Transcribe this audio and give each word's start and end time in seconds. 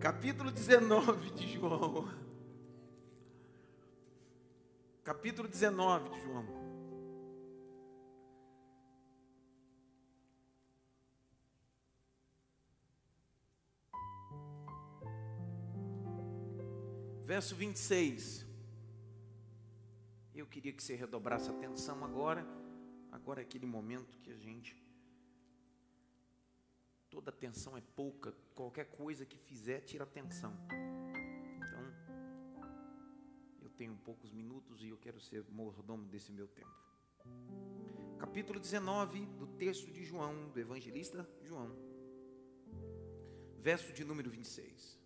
Capítulo 0.00 0.50
19 0.50 1.30
de 1.32 1.46
João. 1.46 2.08
Capítulo 5.04 5.46
19 5.46 6.08
de 6.08 6.22
João. 6.22 6.46
Verso 17.20 17.54
26. 17.54 18.46
Eu 20.34 20.46
queria 20.46 20.72
que 20.72 20.82
você 20.82 20.94
redobrasse 20.94 21.50
atenção 21.50 22.02
agora. 22.02 22.46
Agora 23.12 23.42
é 23.42 23.44
aquele 23.44 23.66
momento 23.66 24.18
que 24.20 24.30
a 24.32 24.36
gente 24.36 24.79
Toda 27.10 27.30
atenção 27.30 27.76
é 27.76 27.80
pouca, 27.80 28.32
qualquer 28.54 28.86
coisa 28.86 29.26
que 29.26 29.36
fizer 29.36 29.80
tira 29.80 30.04
atenção. 30.04 30.56
Então, 31.56 31.82
eu 33.60 33.68
tenho 33.70 33.96
poucos 33.96 34.32
minutos 34.32 34.80
e 34.80 34.88
eu 34.88 34.96
quero 34.96 35.20
ser 35.20 35.44
mordomo 35.50 36.06
desse 36.06 36.30
meu 36.30 36.46
tempo. 36.46 36.70
Capítulo 38.16 38.60
19 38.60 39.26
do 39.26 39.46
texto 39.46 39.90
de 39.90 40.04
João, 40.04 40.50
do 40.50 40.60
evangelista 40.60 41.28
João, 41.42 41.76
verso 43.58 43.92
de 43.92 44.04
número 44.04 44.30
26. 44.30 44.96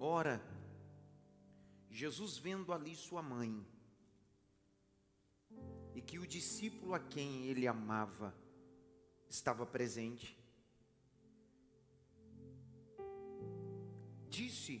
Ora, 0.00 0.40
Jesus 1.90 2.38
vendo 2.38 2.72
ali 2.72 2.96
sua 2.96 3.22
mãe, 3.22 3.66
e 5.94 6.00
que 6.00 6.18
o 6.18 6.26
discípulo 6.26 6.94
a 6.94 7.00
quem 7.00 7.46
ele 7.46 7.66
amava 7.66 8.34
estava 9.28 9.66
presente, 9.66 10.38
disse 14.38 14.74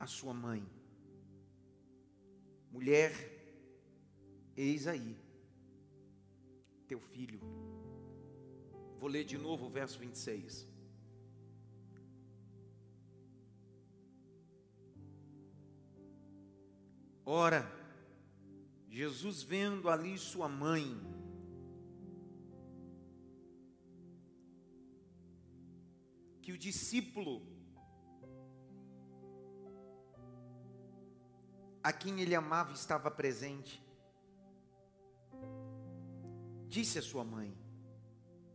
à 0.00 0.06
sua 0.06 0.32
mãe: 0.32 0.62
Mulher, 2.74 3.12
eis 4.56 4.86
aí 4.86 5.14
teu 6.90 7.00
filho. 7.12 7.40
Vou 8.98 9.10
ler 9.14 9.24
de 9.24 9.36
novo 9.36 9.66
o 9.66 9.74
verso 9.78 9.98
26. 9.98 10.66
Ora, 17.24 17.60
Jesus 18.88 19.42
vendo 19.42 19.90
ali 19.90 20.16
sua 20.16 20.48
mãe, 20.48 20.86
que 26.40 26.52
o 26.52 26.58
discípulo 26.68 27.55
a 31.86 31.92
quem 31.92 32.20
ele 32.20 32.34
amava 32.34 32.72
estava 32.72 33.08
presente. 33.12 33.80
Disse 36.66 36.98
a 36.98 37.02
sua 37.02 37.22
mãe: 37.22 37.56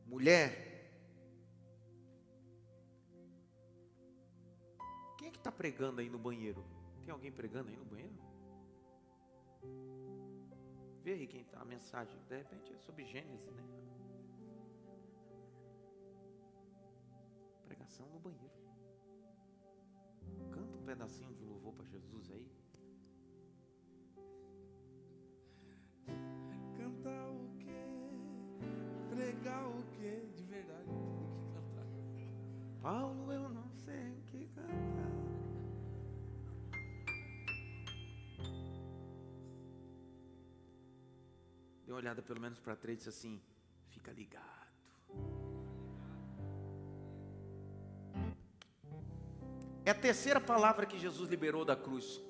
Mulher, 0.05 0.49
quem 5.17 5.29
é 5.29 5.31
que 5.31 5.37
está 5.37 5.49
pregando 5.49 6.01
aí 6.01 6.09
no 6.09 6.19
banheiro? 6.19 6.61
Tem 7.05 7.13
alguém 7.13 7.31
pregando 7.31 7.69
aí 7.69 7.77
no 7.77 7.85
banheiro? 7.85 8.19
Vê 11.01 11.13
aí 11.13 11.25
quem 11.25 11.39
está 11.39 11.61
a 11.61 11.65
mensagem. 11.65 12.19
De 12.27 12.35
repente 12.35 12.73
é 12.73 12.77
sobre 12.79 13.05
Gênesis, 13.05 13.49
né? 13.53 13.63
Pregação 17.63 18.09
no 18.09 18.19
banheiro. 18.19 18.59
Canta 20.51 20.77
um 20.77 20.83
pedacinho 20.83 21.33
de 21.33 21.45
louvor 21.45 21.73
para 21.75 21.85
Jesus 21.85 22.29
aí. 22.29 22.61
Pregar 29.41 29.67
o 29.67 29.83
que 29.93 30.27
de 30.35 30.43
verdade 30.43 30.85
tem 30.85 31.33
que 31.33 31.53
cantar. 31.53 31.85
Paulo, 32.81 33.33
eu 33.33 33.49
não 33.49 33.69
sei 33.71 34.11
o 34.11 34.21
que 34.27 34.47
cantar. 34.49 35.11
Dê 41.85 41.91
uma 41.91 41.97
olhada 41.97 42.21
pelo 42.21 42.39
menos 42.39 42.59
para 42.59 42.75
três 42.75 42.97
e 42.97 42.97
disse 42.99 43.09
assim: 43.09 43.41
fica 43.89 44.11
ligado. 44.11 44.45
É 49.83 49.89
a 49.89 49.95
terceira 49.95 50.39
palavra 50.39 50.85
que 50.85 50.99
Jesus 50.99 51.27
liberou 51.27 51.65
da 51.65 51.75
cruz. 51.75 52.21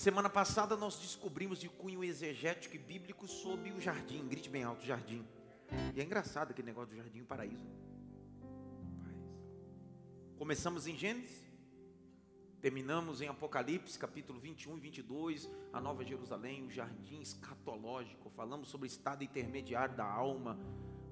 Semana 0.00 0.30
passada 0.30 0.78
nós 0.78 0.98
descobrimos 0.98 1.60
de 1.60 1.68
cunho 1.68 2.02
exegético 2.02 2.74
e 2.74 2.78
bíblico 2.78 3.28
sobre 3.28 3.70
o 3.70 3.78
jardim. 3.78 4.26
Grite 4.26 4.48
bem 4.48 4.64
alto, 4.64 4.82
jardim. 4.82 5.22
E 5.94 6.00
é 6.00 6.02
engraçado 6.02 6.52
aquele 6.52 6.68
negócio 6.68 6.88
do 6.88 6.96
jardim 6.96 7.22
paraíso. 7.22 7.68
Começamos 10.38 10.86
em 10.86 10.96
Gênesis, 10.96 11.44
terminamos 12.62 13.20
em 13.20 13.28
Apocalipse, 13.28 13.98
capítulo 13.98 14.40
21 14.40 14.78
e 14.78 14.80
22, 14.80 15.50
a 15.70 15.82
Nova 15.82 16.02
Jerusalém, 16.02 16.64
o 16.64 16.70
jardim 16.70 17.20
escatológico. 17.20 18.30
Falamos 18.30 18.70
sobre 18.70 18.86
o 18.86 18.88
estado 18.88 19.22
intermediário 19.22 19.94
da 19.94 20.10
alma. 20.10 20.58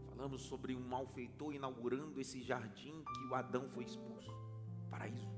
Falamos 0.08 0.40
sobre 0.40 0.74
um 0.74 0.80
malfeitor 0.80 1.52
inaugurando 1.52 2.18
esse 2.22 2.40
jardim 2.40 3.04
que 3.04 3.26
o 3.26 3.34
Adão 3.34 3.68
foi 3.68 3.84
expulso. 3.84 4.32
Paraíso. 4.88 5.37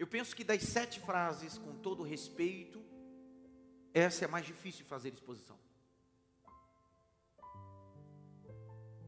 Eu 0.00 0.06
penso 0.06 0.34
que 0.34 0.42
das 0.42 0.62
sete 0.62 0.98
frases, 0.98 1.58
com 1.58 1.74
todo 1.74 2.02
respeito, 2.02 2.82
essa 3.92 4.24
é 4.24 4.26
a 4.26 4.30
mais 4.30 4.46
difícil 4.46 4.82
de 4.82 4.88
fazer 4.88 5.12
exposição. 5.12 5.58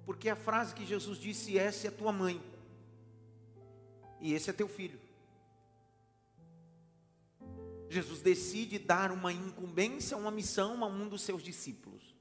Porque 0.04 0.28
a 0.28 0.36
frase 0.36 0.75
que 0.75 0.84
Jesus 0.84 1.16
disse, 1.16 1.58
essa 1.58 1.88
é 1.88 1.91
tua 1.91 2.12
mãe, 2.12 2.38
e 4.20 4.34
esse 4.34 4.50
é 4.50 4.53
teu 4.53 4.69
filho. 4.69 5.00
Jesus 7.88 8.20
decide 8.20 8.78
dar 8.78 9.10
uma 9.12 9.32
incumbência, 9.32 10.14
uma 10.14 10.30
missão 10.30 10.84
a 10.84 10.88
um 10.88 11.09
dos 11.09 11.22
seus 11.22 11.42
discípulos. 11.42 12.14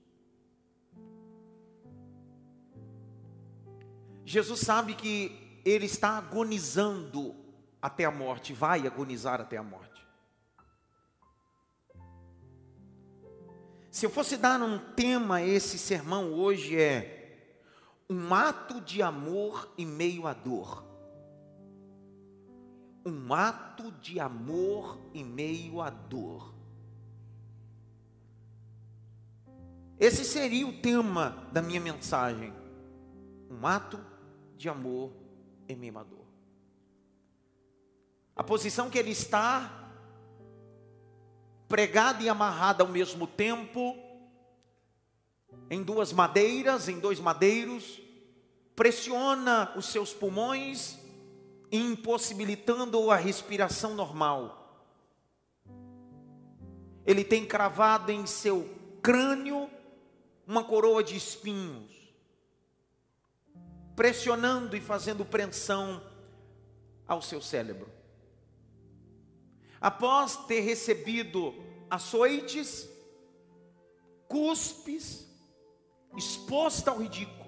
Jesus 4.24 4.62
sabe 4.62 4.96
que 4.96 5.62
ele 5.66 5.88
está 5.88 6.18
agonizando 6.18 7.36
até 7.82 8.06
a 8.06 8.12
morte, 8.12 8.54
vai 8.54 8.86
agonizar 8.86 9.42
até 9.42 9.58
a 9.58 9.64
morte. 9.64 10.06
Se 13.90 14.06
eu 14.06 14.10
fosse 14.10 14.38
dar 14.38 14.62
um 14.62 14.80
tema 14.94 15.38
a 15.38 15.46
esse 15.46 15.78
sermão 15.78 16.32
hoje 16.32 16.80
é 16.80 17.22
um 18.10 18.34
ato 18.34 18.80
de 18.82 19.02
amor 19.02 19.74
em 19.78 19.86
meio 19.86 20.28
à 20.28 20.34
dor. 20.34 20.86
Um 23.06 23.34
ato 23.34 23.92
de 23.94 24.20
amor 24.20 25.00
em 25.14 25.26
meio 25.26 25.82
à 25.82 25.90
dor. 25.90 26.54
Esse 30.00 30.24
seria 30.24 30.66
o 30.66 30.82
tema 30.82 31.48
da 31.52 31.62
minha 31.62 31.80
mensagem. 31.80 32.54
Um 33.50 33.68
ato 33.68 34.00
de 34.58 34.70
amor 34.70 35.14
em 35.68 35.76
meio 35.76 35.98
à 35.98 36.04
dor. 36.04 36.21
A 38.42 38.44
posição 38.44 38.90
que 38.90 38.98
ele 38.98 39.12
está, 39.12 39.88
pregada 41.70 42.24
e 42.24 42.28
amarrada 42.28 42.84
ao 42.84 42.90
mesmo 42.90 43.28
tempo, 43.28 43.96
em 45.70 45.84
duas 45.84 46.12
madeiras, 46.12 46.90
em 46.90 47.00
dois 47.00 47.20
madeiros, 47.20 48.02
pressiona 48.76 49.72
os 49.76 49.86
seus 49.86 50.12
pulmões, 50.12 50.98
impossibilitando 51.72 53.12
a 53.12 53.16
respiração 53.16 53.94
normal. 53.94 54.90
Ele 57.06 57.24
tem 57.24 57.46
cravado 57.46 58.12
em 58.12 58.26
seu 58.26 58.68
crânio 59.04 59.70
uma 60.48 60.64
coroa 60.64 61.04
de 61.04 61.16
espinhos, 61.16 61.92
pressionando 63.96 64.76
e 64.76 64.82
fazendo 64.82 65.24
pressão 65.24 66.02
ao 67.08 67.22
seu 67.22 67.40
cérebro 67.40 68.01
após 69.82 70.38
ter 70.46 70.60
recebido 70.60 71.56
açoites, 71.90 72.88
cuspes, 74.28 75.28
exposta 76.16 76.92
ao 76.92 77.00
ridículo. 77.00 77.42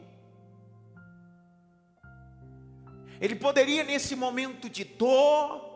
Ele 3.22 3.36
poderia, 3.36 3.84
nesse 3.84 4.16
momento 4.16 4.70
de 4.70 4.84
dor, 4.84 5.72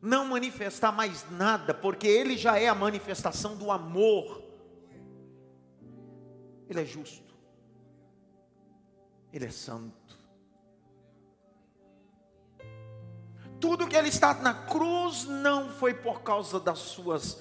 não 0.00 0.26
manifestar 0.26 0.92
mais 0.92 1.28
nada, 1.30 1.74
porque 1.74 2.06
ele 2.06 2.36
já 2.36 2.58
é 2.58 2.68
a 2.68 2.74
manifestação 2.74 3.56
do 3.56 3.70
amor. 3.70 4.42
Ele 6.68 6.80
é 6.80 6.84
justo. 6.84 7.34
Ele 9.32 9.46
é 9.46 9.50
santo. 9.50 10.03
Tudo 13.64 13.88
que 13.88 13.96
ele 13.96 14.10
está 14.10 14.34
na 14.34 14.52
cruz 14.52 15.24
não 15.24 15.70
foi 15.70 15.94
por 15.94 16.20
causa 16.20 16.60
das 16.60 16.80
suas 16.80 17.40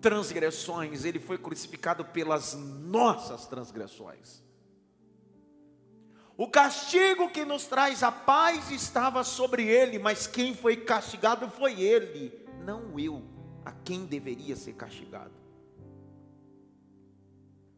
transgressões, 0.00 1.04
ele 1.04 1.20
foi 1.20 1.38
crucificado 1.38 2.04
pelas 2.04 2.54
nossas 2.54 3.46
transgressões. 3.46 4.42
O 6.36 6.48
castigo 6.48 7.30
que 7.30 7.44
nos 7.44 7.66
traz 7.66 8.02
a 8.02 8.10
paz 8.10 8.72
estava 8.72 9.22
sobre 9.22 9.64
ele, 9.64 10.00
mas 10.00 10.26
quem 10.26 10.52
foi 10.52 10.78
castigado 10.78 11.48
foi 11.48 11.80
ele, 11.80 12.44
não 12.64 12.98
eu, 12.98 13.22
a 13.64 13.70
quem 13.70 14.04
deveria 14.04 14.56
ser 14.56 14.72
castigado. 14.72 15.41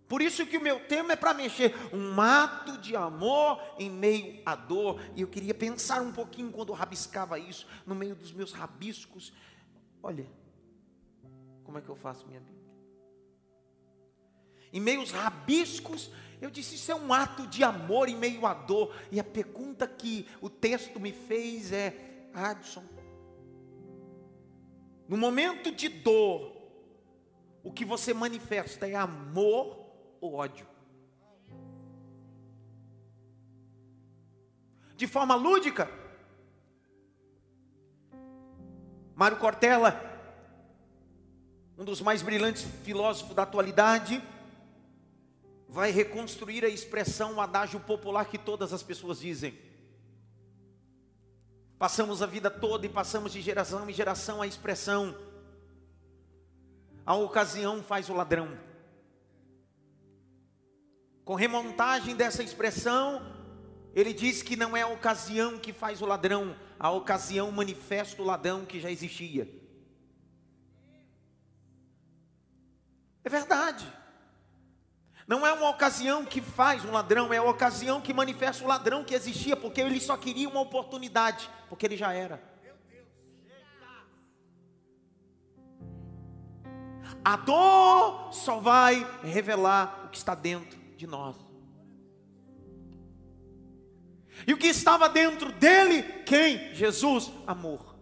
Por 0.08 0.20
isso 0.20 0.46
que 0.46 0.58
o 0.58 0.62
meu 0.62 0.80
tema 0.86 1.14
é 1.14 1.16
para 1.16 1.32
mexer 1.32 1.74
um 1.92 2.20
ato 2.20 2.76
de 2.78 2.94
amor 2.94 3.60
em 3.78 3.90
meio 3.90 4.42
à 4.44 4.54
dor. 4.54 5.00
E 5.16 5.22
eu 5.22 5.28
queria 5.28 5.54
pensar 5.54 6.02
um 6.02 6.12
pouquinho 6.12 6.52
quando 6.52 6.68
eu 6.68 6.74
rabiscava 6.74 7.38
isso 7.38 7.66
no 7.86 7.94
meio 7.94 8.14
dos 8.14 8.32
meus 8.32 8.52
rabiscos. 8.52 9.32
Olha, 10.02 10.26
como 11.64 11.78
é 11.78 11.80
que 11.80 11.88
eu 11.88 11.96
faço 11.96 12.26
minha 12.26 12.40
Bíblia? 12.40 12.64
Em 14.72 14.80
meio 14.80 15.00
aos 15.00 15.10
rabiscos, 15.10 16.10
eu 16.40 16.50
disse: 16.50 16.74
Isso 16.74 16.92
é 16.92 16.94
um 16.94 17.12
ato 17.12 17.46
de 17.46 17.64
amor 17.64 18.08
em 18.08 18.16
meio 18.16 18.44
à 18.44 18.52
dor. 18.52 18.94
E 19.10 19.18
a 19.18 19.24
pergunta 19.24 19.86
que 19.86 20.28
o 20.40 20.50
texto 20.50 21.00
me 21.00 21.12
fez 21.12 21.72
é: 21.72 22.28
Adson, 22.34 22.84
no 25.08 25.16
momento 25.16 25.72
de 25.72 25.88
dor, 25.88 26.54
o 27.62 27.72
que 27.72 27.84
você 27.84 28.12
manifesta 28.12 28.86
é 28.86 28.94
amor 28.94 29.83
ou 30.24 30.34
ódio? 30.34 30.66
De 34.96 35.06
forma 35.06 35.34
lúdica, 35.34 35.90
Mário 39.14 39.36
Cortella, 39.36 40.00
um 41.76 41.84
dos 41.84 42.00
mais 42.00 42.22
brilhantes 42.22 42.62
filósofos 42.84 43.34
da 43.34 43.42
atualidade, 43.42 44.22
vai 45.68 45.90
reconstruir 45.90 46.64
a 46.64 46.68
expressão, 46.68 47.34
o 47.34 47.40
adágio 47.40 47.80
popular 47.80 48.24
que 48.26 48.38
todas 48.38 48.72
as 48.72 48.82
pessoas 48.82 49.20
dizem. 49.20 49.58
Passamos 51.78 52.22
a 52.22 52.26
vida 52.26 52.50
toda 52.50 52.86
e 52.86 52.88
passamos 52.88 53.32
de 53.32 53.42
geração 53.42 53.90
em 53.90 53.92
geração 53.92 54.40
a 54.40 54.46
expressão. 54.46 55.14
A 57.04 57.14
ocasião 57.14 57.82
faz 57.82 58.08
o 58.08 58.14
ladrão. 58.14 58.73
Com 61.24 61.34
remontagem 61.34 62.14
dessa 62.14 62.42
expressão, 62.42 63.24
ele 63.94 64.12
diz 64.12 64.42
que 64.42 64.56
não 64.56 64.76
é 64.76 64.82
a 64.82 64.88
ocasião 64.88 65.58
que 65.58 65.72
faz 65.72 66.02
o 66.02 66.06
ladrão, 66.06 66.54
a 66.78 66.90
ocasião 66.90 67.50
manifesta 67.50 68.20
o 68.20 68.24
ladrão 68.24 68.66
que 68.66 68.78
já 68.78 68.90
existia. 68.90 69.48
É 73.24 73.28
verdade. 73.28 73.90
Não 75.26 75.46
é 75.46 75.52
uma 75.54 75.70
ocasião 75.70 76.26
que 76.26 76.42
faz 76.42 76.84
um 76.84 76.92
ladrão, 76.92 77.32
é 77.32 77.38
a 77.38 77.42
ocasião 77.42 78.02
que 78.02 78.12
manifesta 78.12 78.62
o 78.62 78.66
ladrão 78.68 79.02
que 79.02 79.14
existia, 79.14 79.56
porque 79.56 79.80
ele 79.80 79.98
só 79.98 80.18
queria 80.18 80.46
uma 80.46 80.60
oportunidade, 80.60 81.48
porque 81.70 81.86
ele 81.86 81.96
já 81.96 82.12
era. 82.12 82.42
A 87.24 87.36
dor 87.36 88.34
só 88.34 88.58
vai 88.58 89.06
revelar 89.22 90.04
o 90.04 90.08
que 90.10 90.18
está 90.18 90.34
dentro 90.34 90.83
de 90.96 91.06
nós. 91.06 91.36
E 94.46 94.52
o 94.52 94.56
que 94.56 94.66
estava 94.66 95.08
dentro 95.08 95.52
dele? 95.52 96.02
Quem? 96.24 96.74
Jesus, 96.74 97.30
amor. 97.46 97.94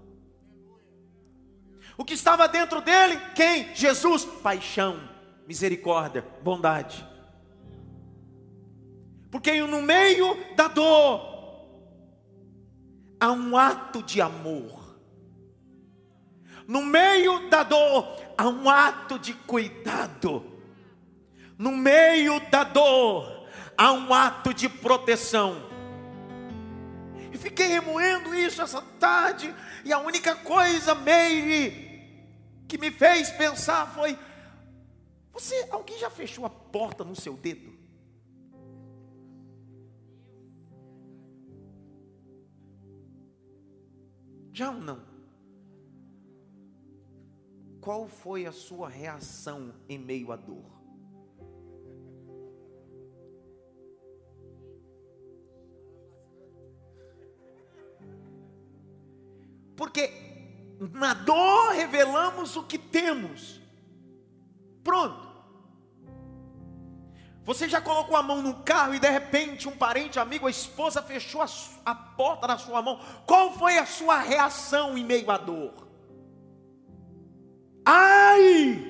O 1.97 2.05
que 2.05 2.15
estava 2.15 2.49
dentro 2.49 2.81
dele? 2.81 3.19
Quem? 3.35 3.75
Jesus, 3.75 4.25
paixão, 4.25 5.09
misericórdia, 5.47 6.23
bondade. 6.43 7.07
Porque 9.31 9.61
no 9.63 9.83
meio 9.83 10.37
da 10.55 10.69
dor 10.69 11.33
há 13.21 13.31
um 13.31 13.57
ato 13.57 14.03
de 14.03 14.21
amor. 14.21 14.99
No 16.67 16.83
meio 16.83 17.49
da 17.49 17.63
dor 17.63 18.17
há 18.37 18.49
um 18.49 18.69
ato 18.69 19.19
de 19.19 19.35
cuidado 19.35 20.52
no 21.63 21.71
meio 21.71 22.41
da 22.51 22.65
dor, 22.65 23.47
há 23.79 23.93
um 23.93 24.13
ato 24.13 24.53
de 24.53 24.69
proteção. 24.69 25.55
E 27.33 27.39
fiquei 27.39 27.69
remoendo 27.69 28.35
isso 28.35 28.61
essa 28.61 28.83
tarde, 28.99 29.55
e 29.85 29.93
a 29.93 30.01
única 30.01 30.35
coisa, 30.35 30.93
Meire, 30.93 32.27
que 32.67 32.77
me 32.77 32.91
fez 32.91 33.31
pensar 33.31 33.95
foi: 33.95 34.19
você, 35.33 35.69
alguém 35.71 35.97
já 36.01 36.11
fechou 36.11 36.45
a 36.45 36.51
porta 36.51 37.05
no 37.05 37.15
seu 37.15 37.37
dedo? 37.37 37.73
Já 44.53 44.71
ou 44.71 44.79
não? 44.79 45.01
Qual 47.81 48.09
foi 48.09 48.47
a 48.47 48.53
sua 48.53 48.89
reação 48.89 49.73
em 49.89 49.97
meio 49.97 50.33
à 50.33 50.37
dor? 50.37 50.82
Porque 59.83 60.13
na 60.93 61.13
dor 61.13 61.73
revelamos 61.73 62.55
o 62.55 62.63
que 62.63 62.79
temos. 62.79 63.61
Pronto. 64.85 65.29
Você 67.43 67.69
já 67.69 67.81
colocou 67.81 68.15
a 68.15 68.23
mão 68.23 68.41
no 68.41 68.63
carro 68.63 68.95
e 68.95 69.01
de 69.01 69.11
repente 69.11 69.69
um 69.69 69.77
parente, 69.77 70.21
amigo, 70.21 70.47
a 70.47 70.51
esposa 70.51 71.03
fechou 71.03 71.43
a, 71.43 71.49
a 71.85 71.97
porta 71.97 72.47
da 72.47 72.57
sua 72.57 72.81
mão. 72.81 73.01
Qual 73.27 73.55
foi 73.55 73.77
a 73.77 73.85
sua 73.85 74.21
reação 74.21 74.97
em 74.97 75.05
meio 75.05 75.29
à 75.29 75.37
dor? 75.37 75.75
Ai! 77.85 78.87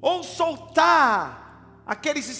Ou 0.00 0.22
soltar 0.22 1.82
aqueles 1.84 2.30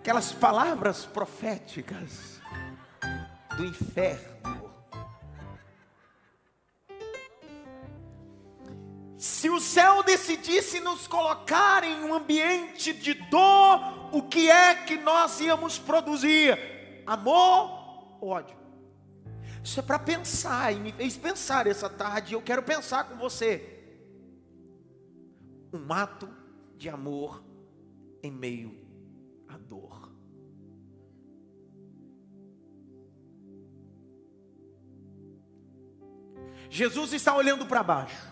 aquelas 0.00 0.32
palavras 0.32 1.04
proféticas 1.04 2.40
do 3.54 3.66
inferno. 3.66 4.70
Se 9.18 9.50
o 9.50 9.60
céu 9.60 10.02
decidisse 10.02 10.80
nos 10.80 11.06
colocar 11.06 11.84
em 11.84 12.02
um 12.02 12.14
ambiente 12.14 12.94
de 12.94 13.12
dor, 13.12 14.08
o 14.16 14.22
que 14.22 14.50
é 14.50 14.74
que 14.74 14.96
nós 14.96 15.38
íamos 15.38 15.78
produzir? 15.78 17.02
Amor 17.06 18.16
ou 18.22 18.30
ódio? 18.30 18.56
Isso 19.62 19.80
é 19.80 19.82
para 19.82 19.98
pensar, 19.98 20.72
e 20.72 20.80
me 20.80 20.92
fez 20.92 21.18
pensar 21.18 21.66
essa 21.66 21.90
tarde, 21.90 22.32
eu 22.32 22.40
quero 22.40 22.62
pensar 22.62 23.04
com 23.04 23.16
você. 23.16 23.84
Um 25.70 25.92
ato 25.92 26.26
de 26.78 26.88
amor 26.88 27.44
em 28.22 28.30
meio 28.30 28.79
dor. 29.70 30.10
Jesus 36.68 37.12
está 37.12 37.36
olhando 37.36 37.64
para 37.66 37.82
baixo. 37.82 38.28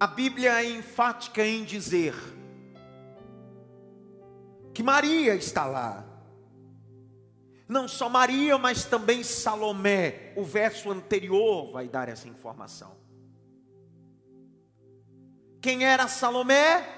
A 0.00 0.06
Bíblia 0.06 0.62
é 0.62 0.70
enfática 0.70 1.44
em 1.44 1.64
dizer 1.64 2.14
que 4.72 4.82
Maria 4.82 5.34
está 5.34 5.66
lá. 5.66 6.04
Não 7.66 7.86
só 7.86 8.08
Maria, 8.08 8.56
mas 8.56 8.84
também 8.84 9.22
Salomé. 9.22 10.32
O 10.36 10.44
verso 10.44 10.90
anterior 10.90 11.72
vai 11.72 11.88
dar 11.88 12.08
essa 12.08 12.28
informação. 12.28 12.96
Quem 15.60 15.84
era 15.84 16.08
Salomé? 16.08 16.97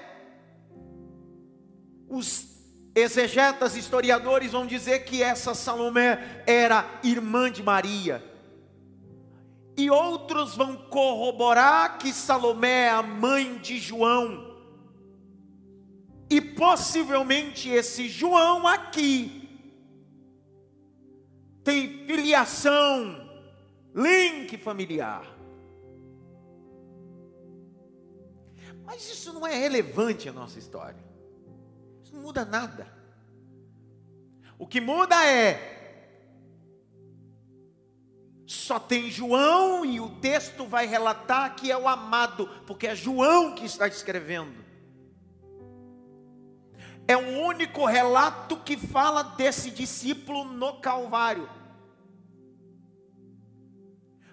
Os 2.13 2.45
exegetas, 2.93 3.77
historiadores 3.77 4.51
vão 4.51 4.67
dizer 4.67 5.05
que 5.05 5.23
essa 5.23 5.55
Salomé 5.55 6.43
era 6.45 6.99
irmã 7.01 7.49
de 7.49 7.63
Maria. 7.63 8.21
E 9.77 9.89
outros 9.89 10.53
vão 10.57 10.75
corroborar 10.75 11.97
que 11.97 12.11
Salomé 12.11 12.87
é 12.87 12.89
a 12.89 13.01
mãe 13.01 13.57
de 13.59 13.79
João. 13.79 14.51
E 16.29 16.41
possivelmente 16.41 17.69
esse 17.69 18.09
João 18.09 18.67
aqui 18.67 19.49
tem 21.63 22.05
filiação, 22.05 23.25
link 23.95 24.57
familiar. 24.57 25.25
Mas 28.83 29.09
isso 29.09 29.31
não 29.31 29.47
é 29.47 29.55
relevante 29.55 30.27
à 30.27 30.33
nossa 30.33 30.59
história. 30.59 31.10
Não 32.11 32.21
muda 32.21 32.43
nada. 32.45 32.87
O 34.57 34.67
que 34.67 34.79
muda 34.79 35.25
é 35.25 35.71
só 38.45 38.77
tem 38.77 39.09
João 39.09 39.85
e 39.85 39.99
o 39.99 40.09
texto 40.19 40.65
vai 40.65 40.85
relatar 40.85 41.55
que 41.55 41.71
é 41.71 41.77
o 41.77 41.87
amado, 41.87 42.47
porque 42.67 42.87
é 42.87 42.95
João 42.95 43.55
que 43.55 43.65
está 43.65 43.87
escrevendo. 43.87 44.63
É 47.07 47.15
o 47.15 47.39
único 47.41 47.85
relato 47.85 48.57
que 48.57 48.75
fala 48.77 49.23
desse 49.23 49.71
discípulo 49.71 50.43
no 50.43 50.79
Calvário. 50.81 51.49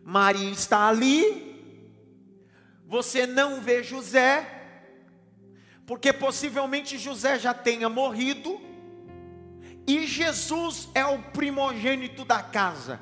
Maria 0.02 0.50
está 0.50 0.88
ali, 0.88 1.48
você 2.86 3.26
não 3.26 3.60
vê 3.60 3.82
José, 3.82 4.57
porque 5.88 6.12
possivelmente 6.12 6.98
José 6.98 7.38
já 7.38 7.54
tenha 7.54 7.88
morrido, 7.88 8.60
e 9.86 10.06
Jesus 10.06 10.86
é 10.94 11.02
o 11.06 11.18
primogênito 11.18 12.26
da 12.26 12.42
casa. 12.42 13.00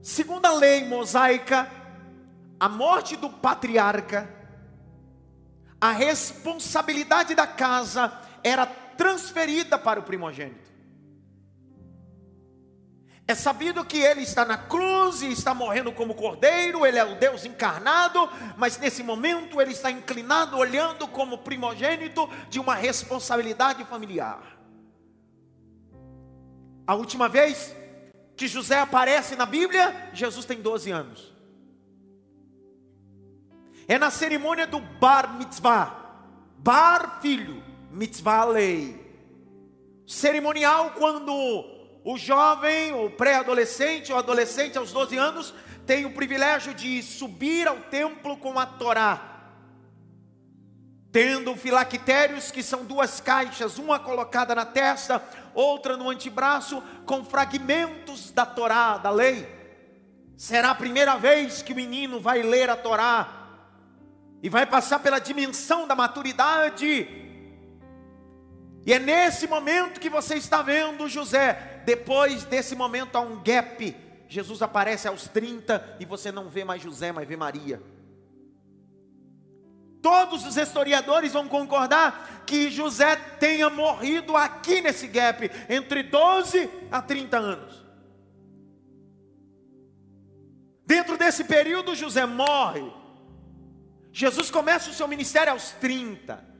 Segundo 0.00 0.46
a 0.46 0.52
lei 0.52 0.84
mosaica, 0.84 1.68
a 2.60 2.68
morte 2.68 3.16
do 3.16 3.28
patriarca, 3.28 4.32
a 5.80 5.90
responsabilidade 5.90 7.34
da 7.34 7.48
casa 7.48 8.12
era 8.44 8.64
transferida 8.64 9.76
para 9.76 9.98
o 9.98 10.04
primogênito. 10.04 10.65
É 13.28 13.34
sabido 13.34 13.84
que 13.84 13.98
ele 13.98 14.22
está 14.22 14.44
na 14.44 14.56
cruz 14.56 15.20
e 15.20 15.32
está 15.32 15.52
morrendo 15.52 15.90
como 15.90 16.14
cordeiro, 16.14 16.86
ele 16.86 16.96
é 16.96 17.04
o 17.04 17.16
Deus 17.16 17.44
encarnado, 17.44 18.28
mas 18.56 18.78
nesse 18.78 19.02
momento 19.02 19.60
ele 19.60 19.72
está 19.72 19.90
inclinado, 19.90 20.56
olhando 20.56 21.08
como 21.08 21.38
primogênito 21.38 22.28
de 22.48 22.60
uma 22.60 22.76
responsabilidade 22.76 23.84
familiar. 23.84 24.56
A 26.86 26.94
última 26.94 27.28
vez 27.28 27.74
que 28.36 28.46
José 28.46 28.78
aparece 28.78 29.34
na 29.34 29.44
Bíblia, 29.44 30.10
Jesus 30.12 30.44
tem 30.44 30.62
12 30.62 30.92
anos. 30.92 31.34
É 33.88 33.98
na 33.98 34.10
cerimônia 34.10 34.68
do 34.68 34.78
Bar 34.78 35.36
Mitzvah. 35.36 35.96
Bar, 36.58 37.18
filho, 37.20 37.62
Mitzvah, 37.90 38.44
lei. 38.44 39.04
Cerimonial 40.06 40.92
quando 40.92 41.75
o 42.06 42.16
jovem, 42.16 42.92
ou 42.92 43.10
pré-adolescente, 43.10 44.12
ou 44.12 44.18
adolescente 44.18 44.78
aos 44.78 44.92
12 44.92 45.16
anos, 45.16 45.52
tem 45.84 46.06
o 46.06 46.12
privilégio 46.12 46.72
de 46.72 47.02
subir 47.02 47.66
ao 47.66 47.78
templo 47.78 48.36
com 48.36 48.56
a 48.60 48.64
Torá. 48.64 49.20
Tendo 51.10 51.56
filactérios, 51.56 52.52
que 52.52 52.62
são 52.62 52.84
duas 52.84 53.20
caixas, 53.20 53.76
uma 53.76 53.98
colocada 53.98 54.54
na 54.54 54.64
testa, 54.64 55.20
outra 55.52 55.96
no 55.96 56.08
antebraço, 56.08 56.80
com 57.04 57.24
fragmentos 57.24 58.30
da 58.30 58.46
Torá, 58.46 58.98
da 58.98 59.10
lei. 59.10 59.44
Será 60.36 60.70
a 60.70 60.76
primeira 60.76 61.16
vez 61.16 61.60
que 61.60 61.72
o 61.72 61.76
menino 61.76 62.20
vai 62.20 62.40
ler 62.40 62.70
a 62.70 62.76
Torá 62.76 63.58
e 64.40 64.48
vai 64.48 64.64
passar 64.64 65.00
pela 65.00 65.18
dimensão 65.18 65.88
da 65.88 65.96
maturidade. 65.96 67.08
E 68.86 68.92
é 68.92 69.00
nesse 69.00 69.48
momento 69.48 69.98
que 69.98 70.08
você 70.08 70.36
está 70.36 70.62
vendo 70.62 71.08
José. 71.08 71.72
Depois 71.86 72.42
desse 72.42 72.74
momento 72.74 73.14
há 73.14 73.20
um 73.20 73.40
gap. 73.40 73.96
Jesus 74.28 74.60
aparece 74.60 75.06
aos 75.06 75.28
30 75.28 75.98
e 76.00 76.04
você 76.04 76.32
não 76.32 76.48
vê 76.48 76.64
mais 76.64 76.82
José, 76.82 77.12
mas 77.12 77.28
vê 77.28 77.36
Maria. 77.36 77.80
Todos 80.02 80.44
os 80.44 80.56
historiadores 80.56 81.32
vão 81.32 81.46
concordar 81.46 82.42
que 82.44 82.70
José 82.70 83.14
tenha 83.38 83.70
morrido 83.70 84.36
aqui 84.36 84.80
nesse 84.80 85.06
gap, 85.06 85.48
entre 85.68 86.02
12 86.02 86.68
a 86.90 87.00
30 87.00 87.38
anos. 87.38 87.86
Dentro 90.84 91.16
desse 91.16 91.44
período, 91.44 91.94
José 91.94 92.26
morre. 92.26 92.92
Jesus 94.12 94.50
começa 94.50 94.90
o 94.90 94.92
seu 94.92 95.06
ministério 95.06 95.52
aos 95.52 95.70
30. 95.72 96.55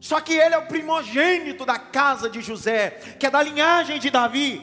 Só 0.00 0.20
que 0.20 0.32
ele 0.32 0.54
é 0.54 0.58
o 0.58 0.66
primogênito 0.66 1.66
da 1.66 1.78
casa 1.78 2.30
de 2.30 2.40
José, 2.40 3.16
que 3.18 3.26
é 3.26 3.30
da 3.30 3.42
linhagem 3.42 3.98
de 3.98 4.10
Davi, 4.10 4.62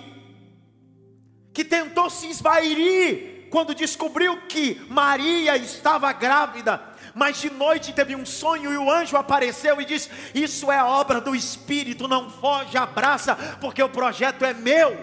que 1.53 1.63
tentou 1.63 2.09
se 2.09 2.27
esvairir 2.27 3.47
quando 3.49 3.75
descobriu 3.75 4.47
que 4.47 4.81
Maria 4.89 5.55
estava 5.57 6.11
grávida 6.11 6.95
mas 7.15 7.37
de 7.37 7.49
noite 7.49 7.93
teve 7.93 8.13
um 8.13 8.25
sonho 8.25 8.73
e 8.73 8.77
o 8.77 8.91
anjo 8.91 9.15
apareceu 9.15 9.79
e 9.79 9.85
disse: 9.85 10.09
Isso 10.35 10.69
é 10.69 10.83
obra 10.83 11.21
do 11.21 11.33
Espírito, 11.33 12.09
não 12.09 12.29
foge, 12.29 12.77
abraça, 12.77 13.37
porque 13.61 13.81
o 13.81 13.87
projeto 13.87 14.43
é 14.43 14.53
meu. 14.53 14.97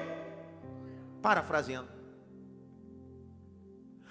Parafraseando. 1.23 1.89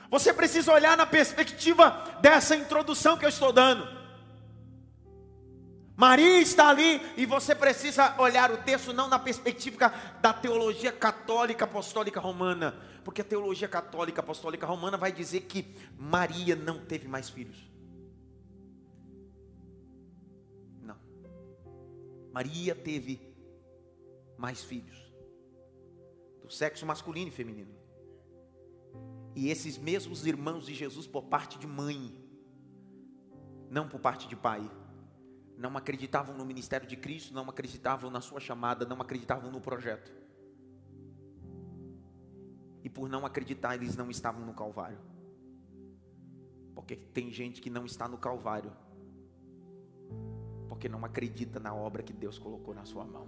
Você 0.10 0.34
precisa 0.34 0.74
olhar 0.74 0.98
na 0.98 1.06
perspectiva 1.06 2.04
dessa 2.22 2.56
introdução 2.56 3.16
que 3.16 3.24
eu 3.24 3.30
estou 3.30 3.54
dando. 3.54 3.88
Maria 6.02 6.42
está 6.42 6.70
ali 6.70 7.00
e 7.16 7.28
você 7.28 7.54
precisa 7.54 8.20
olhar 8.20 8.52
o 8.52 8.58
texto 8.58 8.92
não 8.92 9.08
na 9.08 9.20
perspectiva 9.20 9.94
da 10.20 10.34
teologia 10.34 10.92
católica 10.92 11.66
apostólica 11.66 12.20
romana, 12.20 12.76
porque 13.04 13.22
a 13.22 13.24
teologia 13.24 13.68
católica 13.68 14.20
apostólica 14.20 14.66
romana 14.66 14.98
vai 14.98 15.12
dizer 15.12 15.42
que 15.42 15.76
Maria 15.96 16.56
não 16.56 16.84
teve 16.84 17.08
mais 17.08 17.30
filhos. 17.30 17.70
Maria 22.34 22.74
teve 22.74 23.22
mais 24.40 24.64
filhos, 24.64 25.14
do 26.42 26.50
sexo 26.50 26.84
masculino 26.84 27.28
e 27.28 27.32
feminino. 27.32 27.76
E 29.36 29.50
esses 29.50 29.78
mesmos 29.78 30.26
irmãos 30.26 30.66
de 30.66 30.74
Jesus, 30.74 31.06
por 31.06 31.26
parte 31.26 31.60
de 31.60 31.68
mãe, 31.68 32.12
não 33.70 33.88
por 33.88 34.00
parte 34.00 34.28
de 34.28 34.36
pai, 34.36 34.68
não 35.62 35.78
acreditavam 35.78 36.36
no 36.36 36.46
ministério 36.46 36.88
de 36.88 36.98
Cristo, 36.98 37.34
não 37.34 37.50
acreditavam 37.50 38.10
na 38.10 38.20
sua 38.20 38.40
chamada, 38.40 38.86
não 38.86 39.02
acreditavam 39.02 39.52
no 39.52 39.62
projeto. 39.62 40.12
E 42.84 42.90
por 42.90 43.08
não 43.08 43.26
acreditar, 43.26 43.76
eles 43.76 43.96
não 43.96 44.10
estavam 44.10 44.46
no 44.46 44.54
Calvário. 44.54 44.98
Porque 46.74 46.96
tem 46.96 47.32
gente 47.32 47.62
que 47.62 47.70
não 47.70 47.86
está 47.86 48.08
no 48.08 48.18
Calvário 48.18 48.72
porque 50.82 50.90
não 50.90 51.06
acredita 51.06 51.60
na 51.60 51.76
obra 51.76 52.02
que 52.02 52.12
Deus 52.12 52.40
colocou 52.40 52.74
na 52.74 52.86
sua 52.86 53.06
mão. 53.06 53.28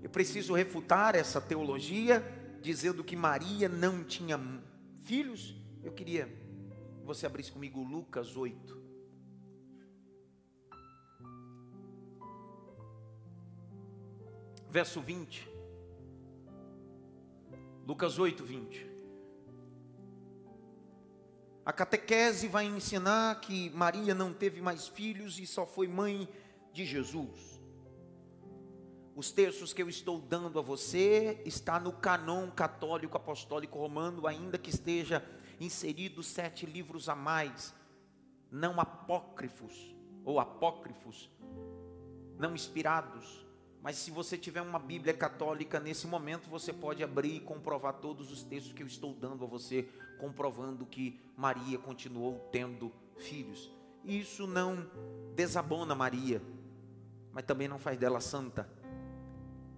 Eu 0.00 0.08
preciso 0.08 0.54
refutar 0.54 1.16
essa 1.16 1.40
teologia 1.40 2.22
dizendo 2.62 3.02
que 3.02 3.16
Maria 3.16 3.68
não 3.68 4.04
tinha 4.04 4.38
filhos. 5.00 5.56
Eu 5.82 5.90
queria 5.90 6.26
que 6.26 7.04
você 7.04 7.26
abrisse 7.26 7.50
comigo 7.50 7.82
Lucas 7.82 8.36
8. 8.36 8.83
Verso 14.74 15.00
20. 15.00 15.48
Lucas 17.86 18.18
8, 18.18 18.44
20. 18.44 18.90
A 21.64 21.72
catequese 21.72 22.48
vai 22.48 22.64
ensinar 22.64 23.40
que 23.40 23.70
Maria 23.70 24.16
não 24.16 24.34
teve 24.34 24.60
mais 24.60 24.88
filhos 24.88 25.38
e 25.38 25.46
só 25.46 25.64
foi 25.64 25.86
mãe 25.86 26.28
de 26.72 26.84
Jesus. 26.84 27.60
Os 29.14 29.30
textos 29.30 29.72
que 29.72 29.80
eu 29.80 29.88
estou 29.88 30.20
dando 30.20 30.58
a 30.58 30.62
você 30.62 31.40
está 31.44 31.78
no 31.78 31.92
canon 31.92 32.50
católico 32.50 33.16
apostólico 33.16 33.78
romano, 33.78 34.26
ainda 34.26 34.58
que 34.58 34.70
esteja 34.70 35.24
inserido 35.60 36.20
sete 36.20 36.66
livros 36.66 37.08
a 37.08 37.14
mais, 37.14 37.72
não 38.50 38.80
apócrifos 38.80 39.94
ou 40.24 40.40
apócrifos, 40.40 41.30
não 42.36 42.56
inspirados. 42.56 43.43
Mas 43.84 43.96
se 43.96 44.10
você 44.10 44.38
tiver 44.38 44.62
uma 44.62 44.78
Bíblia 44.78 45.12
católica 45.12 45.78
nesse 45.78 46.06
momento, 46.06 46.48
você 46.48 46.72
pode 46.72 47.04
abrir 47.04 47.36
e 47.36 47.40
comprovar 47.40 47.92
todos 47.92 48.32
os 48.32 48.42
textos 48.42 48.72
que 48.72 48.82
eu 48.82 48.86
estou 48.86 49.12
dando 49.12 49.44
a 49.44 49.46
você 49.46 49.86
comprovando 50.18 50.86
que 50.86 51.20
Maria 51.36 51.76
continuou 51.76 52.48
tendo 52.50 52.90
filhos. 53.18 53.70
Isso 54.02 54.46
não 54.46 54.90
desabona 55.36 55.94
Maria, 55.94 56.40
mas 57.30 57.44
também 57.44 57.68
não 57.68 57.78
faz 57.78 57.98
dela 57.98 58.22
santa. 58.22 58.66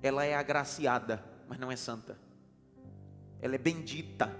Ela 0.00 0.24
é 0.24 0.36
agraciada, 0.36 1.24
mas 1.48 1.58
não 1.58 1.72
é 1.72 1.74
santa. 1.74 2.16
Ela 3.42 3.56
é 3.56 3.58
bendita. 3.58 4.32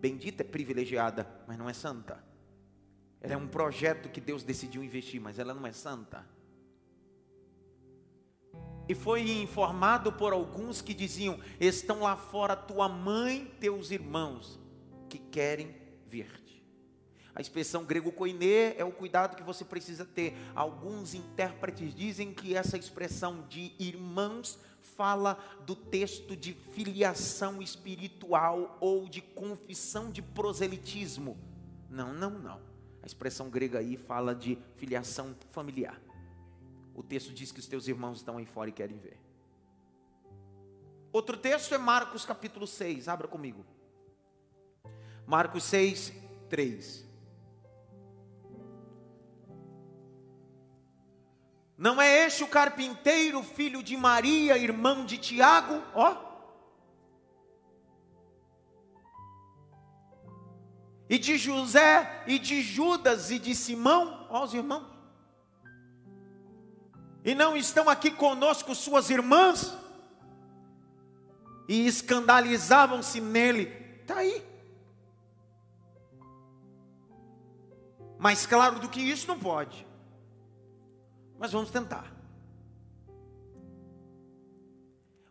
Bendita 0.00 0.44
é 0.44 0.46
privilegiada, 0.46 1.28
mas 1.48 1.58
não 1.58 1.68
é 1.68 1.72
santa. 1.72 2.24
Ela 3.20 3.34
é 3.34 3.36
um 3.36 3.48
projeto 3.48 4.08
que 4.08 4.20
Deus 4.20 4.44
decidiu 4.44 4.84
investir, 4.84 5.20
mas 5.20 5.36
ela 5.36 5.52
não 5.52 5.66
é 5.66 5.72
santa. 5.72 6.24
E 8.90 8.94
foi 8.96 9.40
informado 9.40 10.10
por 10.10 10.32
alguns 10.32 10.82
que 10.82 10.92
diziam: 10.92 11.38
Estão 11.60 12.00
lá 12.00 12.16
fora 12.16 12.56
tua 12.56 12.88
mãe, 12.88 13.48
teus 13.60 13.92
irmãos, 13.92 14.58
que 15.08 15.16
querem 15.16 15.76
ver-te. 16.08 16.60
A 17.32 17.40
expressão 17.40 17.84
grego 17.84 18.10
koiné 18.10 18.74
é 18.76 18.84
o 18.84 18.90
cuidado 18.90 19.36
que 19.36 19.44
você 19.44 19.64
precisa 19.64 20.04
ter. 20.04 20.34
Alguns 20.56 21.14
intérpretes 21.14 21.94
dizem 21.94 22.34
que 22.34 22.56
essa 22.56 22.76
expressão 22.76 23.46
de 23.48 23.72
irmãos 23.78 24.58
fala 24.96 25.38
do 25.64 25.76
texto 25.76 26.34
de 26.34 26.52
filiação 26.52 27.62
espiritual 27.62 28.76
ou 28.80 29.08
de 29.08 29.20
confissão 29.20 30.10
de 30.10 30.20
proselitismo. 30.20 31.38
Não, 31.88 32.12
não, 32.12 32.30
não. 32.30 32.60
A 33.04 33.06
expressão 33.06 33.48
grega 33.50 33.78
aí 33.78 33.96
fala 33.96 34.34
de 34.34 34.58
filiação 34.74 35.32
familiar. 35.52 36.09
O 36.94 37.02
texto 37.02 37.32
diz 37.32 37.52
que 37.52 37.60
os 37.60 37.66
teus 37.66 37.88
irmãos 37.88 38.18
estão 38.18 38.36
aí 38.36 38.46
fora 38.46 38.70
e 38.70 38.72
querem 38.72 38.98
ver. 38.98 39.18
Outro 41.12 41.36
texto 41.36 41.74
é 41.74 41.78
Marcos 41.78 42.24
capítulo 42.24 42.66
6, 42.66 43.08
abra 43.08 43.26
comigo. 43.26 43.64
Marcos 45.26 45.64
6, 45.64 46.12
3. 46.48 47.10
Não 51.76 52.00
é 52.00 52.26
este 52.26 52.44
o 52.44 52.48
carpinteiro, 52.48 53.42
filho 53.42 53.82
de 53.82 53.96
Maria, 53.96 54.58
irmão 54.58 55.06
de 55.06 55.16
Tiago? 55.16 55.82
Ó. 55.94 56.14
E 61.08 61.18
de 61.18 61.38
José, 61.38 62.22
e 62.26 62.38
de 62.38 62.60
Judas, 62.60 63.30
e 63.30 63.38
de 63.38 63.54
Simão, 63.54 64.26
ó 64.28 64.44
os 64.44 64.52
irmãos. 64.52 64.89
E 67.24 67.34
não 67.34 67.56
estão 67.56 67.88
aqui 67.88 68.10
conosco 68.10 68.74
suas 68.74 69.10
irmãs? 69.10 69.76
E 71.68 71.86
escandalizavam-se 71.86 73.20
nele. 73.20 73.72
Está 74.00 74.16
aí. 74.16 74.44
Mais 78.18 78.46
claro 78.46 78.80
do 78.80 78.88
que 78.88 79.00
isso 79.00 79.28
não 79.28 79.38
pode 79.38 79.90
mas 81.40 81.52
vamos 81.52 81.70
tentar. 81.70 82.14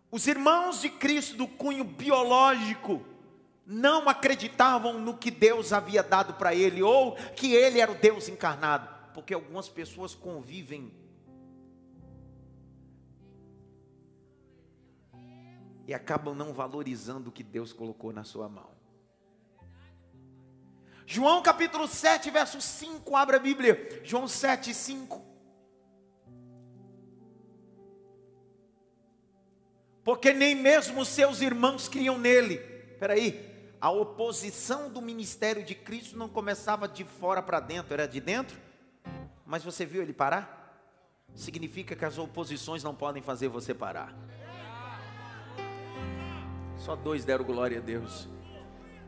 Os 0.10 0.26
irmãos 0.26 0.82
de 0.82 0.90
Cristo 0.90 1.38
do 1.38 1.48
cunho 1.48 1.84
biológico 1.84 3.06
não 3.64 4.10
acreditavam 4.10 5.00
no 5.00 5.16
que 5.16 5.30
Deus 5.30 5.72
havia 5.72 6.02
dado 6.02 6.34
para 6.34 6.56
ele 6.56 6.82
ou 6.82 7.16
que 7.36 7.54
ele 7.54 7.80
era 7.80 7.92
o 7.92 7.96
Deus 7.96 8.28
encarnado, 8.28 8.90
porque 9.14 9.36
algumas 9.36 9.70
pessoas 9.70 10.16
convivem 10.16 10.92
e 15.90 15.94
acabam 15.94 16.36
não 16.36 16.54
valorizando 16.54 17.30
o 17.30 17.34
que 17.34 17.42
Deus 17.42 17.74
colocou 17.74 18.14
na 18.14 18.24
sua 18.24 18.48
mão. 18.48 18.70
João 21.06 21.42
capítulo 21.42 21.88
7, 21.88 22.30
verso 22.30 22.62
5, 22.62 23.16
abra 23.16 23.38
a 23.38 23.40
Bíblia. 23.40 24.00
João 24.04 24.28
7, 24.28 24.72
5. 24.72 25.30
porque 30.10 30.34
nem 30.34 30.56
mesmo 30.56 31.06
seus 31.06 31.40
irmãos 31.40 31.88
criam 31.88 32.18
nele. 32.18 32.56
Espera 32.94 33.14
aí, 33.14 33.48
a 33.80 33.92
oposição 33.92 34.90
do 34.92 35.00
ministério 35.00 35.64
de 35.64 35.76
Cristo 35.76 36.18
não 36.18 36.28
começava 36.28 36.88
de 36.88 37.04
fora 37.04 37.44
para 37.44 37.60
dentro, 37.60 37.94
era 37.94 38.08
de 38.08 38.20
dentro. 38.20 38.58
Mas 39.46 39.64
você 39.64 39.86
viu 39.86 40.02
ele 40.02 40.12
parar? 40.12 40.84
Significa 41.36 41.96
que 41.96 42.04
as 42.04 42.18
oposições 42.18 42.84
não 42.84 42.96
podem 42.96 43.22
fazer 43.22 43.50
você 43.50 43.72
parar. 43.72 44.16
Só 46.80 46.96
dois 46.96 47.24
deram 47.24 47.46
glória 47.46 47.78
a 47.78 47.82
Deus. 47.82 48.28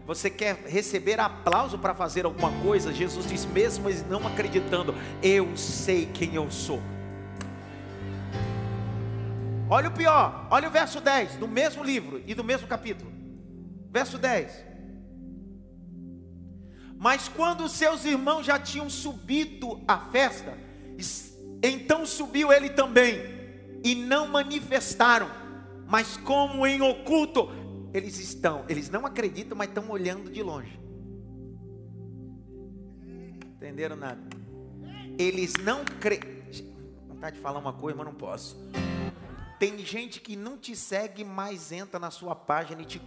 Você 0.05 0.29
quer 0.29 0.55
receber 0.65 1.19
aplauso 1.19 1.79
para 1.79 1.95
fazer 1.95 2.25
alguma 2.25 2.51
coisa? 2.61 2.93
Jesus 2.93 3.27
diz, 3.27 3.45
mesmo 3.45 3.89
não 4.09 4.27
acreditando, 4.27 4.93
eu 5.23 5.55
sei 5.55 6.05
quem 6.07 6.35
eu 6.35 6.51
sou. 6.51 6.81
Olha 9.69 9.87
o 9.87 9.93
pior, 9.93 10.47
olha 10.51 10.67
o 10.67 10.71
verso 10.71 10.99
10 10.99 11.37
do 11.37 11.47
mesmo 11.47 11.81
livro 11.81 12.21
e 12.27 12.35
do 12.35 12.43
mesmo 12.43 12.67
capítulo. 12.67 13.09
Verso 13.89 14.17
10. 14.17 14.65
Mas 16.97 17.29
quando 17.29 17.69
seus 17.69 18.03
irmãos 18.03 18.45
já 18.45 18.59
tinham 18.59 18.89
subido 18.89 19.81
à 19.87 19.97
festa, 19.97 20.57
então 21.63 22.05
subiu 22.05 22.51
ele 22.51 22.69
também, 22.69 23.21
e 23.83 23.95
não 23.95 24.27
manifestaram, 24.27 25.31
mas 25.87 26.15
como 26.17 26.67
em 26.67 26.81
oculto, 26.81 27.49
eles 27.93 28.19
estão, 28.19 28.65
eles 28.69 28.89
não 28.89 29.05
acreditam, 29.05 29.57
mas 29.57 29.69
estão 29.69 29.89
olhando 29.89 30.31
de 30.31 30.41
longe. 30.41 30.79
Entenderam 33.55 33.95
nada? 33.95 34.21
Eles 35.17 35.53
não 35.63 35.83
creem. 35.85 36.41
Vontade 37.07 37.35
de 37.35 37.41
falar 37.41 37.59
uma 37.59 37.73
coisa, 37.73 37.97
mas 37.97 38.07
não 38.07 38.15
posso. 38.15 38.57
Tem 39.59 39.77
gente 39.85 40.19
que 40.19 40.35
não 40.35 40.57
te 40.57 40.75
segue, 40.75 41.23
mas 41.23 41.71
entra 41.71 41.99
na 41.99 42.09
sua 42.09 42.33
página 42.33 42.81
e 42.81 42.85
te. 42.85 43.01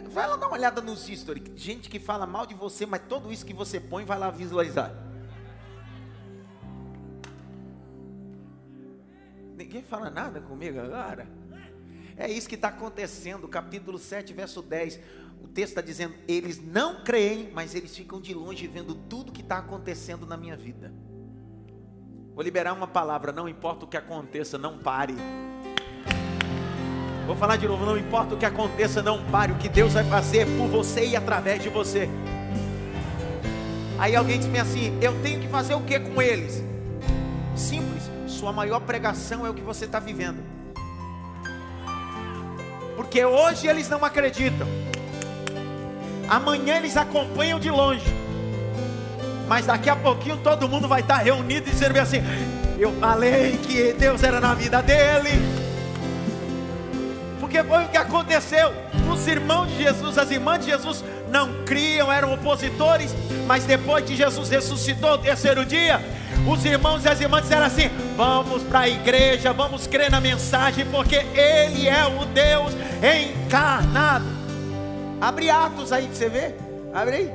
Vai 0.00 0.28
lá 0.28 0.36
dar 0.36 0.46
uma 0.46 0.56
olhada 0.56 0.80
nos 0.80 1.06
stories. 1.06 1.44
Gente 1.56 1.88
que 1.88 1.98
fala 1.98 2.26
mal 2.26 2.46
de 2.46 2.54
você, 2.54 2.86
mas 2.86 3.02
tudo 3.08 3.32
isso 3.32 3.44
que 3.44 3.54
você 3.54 3.80
põe, 3.80 4.04
vai 4.04 4.18
lá 4.18 4.30
visualizar. 4.30 4.94
Ninguém 9.56 9.82
fala 9.82 10.10
nada 10.10 10.40
comigo 10.40 10.78
agora? 10.78 11.26
É 12.16 12.30
isso 12.30 12.48
que 12.48 12.54
está 12.54 12.68
acontecendo, 12.68 13.46
capítulo 13.46 13.98
7, 13.98 14.32
verso 14.32 14.62
10. 14.62 15.00
O 15.42 15.48
texto 15.48 15.70
está 15.70 15.80
dizendo: 15.80 16.14
eles 16.26 16.60
não 16.60 17.02
creem, 17.02 17.50
mas 17.52 17.74
eles 17.74 17.96
ficam 17.96 18.20
de 18.20 18.32
longe 18.32 18.66
vendo 18.66 18.94
tudo 18.94 19.32
que 19.32 19.42
está 19.42 19.58
acontecendo 19.58 20.26
na 20.26 20.36
minha 20.36 20.56
vida. 20.56 20.92
Vou 22.34 22.42
liberar 22.42 22.72
uma 22.72 22.86
palavra: 22.86 23.32
não 23.32 23.48
importa 23.48 23.84
o 23.84 23.88
que 23.88 23.96
aconteça, 23.96 24.56
não 24.56 24.78
pare. 24.78 25.14
Vou 27.26 27.36
falar 27.36 27.56
de 27.56 27.66
novo: 27.66 27.84
não 27.84 27.98
importa 27.98 28.34
o 28.34 28.38
que 28.38 28.46
aconteça, 28.46 29.02
não 29.02 29.22
pare. 29.24 29.52
O 29.52 29.56
que 29.56 29.68
Deus 29.68 29.92
vai 29.92 30.04
fazer 30.04 30.46
por 30.56 30.68
você 30.68 31.06
e 31.06 31.16
através 31.16 31.62
de 31.62 31.68
você. 31.68 32.08
Aí 33.98 34.14
alguém 34.14 34.38
diz 34.38 34.48
assim: 34.60 34.96
eu 35.00 35.14
tenho 35.22 35.40
que 35.40 35.48
fazer 35.48 35.74
o 35.74 35.80
que 35.80 35.98
com 35.98 36.22
eles? 36.22 36.62
Simples, 37.54 38.10
sua 38.26 38.52
maior 38.52 38.80
pregação 38.80 39.46
é 39.46 39.50
o 39.50 39.54
que 39.54 39.62
você 39.62 39.86
está 39.86 39.98
vivendo 39.98 40.56
porque 42.96 43.24
hoje 43.24 43.68
eles 43.68 43.88
não 43.88 44.04
acreditam, 44.04 44.66
amanhã 46.28 46.76
eles 46.76 46.96
acompanham 46.96 47.60
de 47.60 47.70
longe, 47.70 48.06
mas 49.46 49.66
daqui 49.66 49.88
a 49.88 49.94
pouquinho 49.94 50.38
todo 50.38 50.68
mundo 50.68 50.88
vai 50.88 51.02
estar 51.02 51.18
reunido 51.18 51.68
e 51.68 51.70
dizendo 51.70 51.96
assim: 51.98 52.22
Eu 52.78 52.92
falei 52.94 53.58
que 53.58 53.92
Deus 53.92 54.22
era 54.22 54.40
na 54.40 54.54
vida 54.54 54.82
dele, 54.82 55.30
porque 57.46 57.62
foi 57.62 57.84
o 57.84 57.88
que 57.88 57.96
aconteceu. 57.96 58.72
Os 59.08 59.24
irmãos 59.28 59.68
de 59.68 59.84
Jesus, 59.84 60.18
as 60.18 60.32
irmãs 60.32 60.58
de 60.58 60.66
Jesus 60.66 61.04
não 61.28 61.64
criam, 61.64 62.12
eram 62.12 62.34
opositores, 62.34 63.14
mas 63.46 63.64
depois 63.64 64.04
que 64.04 64.16
Jesus 64.16 64.48
ressuscitou 64.50 65.12
no 65.12 65.18
terceiro 65.18 65.64
dia, 65.64 66.00
os 66.50 66.64
irmãos 66.64 67.04
e 67.04 67.08
as 67.08 67.20
irmãs 67.20 67.42
disseram 67.42 67.66
assim: 67.66 67.88
vamos 68.16 68.64
para 68.64 68.80
a 68.80 68.88
igreja, 68.88 69.52
vamos 69.52 69.86
crer 69.86 70.10
na 70.10 70.20
mensagem, 70.20 70.84
porque 70.86 71.14
Ele 71.14 71.88
é 71.88 72.04
o 72.04 72.24
Deus 72.24 72.72
encarnado. 73.00 74.26
Abre 75.20 75.48
Atos 75.48 75.92
aí 75.92 76.08
você 76.08 76.28
ver. 76.28 76.56
Abre 76.92 77.14
aí. 77.14 77.34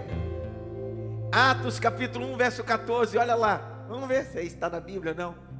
Atos 1.31 1.79
capítulo 1.79 2.33
1, 2.33 2.37
verso 2.37 2.63
14. 2.65 3.17
Olha 3.17 3.35
lá. 3.35 3.61
Vamos 3.87 4.09
ver 4.09 4.25
se 4.25 4.41
está 4.41 4.69
na 4.69 4.81
Bíblia, 4.81 5.13
não. 5.13 5.50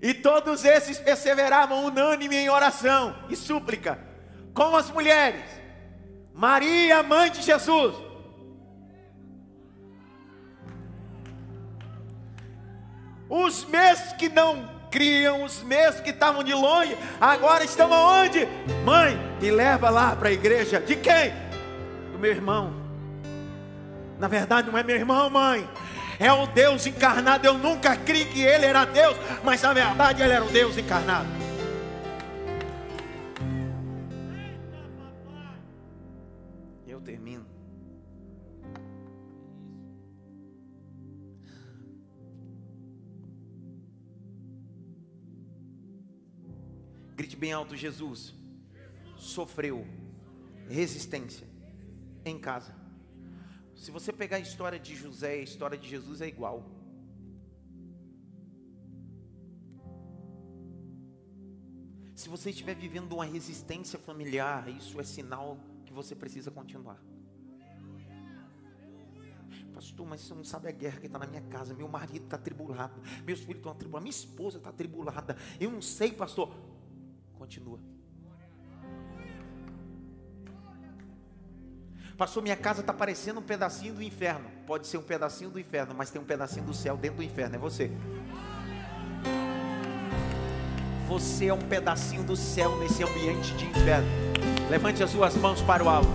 E 0.00 0.14
todos 0.14 0.64
esses 0.64 0.98
perseveravam 0.98 1.84
unânime 1.84 2.36
em 2.36 2.48
oração 2.48 3.14
e 3.28 3.36
súplica, 3.36 3.98
com 4.54 4.74
as 4.74 4.90
mulheres. 4.90 5.44
Maria, 6.32 7.02
mãe 7.02 7.30
de 7.30 7.42
Jesus 7.42 8.10
Os 13.30 13.64
mesmos 13.64 14.12
que 14.14 14.28
não 14.28 14.68
criam, 14.90 15.44
os 15.44 15.62
mesmos 15.62 16.00
que 16.00 16.10
estavam 16.10 16.42
de 16.42 16.52
longe, 16.52 16.98
agora 17.20 17.62
estão 17.62 17.94
aonde? 17.94 18.48
Mãe, 18.84 19.16
me 19.40 19.52
leva 19.52 19.88
lá 19.88 20.16
para 20.16 20.30
a 20.30 20.32
igreja. 20.32 20.80
De 20.80 20.96
quem? 20.96 21.32
Do 22.10 22.18
meu 22.18 22.32
irmão. 22.32 22.74
Na 24.18 24.26
verdade, 24.26 24.68
não 24.68 24.76
é 24.76 24.82
meu 24.82 24.96
irmão, 24.96 25.30
mãe. 25.30 25.66
É 26.20 26.30
o 26.30 26.46
Deus 26.46 26.86
encarnado. 26.86 27.46
Eu 27.46 27.56
nunca 27.56 27.96
criei 27.96 28.26
que 28.26 28.42
ele 28.42 28.66
era 28.66 28.84
Deus, 28.84 29.16
mas 29.42 29.62
na 29.62 29.72
verdade 29.72 30.22
ele 30.22 30.34
era 30.34 30.44
o 30.44 30.50
Deus 30.50 30.76
encarnado. 30.76 31.26
Eu 36.86 37.00
termino. 37.00 37.46
Grite 47.16 47.34
bem 47.34 47.54
alto, 47.54 47.74
Jesus 47.74 48.34
sofreu 49.16 49.86
resistência 50.68 51.46
em 52.26 52.38
casa. 52.38 52.79
Se 53.80 53.90
você 53.90 54.12
pegar 54.12 54.36
a 54.36 54.40
história 54.40 54.78
de 54.78 54.94
José 54.94 55.38
e 55.38 55.40
a 55.40 55.42
história 55.42 55.78
de 55.78 55.88
Jesus 55.88 56.20
é 56.20 56.28
igual. 56.28 56.70
Se 62.14 62.28
você 62.28 62.50
estiver 62.50 62.74
vivendo 62.74 63.14
uma 63.14 63.24
resistência 63.24 63.98
familiar, 63.98 64.68
isso 64.68 65.00
é 65.00 65.02
sinal 65.02 65.58
que 65.86 65.94
você 65.94 66.14
precisa 66.14 66.50
continuar. 66.50 67.02
Pastor, 69.72 70.06
mas 70.06 70.20
você 70.20 70.34
não 70.34 70.44
sabe 70.44 70.68
a 70.68 70.72
guerra 70.72 71.00
que 71.00 71.06
está 71.06 71.18
na 71.18 71.26
minha 71.26 71.42
casa. 71.48 71.72
Meu 71.72 71.88
marido 71.88 72.24
está 72.24 72.36
tribulado, 72.36 73.00
meus 73.24 73.40
filhos 73.40 73.56
estão 73.56 73.72
atribulados, 73.72 74.02
minha 74.02 74.10
esposa 74.10 74.58
está 74.58 74.70
tribulada. 74.70 75.38
Eu 75.58 75.70
não 75.70 75.80
sei, 75.80 76.12
pastor. 76.12 76.54
Continua. 77.32 77.80
Pastor, 82.20 82.42
minha 82.42 82.54
casa 82.54 82.82
está 82.82 82.92
parecendo 82.92 83.40
um 83.40 83.42
pedacinho 83.42 83.94
do 83.94 84.02
inferno. 84.02 84.44
Pode 84.66 84.86
ser 84.86 84.98
um 84.98 85.02
pedacinho 85.02 85.48
do 85.48 85.58
inferno, 85.58 85.94
mas 85.96 86.10
tem 86.10 86.20
um 86.20 86.24
pedacinho 86.24 86.66
do 86.66 86.74
céu 86.74 86.94
dentro 86.94 87.16
do 87.16 87.22
inferno. 87.22 87.54
É 87.54 87.58
você. 87.58 87.90
Você 91.08 91.46
é 91.46 91.54
um 91.54 91.62
pedacinho 91.62 92.22
do 92.22 92.36
céu 92.36 92.76
nesse 92.76 93.02
ambiente 93.02 93.54
de 93.54 93.64
inferno. 93.64 94.06
Levante 94.68 95.02
as 95.02 95.08
suas 95.08 95.34
mãos 95.36 95.62
para 95.62 95.82
o 95.82 95.88
alto. 95.88 96.10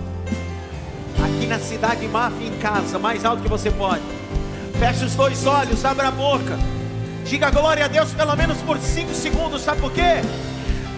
Aqui 1.26 1.48
na 1.48 1.58
cidade 1.58 2.08
máfia 2.08 2.50
em 2.50 2.60
casa, 2.60 3.00
mais 3.00 3.26
alto 3.26 3.41
que 3.41 3.50
você 3.50 3.72
pode. 3.72 4.04
Feche 4.78 5.06
os 5.06 5.15
dois 5.15 5.48
olhos, 5.48 5.84
abra 5.84 6.10
a 6.10 6.12
boca. 6.12 6.56
Diga 7.26 7.50
glória 7.50 7.84
a 7.84 7.88
Deus 7.88 8.13
pelo 8.13 8.36
menos 8.36 8.62
por 8.62 8.78
cinco 8.78 9.12
segundos. 9.12 9.63
Sabe 9.63 9.82
por 9.82 9.91
quê? 9.91 10.22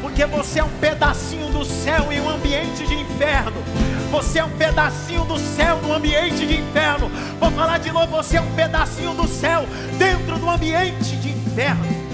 Porque 0.01 0.25
você 0.25 0.59
é 0.59 0.65
um 0.65 0.79
pedacinho 0.79 1.49
do 1.53 1.63
céu 1.63 2.11
em 2.11 2.19
um 2.19 2.29
ambiente 2.29 2.85
de 2.85 2.93
inferno. 2.93 3.86
Você 4.11 4.39
é 4.39 4.43
um 4.43 4.57
pedacinho 4.57 5.25
do 5.25 5.37
céu 5.37 5.81
no 5.81 5.93
ambiente 5.93 6.47
de 6.47 6.61
inferno. 6.61 7.09
Vou 7.39 7.51
falar 7.51 7.77
de 7.77 7.91
novo: 7.91 8.07
você 8.07 8.37
é 8.37 8.41
um 8.41 8.55
pedacinho 8.55 9.13
do 9.13 9.27
céu 9.27 9.65
dentro 9.97 10.39
do 10.39 10.49
ambiente 10.49 11.17
de 11.17 11.29
inferno. 11.29 12.07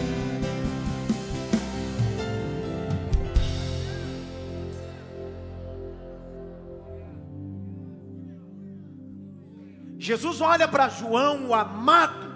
Jesus 9.99 10.41
olha 10.41 10.67
para 10.67 10.89
João, 10.89 11.47
o 11.49 11.53
amado, 11.53 12.35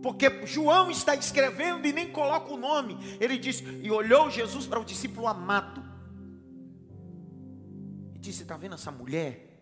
porque 0.00 0.46
João 0.46 0.90
está 0.90 1.14
escrevendo 1.14 1.86
e 1.86 1.92
nem 1.92 2.06
coloca 2.06 2.54
o 2.54 2.56
nome. 2.56 2.96
Ele 3.18 3.36
diz: 3.36 3.64
E 3.82 3.90
olhou 3.90 4.30
Jesus 4.30 4.64
para 4.64 4.78
o 4.78 4.84
discípulo 4.84 5.26
amado 5.26 5.85
disse: 8.26 8.42
Está 8.42 8.56
vendo 8.56 8.74
essa 8.74 8.90
mulher? 8.90 9.52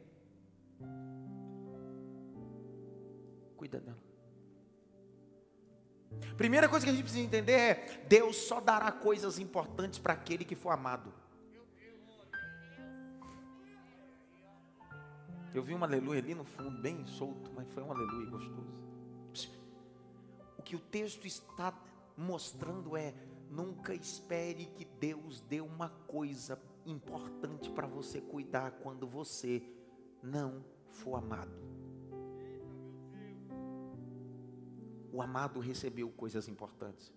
Cuida 3.57 3.81
dela. 3.81 4.03
Primeira 6.37 6.69
coisa 6.69 6.85
que 6.85 6.91
a 6.91 6.95
gente 6.95 7.03
precisa 7.03 7.25
entender 7.25 7.53
é: 7.53 8.05
Deus 8.09 8.37
só 8.37 8.61
dará 8.61 8.91
coisas 8.91 9.39
importantes 9.39 9.99
para 9.99 10.15
aquele 10.15 10.45
que 10.45 10.55
for 10.55 10.71
amado. 10.71 11.13
Eu 15.53 15.63
vi 15.63 15.73
um 15.73 15.85
aleluia 15.85 16.19
ali 16.19 16.35
no 16.35 16.45
fundo, 16.45 16.83
bem 16.83 17.07
solto, 17.07 17.53
mas 17.55 17.71
foi 17.73 17.83
um 17.83 17.93
aleluia 17.93 18.29
gostoso. 18.29 18.75
O 20.59 20.63
que 20.63 20.75
o 20.75 20.81
texto 20.81 21.27
está 21.27 21.73
mostrando 22.17 22.97
é: 22.97 23.15
nunca 23.51 23.95
espere 23.95 24.67
que 24.67 24.85
Deus 24.85 25.41
dê 25.43 25.61
uma 25.61 25.91
coisa 26.09 26.61
importante 26.87 27.71
para 27.71 27.87
você 27.87 28.21
cuidar 28.21 28.73
quando 28.73 29.07
você 29.07 29.63
não 30.23 30.65
for 30.89 31.17
amado. 31.17 31.53
O 35.13 35.23
amado 35.23 35.61
recebeu 35.61 36.11
coisas 36.11 36.49
importantes. 36.49 37.13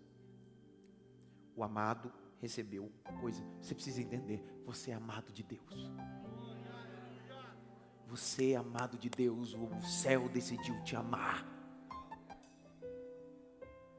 O 1.55 1.63
amado 1.63 2.11
recebeu 2.39 2.91
coisas. 3.19 3.43
Você 3.59 3.73
precisa 3.73 4.01
entender, 4.01 4.43
você 4.65 4.91
é 4.91 4.93
amado 4.93 5.31
de 5.31 5.43
Deus. 5.43 5.91
Você 8.07 8.51
é 8.51 8.55
amado 8.55 8.97
de 8.97 9.09
Deus, 9.09 9.53
o 9.53 9.81
céu 9.81 10.29
decidiu 10.29 10.81
te 10.83 10.95
amar. 10.95 11.45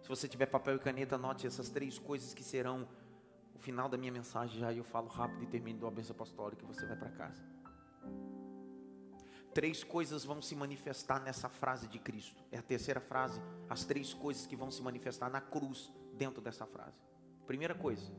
Se 0.00 0.08
você 0.08 0.26
tiver 0.26 0.46
papel 0.46 0.76
e 0.76 0.78
caneta, 0.78 1.16
anote 1.16 1.46
essas 1.46 1.68
três 1.68 1.98
coisas 1.98 2.32
que 2.32 2.42
serão 2.42 2.88
o 3.58 3.60
final 3.60 3.88
da 3.88 3.98
minha 3.98 4.12
mensagem 4.12 4.60
já 4.60 4.72
eu 4.72 4.84
falo 4.84 5.08
rápido 5.08 5.42
e 5.42 5.46
termino 5.46 5.84
a 5.84 5.90
bênção 5.90 6.14
apostólica 6.14 6.64
e 6.64 6.66
você 6.66 6.86
vai 6.86 6.96
para 6.96 7.10
casa. 7.10 7.42
Três 9.52 9.82
coisas 9.82 10.24
vão 10.24 10.40
se 10.40 10.54
manifestar 10.54 11.18
nessa 11.20 11.48
frase 11.48 11.88
de 11.88 11.98
Cristo. 11.98 12.40
É 12.52 12.58
a 12.58 12.62
terceira 12.62 13.00
frase. 13.00 13.40
As 13.68 13.84
três 13.84 14.14
coisas 14.14 14.46
que 14.46 14.54
vão 14.54 14.70
se 14.70 14.80
manifestar 14.80 15.28
na 15.28 15.40
cruz 15.40 15.92
dentro 16.14 16.40
dessa 16.40 16.66
frase. 16.66 17.02
Primeira 17.48 17.74
coisa, 17.74 18.12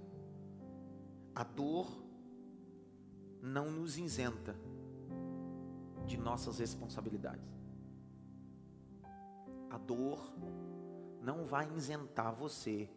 a 1.33 1.45
dor 1.45 2.03
não 3.41 3.71
nos 3.71 3.97
isenta 3.97 4.59
de 6.05 6.17
nossas 6.17 6.59
responsabilidades. 6.59 7.47
A 9.69 9.77
dor 9.77 10.33
não 11.21 11.45
vai 11.45 11.71
isentar 11.77 12.35
você 12.35 12.89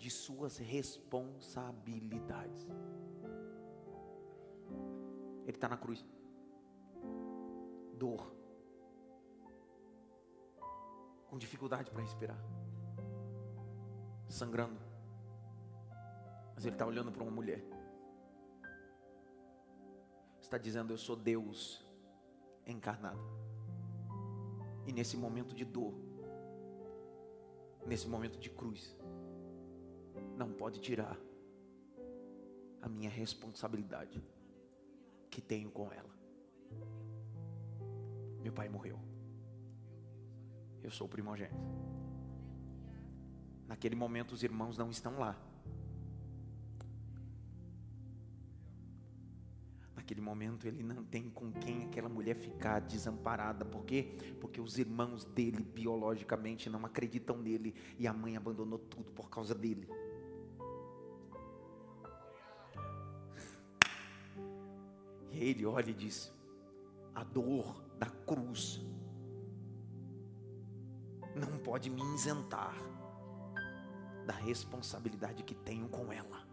de 0.00 0.10
suas 0.10 0.56
responsabilidades. 0.56 2.66
Ele 5.42 5.56
está 5.56 5.68
na 5.68 5.76
cruz. 5.76 6.02
Dor. 7.98 8.34
Com 11.28 11.36
dificuldade 11.36 11.90
para 11.90 12.00
respirar. 12.00 12.38
Sangrando. 14.26 14.80
Mas 16.54 16.64
ele 16.64 16.74
está 16.74 16.86
olhando 16.86 17.12
para 17.12 17.22
uma 17.22 17.30
mulher. 17.30 17.62
Está 20.40 20.56
dizendo: 20.56 20.94
Eu 20.94 20.98
sou 20.98 21.14
Deus 21.14 21.86
encarnado. 22.66 23.20
E 24.86 24.94
nesse 24.94 25.18
momento 25.18 25.54
de 25.54 25.66
dor, 25.66 25.92
nesse 27.86 28.08
momento 28.08 28.38
de 28.38 28.48
cruz, 28.48 28.96
não 30.40 30.50
pode 30.50 30.80
tirar 30.80 31.18
a 32.80 32.88
minha 32.88 33.10
responsabilidade 33.10 34.24
que 35.30 35.38
tenho 35.42 35.70
com 35.70 35.92
ela. 35.92 36.08
Meu 38.42 38.50
pai 38.50 38.70
morreu. 38.70 38.98
Eu 40.82 40.90
sou 40.90 41.06
o 41.06 41.10
primogênito. 41.10 41.54
Naquele 43.68 43.94
momento 43.94 44.32
os 44.32 44.42
irmãos 44.42 44.78
não 44.78 44.90
estão 44.90 45.18
lá. 45.18 45.38
Naquele 49.94 50.22
momento 50.22 50.66
ele 50.66 50.82
não 50.82 51.04
tem 51.04 51.28
com 51.28 51.52
quem 51.52 51.84
aquela 51.84 52.08
mulher 52.08 52.34
ficar 52.34 52.80
desamparada. 52.80 53.66
Por 53.66 53.84
quê? 53.84 54.16
Porque 54.40 54.58
os 54.58 54.78
irmãos 54.78 55.22
dele 55.26 55.62
biologicamente 55.62 56.70
não 56.70 56.86
acreditam 56.86 57.36
nele 57.36 57.74
e 57.98 58.06
a 58.06 58.12
mãe 58.14 58.38
abandonou 58.38 58.78
tudo 58.78 59.12
por 59.12 59.28
causa 59.28 59.54
dele. 59.54 59.86
Ele 65.42 65.64
olha 65.64 65.90
e 65.90 65.94
diz: 65.94 66.32
a 67.14 67.24
dor 67.24 67.82
da 67.98 68.06
cruz 68.06 68.80
não 71.34 71.58
pode 71.58 71.88
me 71.88 72.02
isentar 72.14 72.74
da 74.26 74.34
responsabilidade 74.34 75.42
que 75.42 75.54
tenho 75.54 75.88
com 75.88 76.12
ela. 76.12 76.46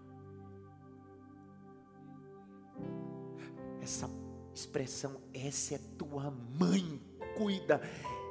Essa 3.82 4.10
expressão, 4.54 5.22
essa 5.34 5.76
é 5.76 5.78
tua 5.98 6.32
mãe, 6.32 7.02
cuida. 7.38 7.82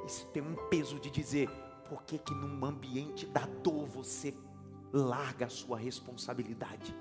Isso 0.05 0.25
tem 0.27 0.41
um 0.41 0.55
peso 0.69 0.99
de 0.99 1.09
dizer, 1.09 1.49
por 1.89 2.03
que 2.03 2.17
que 2.17 2.33
num 2.33 2.65
ambiente 2.65 3.25
da 3.27 3.45
dor 3.45 3.85
você 3.85 4.33
larga 4.91 5.45
a 5.45 5.49
sua 5.49 5.77
responsabilidade? 5.77 6.95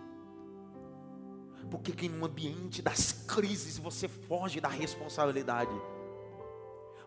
Por 1.71 1.81
que, 1.81 2.09
um 2.09 2.25
ambiente 2.25 2.81
das 2.81 3.13
crises 3.13 3.79
você 3.79 4.09
foge 4.09 4.61
da 4.61 4.69
responsabilidade? 4.69 5.73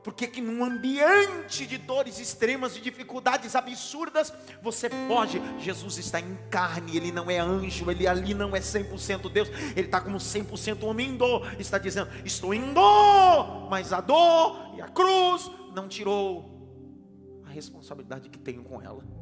Porque 0.04 0.28
que 0.28 0.42
num 0.42 0.64
ambiente 0.64 1.68
de 1.68 1.78
dores 1.78 2.20
extremas, 2.20 2.74
de 2.74 2.82
dificuldades 2.82 3.56
absurdas, 3.56 4.34
você 4.62 4.90
foge. 5.08 5.42
Jesus 5.60 5.98
está 5.98 6.20
em 6.20 6.38
carne, 6.50 6.96
ele 6.96 7.12
não 7.12 7.30
é 7.30 7.38
anjo, 7.40 7.92
ele 7.92 8.08
ali 8.08 8.34
não 8.34 8.56
é 8.56 8.60
100% 8.60 9.30
Deus, 9.30 9.50
ele 9.76 9.88
está 9.88 10.00
como 10.00 10.18
100% 10.18 10.84
homem 10.84 11.10
em 11.10 11.18
dor. 11.18 11.54
Está 11.60 11.78
dizendo: 11.78 12.10
Estou 12.24 12.54
em 12.54 12.74
dor, 12.74 13.70
mas 13.70 13.92
a 13.92 14.00
dor 14.00 14.74
e 14.78 14.82
a 14.82 14.88
cruz 14.88 15.52
não 15.76 15.88
tirou 15.88 17.44
a 17.46 17.50
responsabilidade 17.50 18.30
que 18.30 18.40
tenho 18.40 18.64
com 18.64 18.82
ela. 18.82 19.19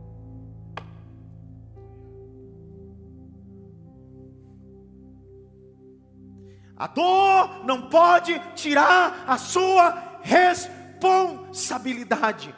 A 6.78 6.86
dor 6.86 7.66
não 7.66 7.90
pode 7.90 8.40
tirar 8.54 9.24
a 9.28 9.36
sua 9.38 10.20
responsabilidade. 10.22 12.54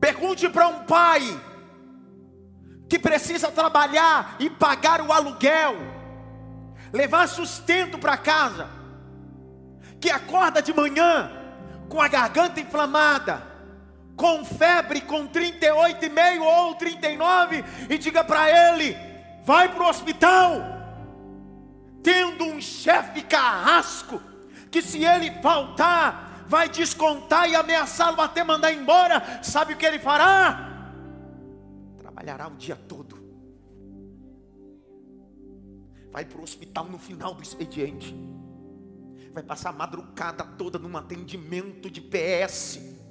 Pergunte 0.00 0.48
para 0.48 0.66
um 0.66 0.84
pai 0.84 1.20
que 2.88 2.98
precisa 2.98 3.52
trabalhar 3.52 4.34
e 4.40 4.50
pagar 4.50 5.00
o 5.00 5.12
aluguel, 5.12 5.76
levar 6.92 7.28
sustento 7.28 7.96
para 7.96 8.16
casa, 8.16 8.68
que 10.00 10.10
acorda 10.10 10.60
de 10.60 10.74
manhã 10.74 11.30
com 11.88 12.02
a 12.02 12.08
garganta 12.08 12.60
inflamada, 12.60 13.51
com 14.22 14.44
febre, 14.44 15.00
com 15.00 15.26
38,5 15.26 16.40
ou 16.42 16.76
39, 16.76 17.64
e 17.90 17.98
diga 17.98 18.22
para 18.22 18.48
ele: 18.48 18.96
vai 19.44 19.68
para 19.68 19.82
o 19.82 19.88
hospital, 19.88 20.62
tendo 22.04 22.44
um 22.44 22.60
chefe 22.60 23.22
carrasco, 23.22 24.22
que 24.70 24.80
se 24.80 25.04
ele 25.04 25.32
faltar, 25.42 26.44
vai 26.46 26.68
descontar 26.68 27.50
e 27.50 27.56
ameaçá-lo 27.56 28.20
até 28.20 28.44
mandar 28.44 28.72
embora, 28.72 29.42
sabe 29.42 29.74
o 29.74 29.76
que 29.76 29.84
ele 29.84 29.98
fará? 29.98 30.70
Trabalhará 31.98 32.46
o 32.46 32.54
dia 32.54 32.76
todo, 32.76 33.18
vai 36.12 36.24
para 36.24 36.38
o 36.38 36.44
hospital 36.44 36.84
no 36.84 36.96
final 36.96 37.34
do 37.34 37.42
expediente, 37.42 38.14
vai 39.34 39.42
passar 39.42 39.70
a 39.70 39.72
madrugada 39.72 40.44
toda 40.44 40.78
num 40.78 40.96
atendimento 40.96 41.90
de 41.90 42.00
PS 42.00 43.01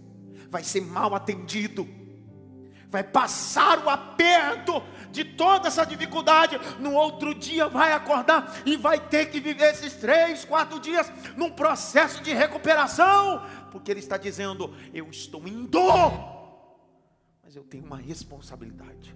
vai 0.51 0.65
ser 0.65 0.81
mal 0.81 1.15
atendido, 1.15 1.87
vai 2.89 3.05
passar 3.05 3.83
o 3.85 3.89
aperto 3.89 4.83
de 5.09 5.23
toda 5.23 5.69
essa 5.69 5.85
dificuldade. 5.85 6.59
No 6.77 6.93
outro 6.93 7.33
dia 7.33 7.69
vai 7.69 7.93
acordar 7.93 8.61
e 8.65 8.75
vai 8.75 8.99
ter 8.99 9.27
que 9.27 9.39
viver 9.39 9.71
esses 9.71 9.93
três, 9.93 10.43
quatro 10.43 10.77
dias 10.77 11.09
num 11.37 11.49
processo 11.49 12.21
de 12.21 12.33
recuperação, 12.33 13.47
porque 13.71 13.89
ele 13.89 14.01
está 14.01 14.17
dizendo: 14.17 14.75
Eu 14.93 15.09
estou 15.09 15.47
em 15.47 15.63
dor, 15.65 16.11
mas 17.41 17.55
eu 17.55 17.63
tenho 17.63 17.85
uma 17.85 17.97
responsabilidade. 17.97 19.15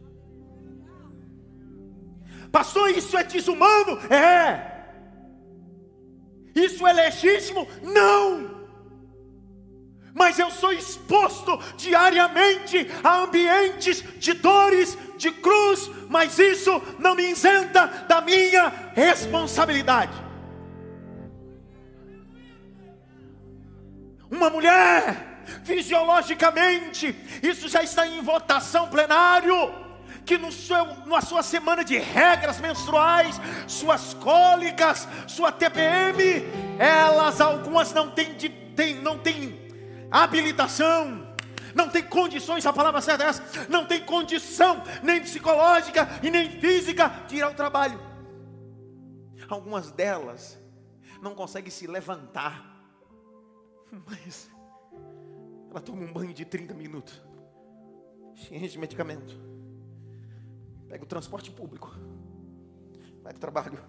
Pastor, 2.50 2.91
isso 2.91 3.17
é 3.17 3.24
desumano? 3.26 4.00
É. 4.10 4.74
Isso 6.56 6.88
é 6.88 6.93
legítimo? 6.93 7.67
Não 7.84 8.54
mas 10.15 10.39
eu 10.39 10.49
sou 10.49 10.71
exposto 10.71 11.60
diariamente 11.75 12.89
a 13.04 13.17
ambientes 13.17 14.01
de 14.17 14.32
dores, 14.32 14.97
de 15.17 15.30
cruz, 15.30 15.91
mas 16.08 16.39
isso 16.39 16.82
não 16.97 17.15
me 17.15 17.23
isenta 17.32 17.86
da 18.08 18.21
minha 18.21 18.91
responsabilidade. 18.95 20.13
Uma 24.32 24.49
mulher, 24.49 25.43
fisiologicamente, 25.65 27.13
isso 27.43 27.67
já 27.67 27.84
está 27.84 28.08
em 28.08 28.21
votação 28.21 28.88
plenário 28.88 29.84
que 30.25 30.38
no 30.38 30.51
seu, 30.51 30.86
na 31.06 31.19
sua 31.21 31.43
semana 31.43 31.84
de 31.84 31.97
regras 31.97 32.60
menstruais, 32.60 33.39
suas 33.67 34.13
cólicas, 34.13 35.08
sua 35.28 35.51
TPM, 35.51 36.41
elas 36.80 37.41
algumas 37.41 37.93
não 37.93 38.10
têm, 38.10 38.34
tem, 38.34 38.95
não 38.95 39.19
têm 39.19 39.64
habilitação, 40.11 41.35
não 41.73 41.89
tem 41.89 42.03
condições, 42.03 42.65
a 42.65 42.71
palavra 42.71 43.01
certa 43.01 43.25
é 43.25 43.27
essa, 43.27 43.67
não 43.69 43.85
tem 43.85 44.03
condição, 44.05 44.81
nem 45.03 45.21
psicológica 45.21 46.07
e 46.23 46.31
nem 46.31 46.49
física, 46.49 47.09
de 47.27 47.35
ir 47.35 47.41
ao 47.41 47.53
trabalho. 47.53 47.99
Algumas 49.49 49.91
delas 49.91 50.57
não 51.21 51.35
conseguem 51.35 51.69
se 51.69 51.85
levantar, 51.85 52.73
mas 53.91 54.49
ela 55.69 55.81
toma 55.81 56.01
um 56.01 56.13
banho 56.13 56.33
de 56.33 56.45
30 56.45 56.73
minutos, 56.73 57.21
cheia 58.35 58.67
de 58.67 58.79
medicamento, 58.79 59.37
pega 60.87 61.03
o 61.03 61.07
transporte 61.07 61.51
público, 61.51 61.93
vai 63.21 63.33
para 63.33 63.37
o 63.37 63.39
trabalho, 63.39 63.83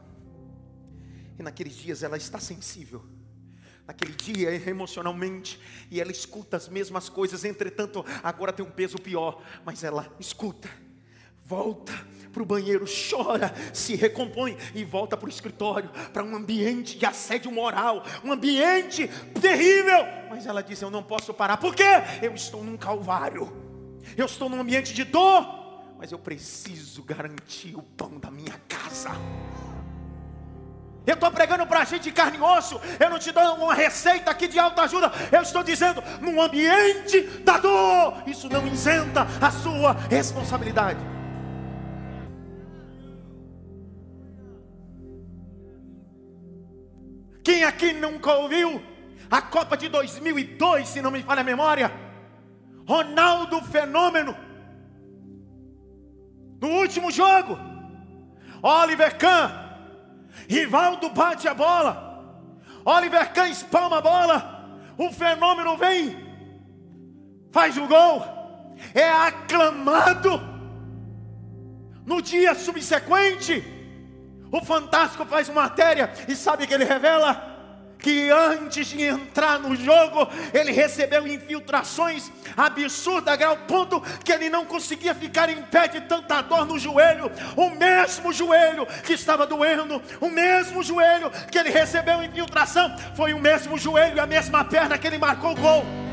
e 1.39 1.43
naqueles 1.43 1.75
dias 1.75 2.03
ela 2.03 2.17
está 2.17 2.39
sensível 2.39 3.05
naquele 3.87 4.13
dia 4.13 4.51
emocionalmente, 4.69 5.61
e 5.91 6.01
ela 6.01 6.11
escuta 6.11 6.57
as 6.57 6.69
mesmas 6.69 7.09
coisas, 7.09 7.45
entretanto, 7.45 8.05
agora 8.23 8.53
tem 8.53 8.65
um 8.65 8.71
peso 8.71 8.99
pior, 8.99 9.41
mas 9.65 9.85
ela 9.85 10.13
escuta, 10.19 10.69
volta 11.45 11.93
para 12.37 12.43
o 12.43 12.47
banheiro, 12.47 12.85
chora, 12.85 13.55
se 13.73 13.95
recompõe 13.95 14.59
e 14.75 14.85
volta 14.85 15.17
para 15.17 15.27
o 15.27 15.31
escritório, 15.31 15.89
para 16.13 16.23
um 16.23 16.37
ambiente 16.37 16.99
de 16.99 17.07
assédio 17.07 17.51
moral, 17.51 18.05
um 18.23 18.31
ambiente 18.31 19.09
terrível, 19.41 20.05
mas 20.29 20.45
ela 20.45 20.63
diz: 20.63 20.83
Eu 20.83 20.91
não 20.91 21.03
posso 21.03 21.33
parar, 21.33 21.57
por 21.57 21.75
quê? 21.75 21.83
Eu 22.21 22.35
estou 22.35 22.63
num 22.63 22.77
calvário, 22.77 23.51
eu 24.19 24.27
estou 24.27 24.51
num 24.51 24.61
ambiente 24.61 24.93
de 24.93 25.05
dor, 25.05 25.47
mas 25.97 26.13
eu 26.13 26.19
preciso 26.19 27.03
garantir 27.03 27.75
o 27.75 27.83
pão 27.83 28.19
da 28.19 28.31
minha 28.31 28.61
casa. 28.69 29.13
Eu 31.07 31.15
estou 31.15 31.31
pregando 31.31 31.65
para 31.67 31.81
a 31.81 31.85
gente 31.85 32.03
de 32.03 32.13
carne 32.13 32.37
e 32.37 32.41
osso. 32.41 32.81
Eu 32.99 33.09
não 33.09 33.19
te 33.19 33.31
dou 33.31 33.55
uma 33.55 33.75
receita 33.75 34.29
aqui 34.29 34.49
de 34.49 34.59
alta 34.59 34.83
ajuda. 34.83 35.13
Eu 35.31 35.43
estou 35.43 35.63
dizendo, 35.63 36.03
num 36.21 36.43
ambiente 36.43 37.21
da 37.45 37.59
dor, 37.59 38.25
isso 38.27 38.49
não 38.49 38.67
isenta 38.67 39.25
a 39.41 39.51
sua 39.53 39.93
responsabilidade. 40.11 40.99
Quem 47.45 47.63
aqui 47.63 47.93
nunca 47.93 48.33
ouviu 48.33 48.83
a 49.31 49.41
Copa 49.41 49.77
de 49.77 49.89
2002, 49.89 50.89
se 50.89 51.01
não 51.01 51.13
me 51.13 51.23
falha 51.23 51.43
a 51.43 51.45
memória? 51.45 51.93
Ronaldo 52.85 53.63
Fenômeno. 53.63 54.37
No 56.61 56.69
último 56.69 57.13
jogo, 57.13 57.57
Oliver 58.61 59.17
Kahn 59.17 59.66
Rivaldo 60.49 61.11
bate 61.11 61.49
a 61.49 61.55
bola. 61.55 62.07
Oliver 62.85 63.33
Kahn 63.33 63.51
espalma 63.51 63.99
a 63.99 64.01
bola. 64.01 64.57
O 64.99 65.13
fenômeno 65.13 65.77
vem, 65.77 66.17
faz 67.53 67.77
o 67.77 67.87
gol, 67.87 68.25
é 68.95 69.09
aclamado. 69.09 70.41
No 72.07 72.23
dia 72.23 72.55
subsequente, 72.55 73.63
o 74.51 74.65
Fantástico 74.65 75.27
faz 75.27 75.49
uma 75.49 75.63
matéria 75.63 76.13
e 76.29 76.35
sabe 76.35 76.67
que 76.67 76.73
ele 76.73 76.85
revela? 76.85 77.56
Que 77.99 78.31
antes 78.31 78.87
de 78.89 79.03
entrar 79.03 79.59
no 79.59 79.75
jogo, 79.75 80.29
ele 80.53 80.73
recebeu 80.73 81.27
infiltrações 81.27 82.31
absurdas, 82.57 83.35
a 83.35 83.37
grau 83.37 83.57
ponto 83.69 84.01
que 84.25 84.33
ele 84.33 84.49
não 84.49 84.65
conseguia 84.65 85.15
ficar 85.15 85.49
em 85.49 85.63
pé 85.63 85.89
de 85.89 86.01
tanta 86.03 86.41
dor 86.43 86.65
no 86.65 86.79
joelho. 86.79 87.31
O 87.57 87.71
mesmo 87.71 88.33
joelho 88.33 88.87
que 89.05 89.15
estava 89.15 89.47
doendo, 89.47 90.03
o 90.21 90.31
mesmo 90.31 90.83
joelho 90.83 91.31
que 91.51 91.59
ele 91.59 91.71
recebeu 91.71 92.23
infiltração, 92.23 92.95
foi 93.15 93.33
o 93.33 93.39
mesmo 93.39 93.77
joelho 93.79 94.17
e 94.17 94.21
a 94.21 94.27
mesma 94.27 94.65
perna 94.65 94.99
que 94.99 95.07
ele 95.07 95.19
marcou 95.19 95.55
gol. 95.55 96.06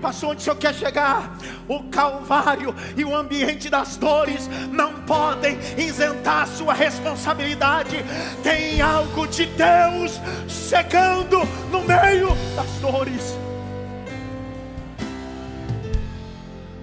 Passou 0.00 0.30
onde 0.30 0.40
o 0.40 0.44
Senhor 0.44 0.56
quer 0.56 0.74
chegar. 0.74 1.36
O 1.68 1.84
Calvário 1.84 2.74
e 2.96 3.04
o 3.04 3.14
ambiente 3.14 3.68
das 3.68 3.96
dores 3.96 4.48
não 4.72 5.02
podem 5.02 5.58
isentar 5.76 6.46
sua 6.48 6.72
responsabilidade. 6.72 7.96
Tem 8.42 8.80
algo 8.80 9.26
de 9.28 9.46
Deus 9.46 10.20
chegando 10.48 11.38
no 11.70 11.82
meio 11.82 12.28
das 12.56 12.70
dores. 12.80 13.36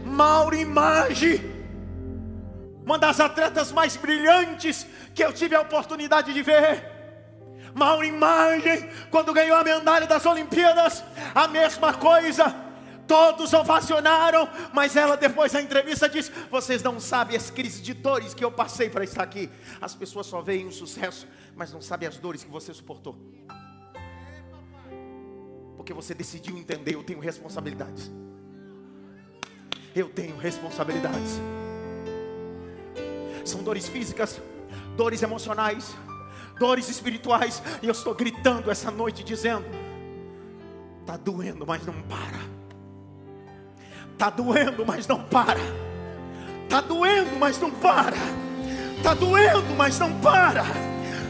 Mauro 0.06 0.56
Image, 0.56 1.42
uma 2.86 2.98
das 2.98 3.20
atletas 3.20 3.72
mais 3.72 3.96
brilhantes 3.96 4.86
que 5.14 5.24
eu 5.24 5.34
tive 5.34 5.56
a 5.56 5.62
oportunidade 5.62 6.34
de 6.34 6.42
ver. 6.42 6.98
Mauro 7.74 8.04
Imagem, 8.04 8.90
quando 9.12 9.34
ganhou 9.34 9.56
a 9.56 9.64
medalha 9.64 10.08
das 10.08 10.26
Olimpíadas, 10.26 11.04
a 11.36 11.48
mesma 11.48 11.94
coisa 11.94 12.67
Todos 13.08 13.54
ovacionaram, 13.54 14.50
mas 14.74 14.98
ela 14.98 15.16
depois 15.16 15.54
da 15.54 15.62
entrevista 15.62 16.10
disse: 16.10 16.30
Vocês 16.52 16.84
não 16.84 17.00
sabem 17.00 17.38
as 17.38 17.50
crises 17.50 17.82
de 17.82 17.94
dores 17.94 18.34
que 18.34 18.44
eu 18.44 18.52
passei 18.52 18.90
para 18.90 19.06
estar 19.06 19.24
aqui. 19.24 19.50
As 19.80 19.96
pessoas 19.96 20.28
só 20.28 20.42
veem 20.42 20.68
o 20.68 20.74
sucesso, 20.74 21.26
mas 21.56 21.72
não 21.72 21.82
sabem 21.82 22.10
as 22.10 22.18
dores 22.18 22.44
que 22.44 22.52
você 22.52 22.74
suportou. 22.74 23.16
Porque 25.78 25.94
você 25.94 26.14
decidiu 26.14 26.58
entender: 26.58 26.96
eu 26.96 27.04
tenho 27.04 27.20
responsabilidades. 27.20 28.12
Eu 29.96 30.10
tenho 30.10 30.36
responsabilidades. 30.38 31.40
São 33.46 33.64
dores 33.64 33.88
físicas, 33.88 34.42
dores 34.98 35.24
emocionais, 35.24 35.96
dores 36.60 36.90
espirituais. 36.90 37.64
E 37.82 37.88
eu 37.88 37.94
estou 37.94 38.14
gritando 38.14 38.70
essa 38.70 38.92
noite 38.92 39.24
dizendo: 39.24 39.66
Está 41.02 41.16
doendo, 41.16 41.66
mas 41.66 41.86
não 41.86 42.02
para. 42.04 42.57
Está 44.18 44.32
doendo, 44.32 44.84
mas 44.84 45.08
não 45.08 45.20
para. 45.20 45.60
Está 46.64 46.82
doendo, 46.82 47.38
mas 47.38 47.60
não 47.60 47.70
para. 47.70 48.18
Está 48.98 49.14
doendo, 49.14 49.76
mas 49.78 50.00
não 50.00 50.12
para. 50.12 50.64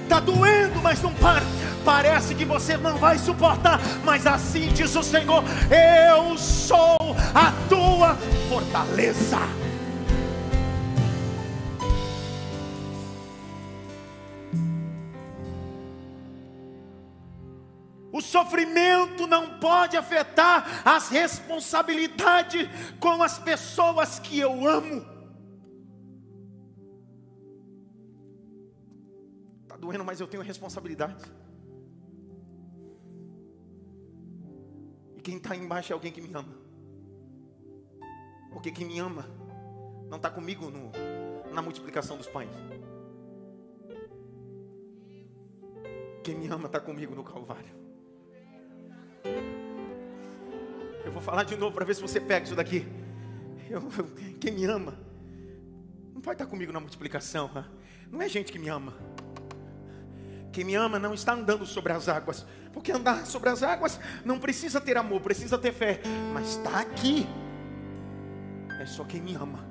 Está 0.03 0.21
doendo, 0.21 0.81
mas 0.81 1.01
não 1.01 1.13
para. 1.15 1.43
Parece 1.83 2.33
que 2.33 2.45
você 2.45 2.77
não 2.77 2.95
vai 2.95 3.17
suportar, 3.17 3.81
mas 4.05 4.25
assim 4.25 4.69
diz 4.69 4.95
o 4.95 5.03
Senhor: 5.03 5.43
Eu 5.69 6.37
sou 6.37 6.97
a 7.35 7.51
tua 7.67 8.15
fortaleza. 8.47 9.66
O 18.17 18.21
sofrimento 18.21 19.27
não 19.27 19.59
pode 19.59 19.95
afetar 19.95 20.81
as 20.83 21.07
responsabilidades 21.07 22.67
com 22.99 23.21
as 23.21 23.37
pessoas 23.37 24.17
que 24.17 24.39
eu 24.39 24.67
amo. 24.67 25.05
Está 29.61 29.77
doendo, 29.77 30.03
mas 30.03 30.19
eu 30.19 30.27
tenho 30.27 30.41
responsabilidade. 30.41 31.31
E 35.15 35.21
quem 35.21 35.37
está 35.37 35.55
embaixo 35.55 35.93
é 35.93 35.93
alguém 35.93 36.11
que 36.11 36.19
me 36.19 36.33
ama. 36.33 36.57
Porque 38.51 38.71
quem 38.71 38.87
me 38.87 38.97
ama 38.97 39.29
não 40.09 40.17
está 40.17 40.31
comigo 40.31 40.71
no, 40.71 40.91
na 41.53 41.61
multiplicação 41.61 42.17
dos 42.17 42.27
pães. 42.27 42.49
Quem 46.23 46.35
me 46.35 46.47
ama 46.47 46.65
está 46.65 46.79
comigo 46.79 47.13
no 47.13 47.23
Calvário. 47.23 47.86
Eu 51.05 51.11
vou 51.11 51.21
falar 51.21 51.43
de 51.43 51.55
novo 51.55 51.73
para 51.73 51.85
ver 51.85 51.95
se 51.95 52.01
você 52.01 52.19
pega 52.19 52.45
isso 52.45 52.55
daqui. 52.55 52.85
Eu, 53.69 53.81
quem 54.39 54.51
me 54.51 54.65
ama, 54.65 54.93
não 56.13 56.21
vai 56.21 56.33
estar 56.33 56.45
comigo 56.45 56.71
na 56.71 56.79
multiplicação. 56.79 57.49
Não 58.11 58.21
é 58.21 58.29
gente 58.29 58.51
que 58.51 58.59
me 58.59 58.69
ama. 58.69 58.93
Quem 60.51 60.63
me 60.63 60.75
ama 60.75 60.97
não 60.97 61.13
está 61.13 61.33
andando 61.33 61.65
sobre 61.65 61.93
as 61.93 62.09
águas. 62.09 62.45
Porque 62.73 62.91
andar 62.91 63.25
sobre 63.25 63.49
as 63.49 63.63
águas 63.63 63.99
não 64.25 64.39
precisa 64.39 64.81
ter 64.81 64.97
amor, 64.97 65.21
precisa 65.21 65.57
ter 65.57 65.71
fé. 65.71 66.01
Mas 66.33 66.49
está 66.49 66.79
aqui. 66.79 67.27
É 68.79 68.85
só 68.85 69.03
quem 69.03 69.21
me 69.21 69.35
ama. 69.35 69.65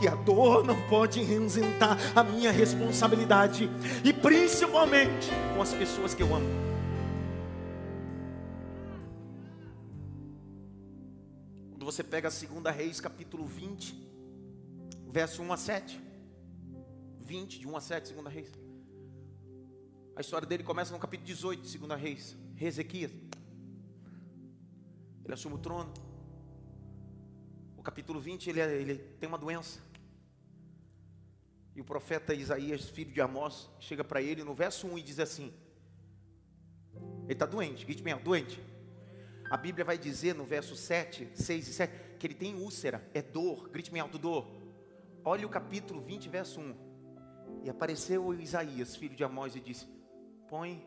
E 0.00 0.08
a 0.08 0.14
dor 0.14 0.64
não 0.64 0.80
pode 0.88 1.20
isentar 1.20 1.96
a 2.14 2.22
minha 2.22 2.50
responsabilidade. 2.50 3.70
E 4.04 4.12
principalmente 4.12 5.30
com 5.54 5.62
as 5.62 5.72
pessoas 5.72 6.14
que 6.14 6.22
eu 6.22 6.34
amo. 6.34 6.71
Você 11.92 12.02
pega 12.02 12.28
a 12.28 12.30
segunda 12.30 12.70
Reis, 12.70 13.02
capítulo 13.02 13.44
20, 13.44 13.94
verso 15.10 15.42
1 15.42 15.52
a 15.52 15.56
7. 15.58 16.00
20, 17.20 17.60
de 17.60 17.68
1 17.68 17.76
a 17.76 17.80
7, 17.82 18.08
segunda 18.08 18.30
Reis. 18.30 18.50
A 20.16 20.22
história 20.22 20.48
dele 20.48 20.62
começa 20.62 20.90
no 20.90 20.98
capítulo 20.98 21.26
18, 21.26 21.68
segunda 21.68 21.94
Reis. 21.94 22.34
Ezequias. 22.58 23.10
Ele 25.22 25.34
assume 25.34 25.56
o 25.56 25.58
trono. 25.58 25.92
O 27.76 27.82
capítulo 27.82 28.18
20, 28.18 28.48
ele, 28.48 28.60
é, 28.60 28.72
ele 28.72 28.94
tem 29.20 29.28
uma 29.28 29.36
doença. 29.36 29.78
E 31.76 31.80
o 31.82 31.84
profeta 31.84 32.32
Isaías, 32.32 32.88
filho 32.88 33.12
de 33.12 33.20
Amós, 33.20 33.68
chega 33.78 34.02
para 34.02 34.22
ele 34.22 34.42
no 34.42 34.54
verso 34.54 34.86
1 34.86 34.96
e 34.96 35.02
diz 35.02 35.18
assim: 35.18 35.52
Ele 37.24 37.34
está 37.34 37.44
doente, 37.44 37.84
grite 37.84 38.02
mesmo, 38.02 38.22
doente. 38.22 38.58
A 39.52 39.56
Bíblia 39.58 39.84
vai 39.84 39.98
dizer 39.98 40.34
no 40.34 40.46
verso 40.46 40.74
7, 40.74 41.28
6 41.34 41.68
e 41.68 41.72
7 41.74 42.16
que 42.18 42.26
ele 42.26 42.32
tem 42.32 42.54
úlcera, 42.54 43.06
é 43.12 43.20
dor, 43.20 43.68
grite-me 43.68 44.00
alto, 44.00 44.16
dor. 44.16 44.46
Olha 45.22 45.46
o 45.46 45.50
capítulo 45.50 46.00
20, 46.00 46.26
verso 46.30 46.58
1. 46.58 46.74
E 47.62 47.68
apareceu 47.68 48.32
Isaías, 48.32 48.96
filho 48.96 49.14
de 49.14 49.22
Amós, 49.22 49.54
e 49.54 49.60
disse: 49.60 49.86
Põe, 50.48 50.82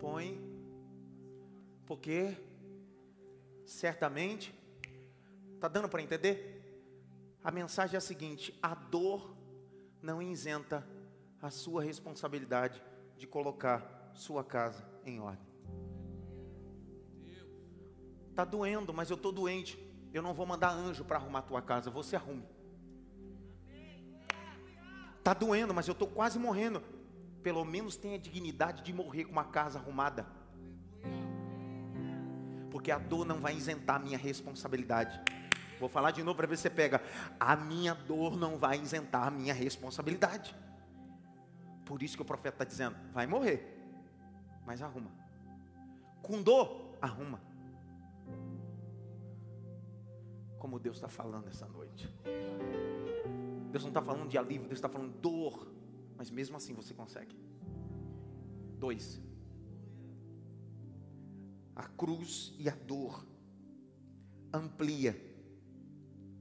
põe, 0.00 0.42
porque 1.86 2.36
certamente, 3.64 4.52
está 5.54 5.68
dando 5.68 5.88
para 5.88 6.02
entender? 6.02 6.90
A 7.44 7.52
mensagem 7.52 7.94
é 7.94 7.98
a 7.98 8.00
seguinte: 8.00 8.52
a 8.60 8.74
dor 8.74 9.32
não 10.02 10.20
isenta 10.20 10.84
a 11.40 11.50
sua 11.50 11.84
responsabilidade 11.84 12.82
de 13.16 13.28
colocar 13.28 14.10
sua 14.12 14.42
casa 14.42 14.84
em 15.04 15.20
ordem. 15.20 15.53
Está 18.34 18.44
doendo, 18.44 18.92
mas 18.92 19.10
eu 19.10 19.14
estou 19.14 19.30
doente. 19.30 19.78
Eu 20.12 20.20
não 20.20 20.34
vou 20.34 20.44
mandar 20.44 20.70
anjo 20.70 21.04
para 21.04 21.18
arrumar 21.18 21.38
a 21.38 21.42
tua 21.42 21.62
casa, 21.62 21.88
você 21.88 22.16
arrume. 22.16 22.44
Está 25.16 25.32
doendo, 25.32 25.72
mas 25.72 25.86
eu 25.86 25.92
estou 25.92 26.08
quase 26.08 26.36
morrendo. 26.36 26.82
Pelo 27.44 27.64
menos 27.64 27.96
tenha 27.96 28.18
dignidade 28.18 28.82
de 28.82 28.92
morrer 28.92 29.26
com 29.26 29.30
uma 29.30 29.44
casa 29.44 29.78
arrumada. 29.78 30.26
Porque 32.72 32.90
a 32.90 32.98
dor 32.98 33.24
não 33.24 33.38
vai 33.38 33.54
isentar 33.54 33.96
a 33.96 33.98
minha 34.00 34.18
responsabilidade. 34.18 35.20
Vou 35.78 35.88
falar 35.88 36.10
de 36.10 36.24
novo 36.24 36.36
para 36.36 36.48
ver 36.48 36.56
se 36.56 36.62
você 36.62 36.70
pega. 36.70 37.00
A 37.38 37.54
minha 37.54 37.94
dor 37.94 38.36
não 38.36 38.58
vai 38.58 38.80
isentar 38.80 39.28
a 39.28 39.30
minha 39.30 39.54
responsabilidade. 39.54 40.56
Por 41.84 42.02
isso 42.02 42.16
que 42.16 42.22
o 42.22 42.26
profeta 42.26 42.56
está 42.56 42.64
dizendo: 42.64 42.96
vai 43.12 43.28
morrer, 43.28 43.80
mas 44.66 44.82
arruma. 44.82 45.12
Com 46.20 46.42
dor, 46.42 46.96
arruma. 47.00 47.53
Como 50.64 50.78
Deus 50.78 50.96
está 50.96 51.08
falando 51.08 51.46
essa 51.46 51.68
noite. 51.68 52.08
Deus 53.70 53.84
não 53.84 53.90
está 53.90 54.00
falando 54.00 54.30
de 54.30 54.38
alívio, 54.38 54.66
Deus 54.66 54.78
está 54.78 54.88
falando 54.88 55.12
de 55.12 55.18
dor, 55.18 55.70
mas 56.16 56.30
mesmo 56.30 56.56
assim 56.56 56.72
você 56.72 56.94
consegue. 56.94 57.36
Dois, 58.78 59.20
a 61.76 61.86
cruz 61.86 62.54
e 62.58 62.66
a 62.66 62.74
dor 62.74 63.26
amplia 64.54 65.14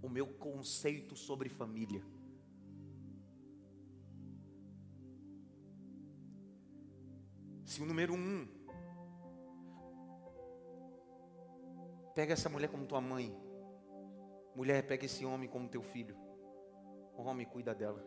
o 0.01 0.07
meu 0.07 0.25
conceito 0.25 1.17
sobre 1.17 1.49
família. 1.49 2.01
Se 7.65 7.81
o 7.81 7.85
número 7.85 8.13
um 8.13 8.47
pega 12.15 12.31
essa 12.31 12.47
mulher 12.47 12.69
como 12.69 12.85
tua 12.85 13.01
mãe, 13.01 13.35
Mulher, 14.55 14.85
pega 14.85 15.05
esse 15.05 15.25
homem 15.25 15.49
como 15.49 15.67
teu 15.67 15.81
filho. 15.81 16.15
O 17.17 17.23
homem 17.23 17.45
cuida 17.45 17.73
dela. 17.73 18.03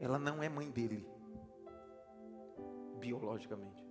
Ela 0.00 0.18
não 0.18 0.42
é 0.42 0.48
mãe 0.48 0.68
dele, 0.68 1.08
biologicamente. 2.98 3.86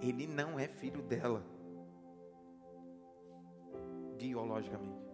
Ele 0.00 0.26
não 0.26 0.58
é 0.58 0.66
filho 0.66 1.02
dela, 1.02 1.44
biologicamente. 4.16 5.06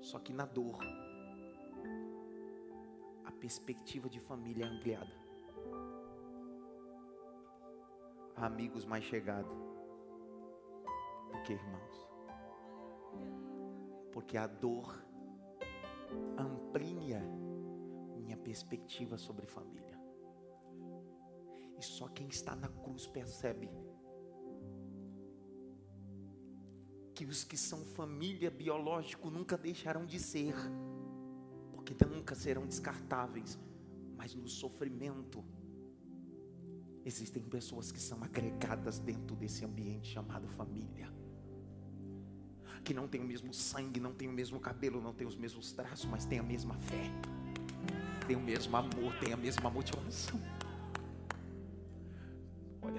Só 0.00 0.18
que 0.18 0.32
na 0.32 0.46
dor, 0.46 0.78
a 3.26 3.32
perspectiva 3.32 4.08
de 4.08 4.20
família 4.20 4.64
é 4.64 4.68
ampliada. 4.68 5.12
Amigos 8.36 8.86
mais 8.86 9.04
chegados 9.04 9.77
quê, 11.42 11.54
irmãos? 11.54 12.08
Porque 14.12 14.36
a 14.36 14.46
dor 14.46 15.04
amplia 16.36 17.20
minha 18.16 18.36
perspectiva 18.36 19.16
sobre 19.16 19.46
família. 19.46 19.98
E 21.78 21.82
só 21.84 22.08
quem 22.08 22.28
está 22.28 22.56
na 22.56 22.68
cruz 22.68 23.06
percebe 23.06 23.70
que 27.14 27.24
os 27.24 27.44
que 27.44 27.56
são 27.56 27.84
família 27.84 28.50
biológico 28.50 29.30
nunca 29.30 29.56
deixarão 29.56 30.06
de 30.06 30.18
ser, 30.18 30.54
porque 31.72 31.94
nunca 32.04 32.34
serão 32.34 32.66
descartáveis, 32.66 33.58
mas 34.16 34.34
no 34.34 34.48
sofrimento 34.48 35.44
Existem 37.08 37.42
pessoas 37.42 37.90
que 37.90 37.98
são 37.98 38.22
agregadas 38.22 38.98
dentro 38.98 39.34
desse 39.34 39.64
ambiente 39.64 40.12
chamado 40.12 40.46
família. 40.46 41.10
Que 42.88 42.94
não 42.94 43.06
tem 43.06 43.20
o 43.20 43.24
mesmo 43.24 43.52
sangue, 43.52 44.00
não 44.00 44.14
tem 44.14 44.26
o 44.26 44.32
mesmo 44.32 44.58
cabelo, 44.58 44.98
não 44.98 45.12
tem 45.12 45.26
os 45.26 45.36
mesmos 45.36 45.72
traços, 45.72 46.06
mas 46.06 46.24
tem 46.24 46.38
a 46.38 46.42
mesma 46.42 46.74
fé, 46.74 47.10
tem 48.26 48.34
o 48.34 48.40
mesmo 48.40 48.74
amor, 48.74 49.12
tem 49.20 49.30
a 49.30 49.36
mesma 49.36 49.68
motivação. 49.68 50.40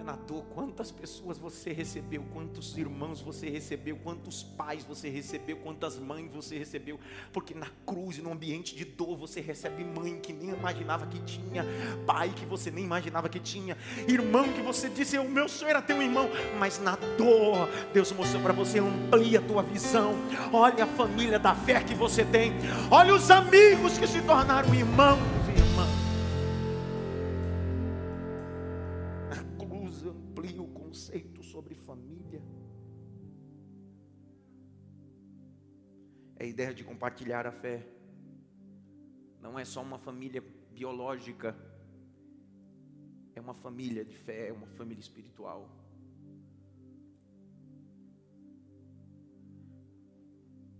Na 0.09 0.15
dor, 0.15 0.43
quantas 0.55 0.91
pessoas 0.91 1.37
você 1.37 1.71
recebeu, 1.71 2.25
quantos 2.33 2.75
irmãos 2.75 3.21
você 3.21 3.47
recebeu, 3.47 3.95
quantos 3.95 4.41
pais 4.41 4.83
você 4.83 5.07
recebeu, 5.07 5.57
quantas 5.57 5.99
mães 5.99 6.31
você 6.33 6.57
recebeu, 6.57 6.99
porque 7.31 7.53
na 7.53 7.67
cruz, 7.85 8.17
no 8.17 8.31
ambiente 8.31 8.75
de 8.75 8.85
dor, 8.85 9.15
você 9.15 9.39
recebe 9.39 9.83
mãe 9.83 10.19
que 10.19 10.33
nem 10.33 10.49
imaginava 10.49 11.05
que 11.05 11.19
tinha, 11.19 11.63
pai 12.07 12.33
que 12.35 12.43
você 12.43 12.71
nem 12.71 12.83
imaginava 12.83 13.29
que 13.29 13.39
tinha, 13.39 13.77
irmão 14.07 14.51
que 14.51 14.63
você 14.63 14.89
disse, 14.89 15.15
o 15.19 15.29
meu 15.29 15.47
sonho 15.47 15.69
era 15.69 15.81
ter 15.83 15.93
um 15.93 16.01
irmão, 16.01 16.27
mas 16.57 16.79
na 16.79 16.95
dor, 17.15 17.69
Deus 17.93 18.11
mostrou 18.11 18.41
para 18.41 18.51
você, 18.51 18.79
amplia 18.79 19.37
a 19.37 19.43
tua 19.43 19.61
visão, 19.61 20.15
olha 20.51 20.85
a 20.85 20.87
família 20.87 21.37
da 21.37 21.53
fé 21.53 21.83
que 21.83 21.93
você 21.93 22.25
tem, 22.25 22.51
olha 22.89 23.13
os 23.13 23.29
amigos 23.29 23.99
que 23.99 24.07
se 24.07 24.23
tornaram 24.23 24.73
irmãos 24.73 25.38
ideia 36.59 36.73
de 36.73 36.83
compartilhar 36.83 37.47
a 37.47 37.53
fé. 37.53 37.87
Não 39.39 39.57
é 39.57 39.63
só 39.63 39.81
uma 39.81 39.97
família 39.97 40.43
biológica, 40.73 41.55
é 43.33 43.39
uma 43.39 43.53
família 43.53 44.03
de 44.03 44.17
fé, 44.17 44.49
é 44.49 44.51
uma 44.51 44.67
família 44.67 44.99
espiritual. 44.99 45.69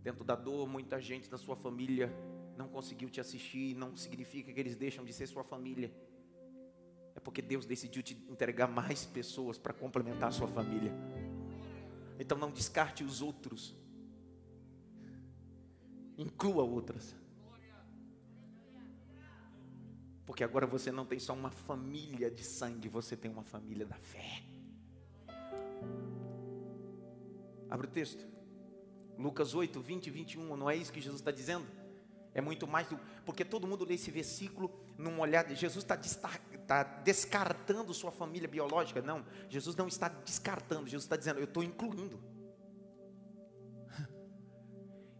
Dentro 0.04 0.26
da 0.26 0.36
dor, 0.36 0.68
muita 0.68 1.00
gente 1.00 1.30
da 1.30 1.38
sua 1.38 1.56
família 1.56 2.14
não 2.58 2.68
conseguiu 2.68 3.10
te 3.10 3.22
assistir, 3.22 3.74
não 3.74 3.96
significa 3.96 4.52
que 4.52 4.60
eles 4.60 4.76
deixam 4.76 5.06
de 5.06 5.14
ser 5.14 5.28
sua 5.28 5.46
família. 5.46 5.90
É 7.16 7.22
porque 7.22 7.42
Deus 7.42 7.66
decidiu 7.66 8.04
te 8.04 8.16
entregar 8.30 8.68
mais 8.68 9.06
pessoas 9.06 9.58
para 9.58 9.72
complementar 9.72 10.28
a 10.28 10.34
sua 10.34 10.50
família. 10.50 10.92
Então 12.20 12.38
não 12.38 12.52
descarte 12.52 13.02
os 13.02 13.22
outros 13.22 13.79
inclua 16.20 16.64
outras. 16.64 17.16
Porque 20.26 20.44
agora 20.44 20.68
você 20.68 20.92
não 20.92 21.06
tem 21.06 21.18
só 21.18 21.34
uma 21.34 21.50
família 21.50 22.30
de 22.30 22.44
sangue, 22.44 22.88
você 22.88 23.18
tem 23.18 23.32
uma 23.32 23.44
família 23.44 23.86
da 23.86 23.96
fé. 23.96 24.44
Abre 27.70 27.88
o 27.88 27.90
texto. 27.90 28.28
Lucas 29.18 29.56
8, 29.56 29.80
20 29.80 30.08
e 30.08 30.10
21. 30.12 30.56
Não 30.56 30.70
é 30.70 30.76
isso 30.76 30.94
que 30.94 31.02
Jesus 31.02 31.22
está 31.22 31.32
dizendo? 31.32 31.66
É 32.34 32.42
muito 32.42 32.68
mais 32.68 32.88
do. 32.88 33.00
Porque 33.26 33.44
todo 33.44 33.68
mundo 33.68 33.86
lê 33.86 33.96
esse 33.96 34.12
versículo 34.12 34.72
num 34.98 35.20
olhar. 35.20 35.44
De, 35.44 35.56
Jesus 35.56 35.84
está 35.84 35.96
está 35.96 36.84
descartando 36.84 37.94
sua 37.94 38.12
família 38.12 38.48
biológica. 38.48 39.02
Não. 39.02 39.26
Jesus 39.50 39.76
não 39.76 39.88
está 39.88 40.10
descartando. 40.10 40.86
Jesus 40.86 41.06
está 41.06 41.16
dizendo, 41.16 41.40
eu 41.40 41.46
estou 41.46 41.64
incluindo. 41.64 42.20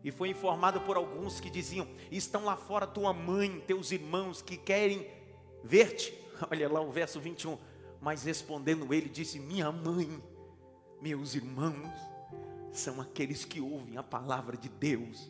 E 0.04 0.12
foi 0.12 0.30
informado 0.30 0.82
por 0.82 0.98
alguns 0.98 1.40
que 1.40 1.50
diziam: 1.50 1.88
Estão 2.12 2.46
lá 2.46 2.56
fora 2.56 2.88
tua 2.88 3.14
mãe, 3.14 3.60
teus 3.62 3.92
irmãos 3.92 4.42
que 4.42 4.58
querem 4.58 5.08
ver-te. 5.64 6.14
Olha 6.50 6.72
lá 6.72 6.82
o 6.82 6.92
verso 6.92 7.20
21. 7.20 7.58
Mas 8.02 8.24
respondendo 8.24 8.94
ele, 8.94 9.10
disse: 9.10 9.40
Minha 9.40 9.72
mãe, 9.72 10.24
meus 11.02 11.36
irmãos, 11.36 11.94
são 12.72 13.02
aqueles 13.02 13.44
que 13.44 13.60
ouvem 13.60 13.98
a 13.98 14.04
palavra 14.04 14.56
de 14.56 14.70
Deus 14.70 15.30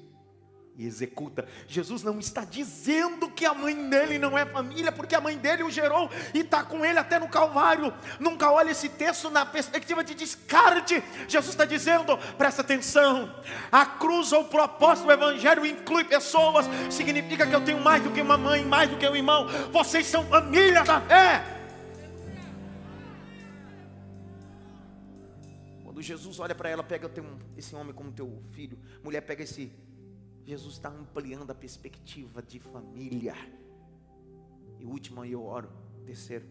e 0.80 0.88
executa. 0.88 1.46
Jesus 1.68 2.04
não 2.04 2.18
está 2.20 2.46
dizendo 2.46 3.30
que 3.30 3.46
a 3.46 3.54
mãe 3.54 3.90
dele 3.90 4.18
não 4.18 4.38
é 4.38 4.46
família, 4.46 4.94
porque 4.94 5.14
a 5.14 5.20
mãe 5.20 5.38
dele 5.38 5.62
o 5.62 5.70
gerou 5.70 6.10
e 6.34 6.40
está 6.40 6.64
com 6.64 6.86
ele 6.86 6.98
até 6.98 7.20
no 7.20 7.28
Calvário. 7.28 7.94
Nunca 8.18 8.50
olhe 8.50 8.72
esse 8.72 8.88
texto 8.88 9.30
na 9.30 9.46
perspectiva 9.46 10.06
de 10.06 10.16
descarte. 10.16 11.04
Jesus 11.28 11.54
está 11.54 11.66
dizendo, 11.66 12.18
presta 12.38 12.62
atenção: 12.62 13.30
a 13.70 13.86
cruz 13.86 14.32
ou 14.32 14.44
o 14.44 14.48
propósito 14.48 15.08
do 15.08 15.12
Evangelho 15.12 15.66
inclui 15.66 16.06
pessoas, 16.06 16.66
significa 16.90 17.46
que 17.46 17.54
eu 17.54 17.62
tenho 17.62 17.82
mais 17.82 18.02
do 18.02 18.12
que 18.12 18.22
uma 18.22 18.38
mãe, 18.38 18.64
mais 18.64 18.90
do 18.90 18.96
que 18.96 19.08
um 19.08 19.16
irmão. 19.18 19.50
Vocês 19.74 20.06
são 20.06 20.26
família 20.28 20.82
da 20.86 21.02
fé. 21.02 21.44
Quando 25.84 26.02
Jesus 26.02 26.40
olha 26.40 26.56
para 26.56 26.70
ela, 26.70 26.84
pega 26.84 27.12
esse 27.58 27.76
homem 27.76 27.94
como 27.94 28.14
teu 28.14 28.42
filho, 28.54 28.80
mulher 29.04 29.20
pega 29.20 29.44
esse 29.44 29.70
Jesus 30.50 30.74
está 30.74 30.89
ampliando 30.89 31.52
a 31.52 31.54
perspectiva 31.54 32.41
de 32.41 32.60
família. 32.60 33.36
E 34.80 34.84
último, 34.84 35.24
eu 35.24 35.43
oro. 35.43 35.70
Terceiro, 36.08 36.47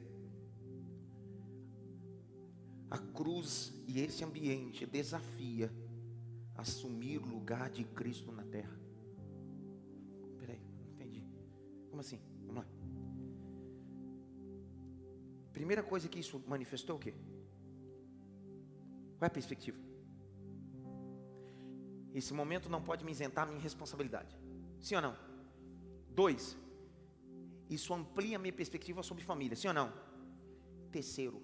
a 2.88 2.96
cruz 2.96 3.74
e 3.88 3.98
esse 3.98 4.22
ambiente 4.22 4.86
desafia 4.86 5.68
assumir 6.54 7.18
o 7.18 7.26
lugar 7.26 7.70
de 7.70 7.82
Cristo 7.82 8.30
na 8.30 8.44
terra. 8.44 8.78
Peraí, 10.38 10.60
não 10.78 10.92
entendi. 10.92 11.24
Como 11.90 12.00
assim? 12.00 12.20
Vamos 12.46 12.62
lá. 12.62 12.70
Primeira 15.52 15.82
coisa 15.82 16.08
que 16.08 16.20
isso 16.20 16.40
manifestou 16.46 16.94
é 16.94 16.96
o 16.98 17.00
quê? 17.00 17.14
Qual 19.18 19.22
é 19.22 19.26
a 19.26 19.30
perspectiva? 19.30 19.87
Esse 22.18 22.34
momento 22.34 22.68
não 22.68 22.82
pode 22.82 23.04
me 23.04 23.12
isentar 23.12 23.46
minha 23.46 23.60
responsabilidade. 23.60 24.36
Sim 24.80 24.96
ou 24.96 25.02
não? 25.02 25.16
Dois, 26.10 26.56
isso 27.70 27.94
amplia 27.94 28.38
minha 28.38 28.52
perspectiva 28.52 29.02
sobre 29.02 29.24
família. 29.24 29.56
Sim 29.56 29.68
ou 29.68 29.74
não? 29.74 29.92
Terceiro, 30.90 31.40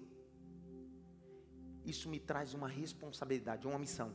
isso 1.85 2.09
me 2.09 2.19
traz 2.19 2.53
uma 2.53 2.67
responsabilidade, 2.67 3.67
uma 3.67 3.79
missão 3.79 4.13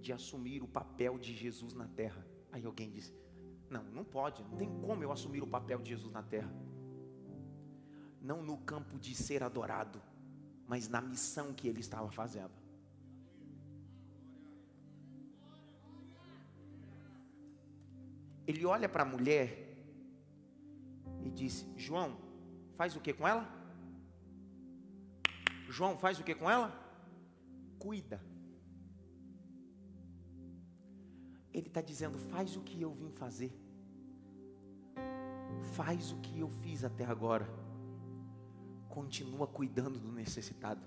de 0.00 0.12
assumir 0.12 0.62
o 0.62 0.68
papel 0.68 1.18
de 1.18 1.34
Jesus 1.34 1.74
na 1.74 1.88
terra. 1.88 2.24
Aí 2.52 2.64
alguém 2.64 2.90
diz: 2.90 3.12
Não, 3.68 3.82
não 3.84 4.04
pode, 4.04 4.42
não 4.44 4.56
tem 4.56 4.70
como 4.80 5.02
eu 5.02 5.10
assumir 5.10 5.42
o 5.42 5.46
papel 5.46 5.80
de 5.80 5.90
Jesus 5.90 6.12
na 6.12 6.22
terra. 6.22 6.52
Não 8.20 8.42
no 8.42 8.58
campo 8.58 8.98
de 8.98 9.14
ser 9.14 9.42
adorado, 9.42 10.00
mas 10.66 10.88
na 10.88 11.00
missão 11.00 11.52
que 11.52 11.66
ele 11.66 11.80
estava 11.80 12.10
fazendo. 12.10 12.57
Ele 18.48 18.64
olha 18.64 18.88
para 18.88 19.02
a 19.02 19.06
mulher 19.06 19.46
e 21.22 21.30
diz: 21.30 21.66
João, 21.76 22.16
faz 22.78 22.96
o 22.96 23.00
que 23.00 23.12
com 23.12 23.28
ela? 23.28 23.46
João, 25.68 25.98
faz 25.98 26.18
o 26.18 26.24
que 26.24 26.34
com 26.34 26.50
ela? 26.50 26.72
Cuida. 27.78 28.18
Ele 31.52 31.66
está 31.66 31.82
dizendo: 31.82 32.18
faz 32.18 32.56
o 32.56 32.62
que 32.62 32.80
eu 32.80 32.90
vim 32.90 33.10
fazer. 33.10 33.52
Faz 35.74 36.10
o 36.10 36.16
que 36.20 36.40
eu 36.40 36.48
fiz 36.48 36.84
até 36.84 37.04
agora. 37.04 37.46
Continua 38.88 39.46
cuidando 39.46 39.98
do 39.98 40.10
necessitado. 40.10 40.80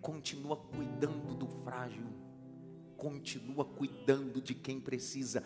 Continua 0.00 0.56
cuidando 0.56 1.34
do 1.34 1.48
frágil 1.64 2.06
continua 3.04 3.66
cuidando 3.66 4.40
de 4.40 4.54
quem 4.54 4.80
precisa. 4.80 5.44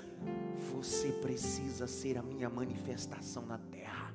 Você 0.70 1.10
precisa 1.10 1.88
ser 1.88 2.16
a 2.16 2.22
minha 2.22 2.48
manifestação 2.48 3.44
na 3.44 3.58
terra. 3.58 4.14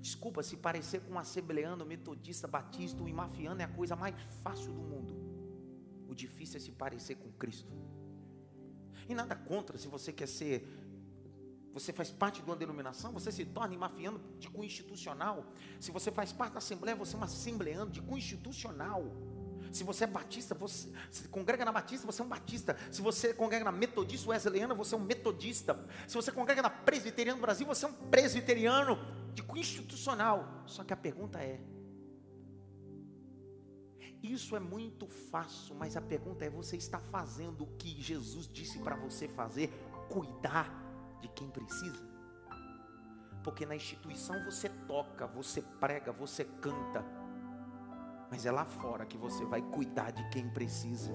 Desculpa 0.00 0.42
se 0.42 0.56
parecer 0.56 1.00
com 1.02 1.12
um 1.12 1.18
assembleano, 1.18 1.86
metodista, 1.86 2.48
batista 2.48 3.00
e 3.08 3.12
mafiano 3.12 3.60
é 3.60 3.64
a 3.64 3.68
coisa 3.68 3.94
mais 3.94 4.16
fácil 4.42 4.72
do 4.72 4.80
mundo. 4.80 5.14
O 6.08 6.14
difícil 6.14 6.56
é 6.56 6.60
se 6.60 6.72
parecer 6.72 7.14
com 7.14 7.30
Cristo. 7.32 7.72
E 9.08 9.14
nada 9.14 9.36
contra 9.36 9.78
se 9.78 9.86
você 9.86 10.12
quer 10.12 10.26
ser 10.26 10.66
você 11.72 11.92
faz 11.92 12.10
parte 12.10 12.40
de 12.40 12.48
uma 12.48 12.56
denominação, 12.56 13.12
você 13.12 13.30
se 13.30 13.44
torna 13.44 13.76
mafiano 13.76 14.18
de 14.40 14.48
cunho 14.48 14.64
institucional. 14.64 15.44
Se 15.78 15.90
você 15.90 16.10
faz 16.10 16.32
parte 16.32 16.54
da 16.54 16.58
assembleia, 16.58 16.96
você 16.96 17.14
é 17.14 17.18
um 17.18 17.22
assembleano 17.22 17.90
de 17.90 18.00
cunho 18.00 18.16
institucional. 18.16 19.04
Se 19.76 19.84
você 19.84 20.04
é 20.04 20.06
batista, 20.06 20.54
você 20.54 20.90
se 21.10 21.28
congrega 21.28 21.62
na 21.62 21.70
batista, 21.70 22.06
você 22.06 22.22
é 22.22 22.24
um 22.24 22.28
batista. 22.28 22.76
Se 22.90 23.02
você 23.02 23.34
congrega 23.34 23.64
na 23.64 23.72
metodista 23.72 24.30
wesleyana, 24.30 24.74
você 24.74 24.94
é 24.94 24.98
um 24.98 25.02
metodista. 25.02 25.78
Se 26.08 26.14
você 26.14 26.32
congrega 26.32 26.62
na 26.62 26.70
presbiteriana 26.70 27.38
do 27.38 27.42
Brasil, 27.42 27.66
você 27.66 27.84
é 27.84 27.88
um 27.88 27.92
presbiteriano 27.92 28.98
de 29.34 29.44
institucional. 29.60 30.62
Só 30.66 30.82
que 30.82 30.94
a 30.94 30.96
pergunta 30.96 31.38
é: 31.40 31.60
isso 34.22 34.56
é 34.56 34.60
muito 34.60 35.06
fácil, 35.06 35.74
mas 35.74 35.94
a 35.94 36.00
pergunta 36.00 36.42
é: 36.42 36.48
você 36.48 36.76
está 36.76 36.98
fazendo 36.98 37.64
o 37.64 37.76
que 37.76 38.00
Jesus 38.00 38.48
disse 38.48 38.78
para 38.78 38.96
você 38.96 39.28
fazer? 39.28 39.68
Cuidar 40.08 40.72
de 41.20 41.28
quem 41.28 41.50
precisa? 41.50 42.02
Porque 43.44 43.66
na 43.66 43.76
instituição 43.76 44.42
você 44.44 44.70
toca, 44.88 45.26
você 45.26 45.60
prega, 45.60 46.12
você 46.12 46.44
canta. 46.44 47.15
Mas 48.30 48.44
é 48.44 48.50
lá 48.50 48.64
fora 48.64 49.06
que 49.06 49.16
você 49.16 49.44
vai 49.44 49.62
cuidar 49.62 50.10
de 50.10 50.28
quem 50.30 50.48
precisa. 50.48 51.12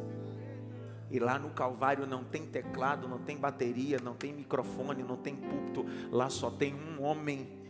E 1.10 1.20
lá 1.20 1.38
no 1.38 1.50
Calvário 1.50 2.08
não 2.08 2.24
tem 2.24 2.46
teclado, 2.46 3.08
não 3.08 3.20
tem 3.20 3.38
bateria, 3.38 4.00
não 4.00 4.16
tem 4.16 4.34
microfone, 4.34 5.04
não 5.04 5.18
tem 5.18 5.36
púlpito. 5.36 5.86
Lá 6.10 6.30
só 6.30 6.50
tem 6.50 6.74
um 6.74 7.04
homem 7.04 7.62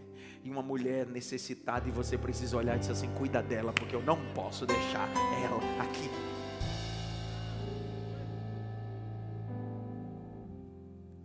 e 0.43 0.49
uma 0.49 0.61
mulher 0.61 1.07
necessitada. 1.07 1.89
E 1.89 1.91
você 1.91 2.17
precisa 2.17 2.55
olhar 2.55 2.75
e 2.75 2.79
dizer 2.79 2.91
assim: 2.91 3.11
cuida 3.15 3.41
dela, 3.41 3.73
porque 3.73 3.95
eu 3.95 4.03
não 4.03 4.17
posso 4.33 4.65
deixar 4.65 5.09
ela 5.43 5.59
aqui. 5.81 6.09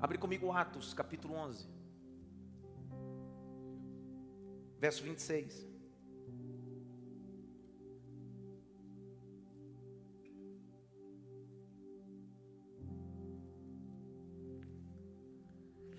Abre 0.00 0.16
comigo 0.16 0.52
Atos, 0.52 0.94
capítulo 0.94 1.34
11, 1.34 1.68
verso 4.78 5.02
26. 5.02 5.75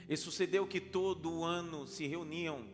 E 0.08 0.16
sucedeu 0.16 0.66
que 0.66 0.80
todo 0.80 1.44
ano 1.44 1.86
se 1.86 2.08
reuniam, 2.08 2.66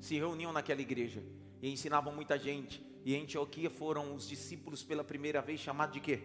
se 0.00 0.14
reuniam 0.16 0.52
naquela 0.52 0.80
igreja 0.80 1.22
e 1.60 1.68
ensinavam 1.68 2.14
muita 2.14 2.38
gente. 2.38 2.80
E 3.04 3.14
em 3.14 3.22
Antioquia 3.22 3.68
foram 3.68 4.14
os 4.14 4.28
discípulos 4.28 4.82
pela 4.84 5.02
primeira 5.02 5.42
vez 5.42 5.60
chamados 5.60 5.94
de 5.94 6.00
quê? 6.00 6.22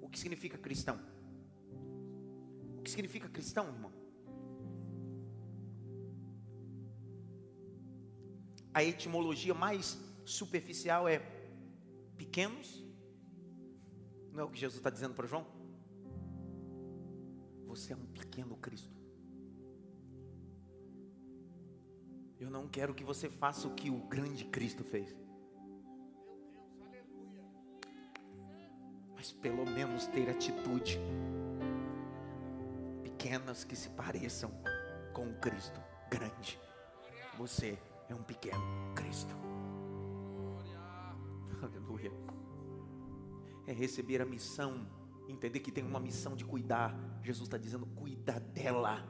O 0.00 0.08
que 0.08 0.18
significa 0.18 0.56
cristão? 0.56 0.98
O 2.78 2.82
que 2.82 2.90
significa 2.90 3.28
cristão, 3.28 3.66
irmão? 3.66 3.92
A 8.72 8.82
etimologia 8.82 9.52
mais 9.52 9.98
superficial 10.24 11.06
é 11.06 11.18
pequenos. 12.16 12.82
Não 14.32 14.40
é 14.40 14.44
o 14.44 14.50
que 14.50 14.58
Jesus 14.58 14.78
está 14.78 14.88
dizendo 14.88 15.14
para 15.14 15.26
João? 15.26 15.57
Você 17.68 17.92
é 17.92 17.96
um 17.96 18.06
pequeno 18.06 18.56
Cristo. 18.56 18.98
Eu 22.40 22.50
não 22.50 22.66
quero 22.66 22.94
que 22.94 23.04
você 23.04 23.28
faça 23.28 23.68
o 23.68 23.74
que 23.74 23.90
o 23.90 23.98
grande 24.08 24.46
Cristo 24.46 24.82
fez. 24.82 25.14
Mas 29.14 29.32
pelo 29.32 29.66
menos 29.66 30.06
ter 30.06 30.30
atitude 30.30 30.98
pequenas 33.02 33.64
que 33.64 33.76
se 33.76 33.90
pareçam 33.90 34.50
com 35.12 35.28
o 35.28 35.38
Cristo 35.38 35.78
grande. 36.10 36.58
Você 37.36 37.78
é 38.08 38.14
um 38.14 38.22
pequeno 38.22 38.62
Cristo. 38.94 39.34
Aleluia. 41.60 42.10
É 43.66 43.72
receber 43.72 44.22
a 44.22 44.24
missão 44.24 44.86
entender 45.28 45.60
que 45.60 45.70
tem 45.70 45.84
uma 45.84 46.00
missão 46.00 46.34
de 46.34 46.44
cuidar. 46.44 46.94
Jesus 47.22 47.46
está 47.46 47.58
dizendo: 47.58 47.86
cuida 47.86 48.40
dela. 48.40 49.06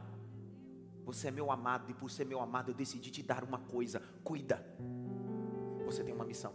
Você 1.04 1.28
é 1.28 1.30
meu 1.30 1.50
amado, 1.50 1.90
e 1.90 1.94
por 1.94 2.10
ser 2.10 2.26
meu 2.26 2.40
amado, 2.40 2.70
eu 2.70 2.74
decidi 2.74 3.10
te 3.10 3.22
dar 3.22 3.44
uma 3.44 3.58
coisa: 3.58 4.00
cuida. 4.22 4.64
Você 5.86 6.04
tem 6.04 6.14
uma 6.14 6.24
missão. 6.24 6.52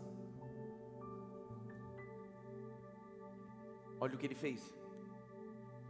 Olha 4.00 4.16
o 4.16 4.18
que 4.18 4.26
ele 4.26 4.36
fez. 4.36 4.78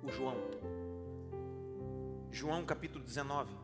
O 0.01 0.09
João. 0.09 0.35
João 2.31 2.65
capítulo 2.65 3.03
19. 3.03 3.62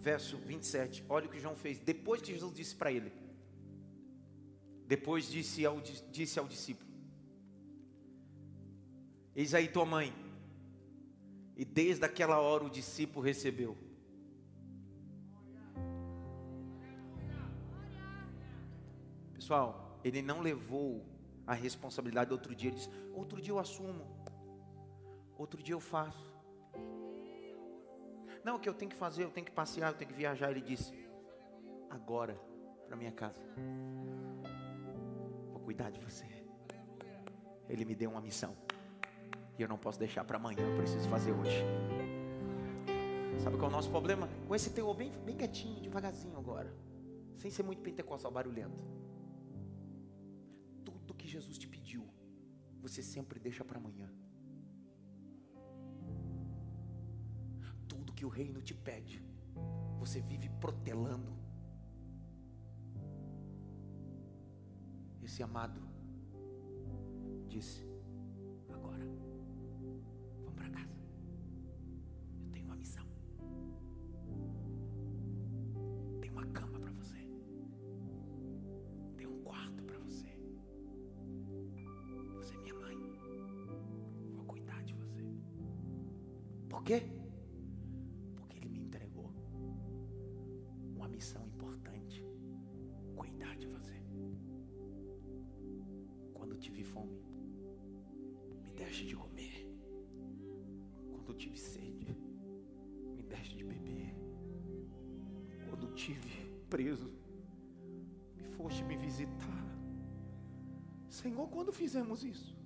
Verso 0.00 0.36
27. 0.38 1.04
Olha 1.08 1.26
o 1.26 1.30
que 1.30 1.38
João 1.38 1.54
fez. 1.54 1.78
Depois 1.78 2.20
que 2.22 2.32
Jesus 2.32 2.54
disse 2.54 2.74
para 2.74 2.90
ele. 2.90 3.12
Depois 4.86 5.30
disse 5.30 5.64
ao, 5.64 5.80
disse 6.10 6.38
ao 6.38 6.48
discípulo: 6.48 6.90
Eis 9.36 9.54
aí 9.54 9.68
tua 9.68 9.84
mãe. 9.84 10.12
E 11.56 11.64
desde 11.64 12.04
aquela 12.04 12.40
hora 12.40 12.64
o 12.64 12.70
discípulo 12.70 13.24
recebeu. 13.24 13.76
Pessoal, 19.34 20.00
ele 20.02 20.22
não 20.22 20.40
levou 20.40 21.04
a 21.46 21.52
responsabilidade 21.52 22.32
outro 22.32 22.54
dia. 22.54 22.70
Ele 22.70 22.76
disse: 22.76 22.90
Outro 23.12 23.40
dia 23.40 23.52
eu 23.52 23.58
assumo. 23.58 24.06
Outro 25.36 25.62
dia 25.62 25.74
eu 25.74 25.80
faço. 25.80 26.39
Não, 28.44 28.56
o 28.56 28.60
que 28.60 28.68
eu 28.68 28.74
tenho 28.74 28.90
que 28.90 28.96
fazer, 28.96 29.24
eu 29.24 29.30
tenho 29.30 29.46
que 29.46 29.52
passear, 29.52 29.90
eu 29.90 29.96
tenho 29.96 30.10
que 30.10 30.16
viajar. 30.16 30.50
Ele 30.50 30.60
disse: 30.60 30.92
Agora, 31.90 32.38
para 32.86 32.96
minha 32.96 33.12
casa. 33.12 33.40
Vou 35.52 35.60
cuidar 35.60 35.90
de 35.90 36.00
você. 36.00 36.26
Ele 37.68 37.84
me 37.84 37.94
deu 37.94 38.10
uma 38.10 38.20
missão. 38.20 38.56
E 39.56 39.62
eu 39.62 39.68
não 39.68 39.78
posso 39.78 39.96
deixar 39.96 40.24
para 40.24 40.36
amanhã, 40.36 40.58
eu 40.60 40.76
preciso 40.76 41.08
fazer 41.08 41.30
hoje. 41.30 41.62
Sabe 43.38 43.56
qual 43.56 43.70
é 43.70 43.72
o 43.72 43.76
nosso 43.76 43.90
problema? 43.90 44.28
Com 44.48 44.54
esse 44.56 44.70
teu 44.70 44.92
bem, 44.92 45.12
bem 45.24 45.36
quietinho, 45.36 45.80
devagarzinho 45.80 46.36
agora. 46.36 46.74
Sem 47.36 47.48
ser 47.48 47.62
muito 47.62 47.80
pentecostal, 47.80 48.32
barulhento. 48.32 48.84
Tudo 50.84 51.14
que 51.14 51.28
Jesus 51.28 51.56
te 51.56 51.68
pediu, 51.68 52.08
você 52.80 53.02
sempre 53.02 53.38
deixa 53.38 53.64
para 53.64 53.78
amanhã. 53.78 54.12
Que 58.20 58.26
o 58.26 58.28
reino 58.28 58.60
te 58.60 58.74
pede, 58.74 59.24
você 59.98 60.20
vive 60.20 60.50
protelando. 60.60 61.32
Esse 65.22 65.42
amado 65.42 65.80
disse: 67.48 67.82
Agora, 68.68 69.06
vamos 70.34 70.52
para 70.52 70.68
casa. 70.68 71.00
Eu 72.44 72.50
tenho 72.52 72.66
uma 72.66 72.76
missão. 72.76 73.06
Tem 76.20 76.30
uma 76.30 76.44
cama 76.48 76.78
para 76.78 76.92
você. 76.92 77.26
Tem 79.16 79.26
um 79.26 79.42
quarto 79.42 79.82
para 79.82 79.98
você. 80.00 80.30
Você 82.36 82.54
é 82.54 82.58
minha 82.58 82.74
mãe. 82.74 82.98
Vou 84.34 84.44
cuidar 84.44 84.84
de 84.84 84.92
você. 84.92 85.24
Por 86.68 86.82
quê? 86.82 87.19
Preso, 106.70 107.10
me 108.36 108.44
foste 108.56 108.84
me 108.84 108.96
visitar. 108.96 109.66
Senhor, 111.08 111.48
quando 111.48 111.72
fizemos 111.72 112.24
isso? 112.24 112.56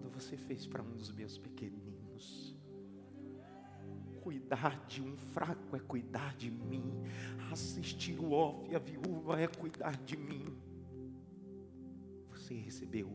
Quando 0.00 0.14
você 0.14 0.36
fez 0.36 0.66
para 0.66 0.82
um 0.82 0.94
dos 0.94 1.10
meus 1.10 1.36
pequeninos. 1.36 2.56
Cuidar 4.22 4.86
de 4.86 5.02
um 5.02 5.16
fraco 5.16 5.74
é 5.74 5.80
cuidar 5.80 6.36
de 6.36 6.50
mim. 6.50 7.02
Assistir 7.50 8.18
o 8.20 8.30
off 8.30 8.70
e 8.70 8.76
a 8.76 8.78
viúva 8.78 9.40
é 9.40 9.48
cuidar 9.48 9.96
de 10.04 10.16
mim. 10.16 10.46
Você 12.28 12.54
recebeu 12.54 13.10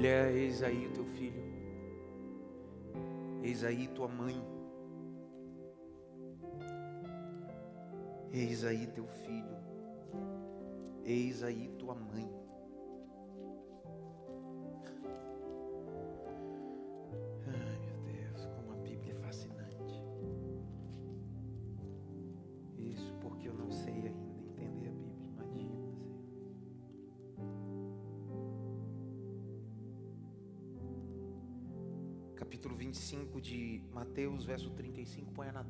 Mulher, 0.00 0.32
eis 0.34 0.62
aí 0.62 0.86
o 0.86 0.92
teu 0.92 1.04
filho, 1.04 1.42
eis 3.42 3.62
aí 3.62 3.86
tua 3.88 4.08
mãe, 4.08 4.42
eis 8.32 8.64
aí 8.64 8.86
teu 8.86 9.06
filho, 9.06 9.58
eis 11.04 11.42
aí 11.42 11.68
tua 11.78 11.94
mãe. 11.94 12.26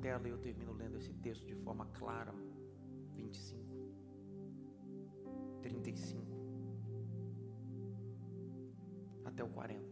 Tela 0.00 0.26
e 0.26 0.30
eu 0.30 0.38
termino 0.38 0.72
lendo 0.72 0.96
esse 0.96 1.12
texto 1.14 1.46
de 1.46 1.54
forma 1.54 1.86
clara. 1.86 2.34
25, 3.14 3.70
35, 5.60 6.24
até 9.24 9.44
o 9.44 9.48
40. 9.48 9.84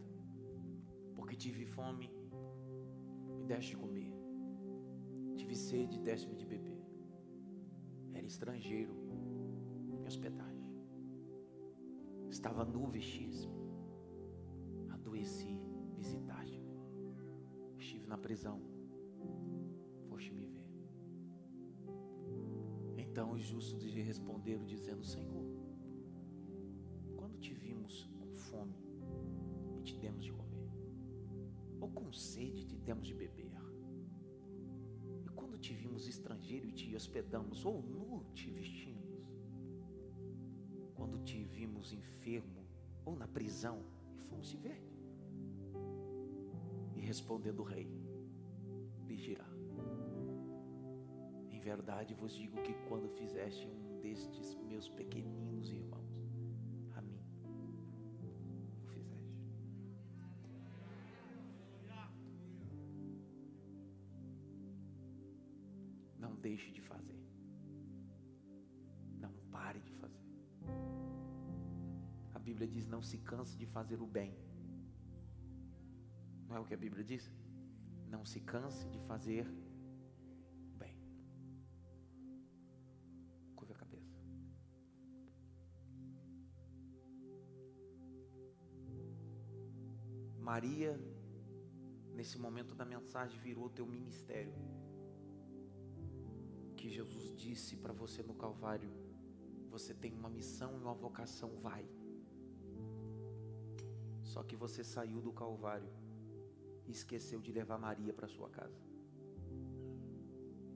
Porque 1.15 1.35
tive 1.35 1.65
fome, 1.65 2.09
me 3.37 3.43
deste 3.43 3.71
de 3.71 3.77
comer, 3.77 4.11
tive 5.35 5.55
sede, 5.55 5.99
deste-me 5.99 6.35
de 6.35 6.45
beber, 6.45 6.81
era 8.13 8.25
estrangeiro, 8.25 8.95
me 8.95 10.07
hospedagem, 10.07 10.73
estava 12.29 12.65
nu, 12.65 12.87
vestisse-me, 12.87 13.59
adoeci, 14.89 15.61
visitaste-me, 15.95 16.73
estive 17.77 18.07
na 18.07 18.17
prisão, 18.17 18.59
os 23.39 23.45
justos 23.45 23.93
lhe 23.93 24.01
responderam, 24.01 24.65
dizendo: 24.65 25.03
Senhor, 25.03 25.45
quando 27.15 27.37
te 27.39 27.53
vimos 27.53 28.09
com 28.19 28.35
fome 28.35 28.75
e 29.77 29.81
te 29.81 29.97
demos 29.97 30.25
de 30.25 30.33
comer, 30.33 30.69
ou 31.79 31.89
com 31.89 32.11
sede 32.11 32.65
te 32.65 32.77
demos 32.77 33.07
de 33.07 33.13
beber, 33.13 33.53
e 35.23 35.29
quando 35.29 35.57
te 35.57 35.73
vimos 35.73 36.05
estrangeiro 36.05 36.67
e 36.67 36.73
te 36.73 36.93
hospedamos, 36.93 37.65
ou 37.65 37.81
nu 37.81 38.25
te 38.33 38.51
vestimos, 38.51 39.25
quando 40.93 41.23
te 41.23 41.41
vimos 41.45 41.93
enfermo 41.93 42.65
ou 43.05 43.15
na 43.15 43.27
prisão 43.27 43.81
e 44.17 44.21
fomos 44.23 44.49
te 44.49 44.57
ver. 44.57 44.83
E 46.93 46.99
respondendo 46.99 47.61
o 47.61 47.63
rei, 47.63 47.87
lhe 49.07 49.15
dirá: 49.15 49.48
verdade 51.69 52.15
vos 52.15 52.33
digo 52.33 52.57
que 52.63 52.73
quando 52.87 53.07
fizeste 53.09 53.67
um 53.67 53.99
destes 54.01 54.55
meus 54.69 54.89
pequeninos 54.89 55.69
irmãos, 55.69 56.11
a 56.95 57.01
mim 57.01 57.21
o 57.43 58.87
fizeste. 58.93 59.35
Não 66.17 66.35
deixe 66.37 66.71
de 66.71 66.81
fazer. 66.81 67.21
Não 69.19 69.33
pare 69.51 69.79
de 69.81 69.93
fazer. 70.01 70.25
A 72.33 72.39
Bíblia 72.39 72.67
diz: 72.67 72.87
não 72.87 73.03
se 73.03 73.19
canse 73.19 73.55
de 73.55 73.67
fazer 73.67 74.01
o 74.01 74.07
bem. 74.07 74.33
Não 76.47 76.55
é 76.55 76.59
o 76.59 76.65
que 76.65 76.73
a 76.73 76.77
Bíblia 76.85 77.03
diz? 77.03 77.31
Não 78.07 78.25
se 78.25 78.39
canse 78.39 78.87
de 78.87 78.99
fazer 79.01 79.45
o 79.47 79.68
Maria, 90.49 90.99
nesse 92.17 92.37
momento 92.43 92.73
da 92.73 92.83
mensagem, 92.83 93.39
virou 93.39 93.69
teu 93.69 93.85
ministério. 93.85 94.53
Que 96.75 96.87
Jesus 96.89 97.25
disse 97.43 97.75
para 97.83 97.93
você 97.93 98.23
no 98.23 98.33
Calvário: 98.43 98.89
você 99.69 99.93
tem 99.93 100.11
uma 100.19 100.31
missão 100.37 100.69
e 100.73 100.79
uma 100.85 100.95
vocação, 101.05 101.51
vai. 101.67 101.85
Só 104.23 104.41
que 104.41 104.55
você 104.55 104.83
saiu 104.83 105.21
do 105.21 105.31
Calvário 105.31 105.91
e 106.87 106.91
esqueceu 106.91 107.39
de 107.39 107.51
levar 107.51 107.77
Maria 107.77 108.11
para 108.11 108.27
sua 108.27 108.49
casa. 108.49 108.81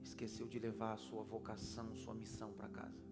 Esqueceu 0.04 0.46
de 0.46 0.60
levar 0.60 0.92
a 0.92 1.02
sua 1.08 1.24
vocação, 1.24 1.86
sua 1.96 2.14
missão 2.14 2.52
para 2.52 2.68
casa. 2.68 3.02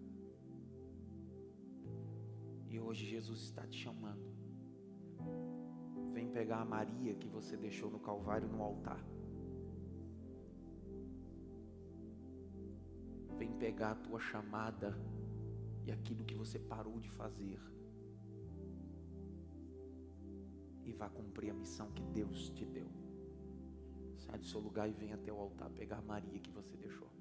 E 2.69 2.79
hoje 2.79 3.05
Jesus 3.05 3.41
está 3.41 3.67
te 3.67 3.79
chamando. 3.85 4.32
Pegar 6.33 6.61
a 6.61 6.65
Maria 6.65 7.13
que 7.13 7.27
você 7.27 7.55
deixou 7.55 7.91
no 7.91 7.99
Calvário 7.99 8.47
no 8.47 8.61
altar. 8.61 8.99
Vem 13.37 13.51
pegar 13.53 13.91
a 13.91 13.95
tua 13.95 14.19
chamada 14.19 14.97
e 15.85 15.91
aquilo 15.91 16.25
que 16.25 16.33
você 16.33 16.57
parou 16.57 16.99
de 16.99 17.09
fazer. 17.11 17.59
E 20.83 20.91
vá 20.91 21.07
cumprir 21.07 21.51
a 21.51 21.53
missão 21.53 21.91
que 21.91 22.01
Deus 22.01 22.49
te 22.49 22.65
deu. 22.65 22.89
Sai 24.17 24.39
do 24.39 24.45
seu 24.45 24.59
lugar 24.59 24.89
e 24.89 24.93
vem 24.93 25.13
até 25.13 25.31
o 25.31 25.37
altar 25.37 25.69
pegar 25.69 25.97
a 25.97 26.01
Maria 26.01 26.39
que 26.39 26.51
você 26.51 26.75
deixou. 26.77 27.11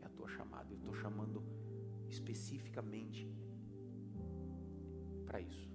É 0.00 0.06
a 0.06 0.08
tua 0.08 0.28
chamada. 0.28 0.72
Eu 0.72 0.78
estou 0.78 0.94
chamando 0.94 1.42
especificamente 2.08 3.28
para 5.26 5.40
isso. 5.42 5.73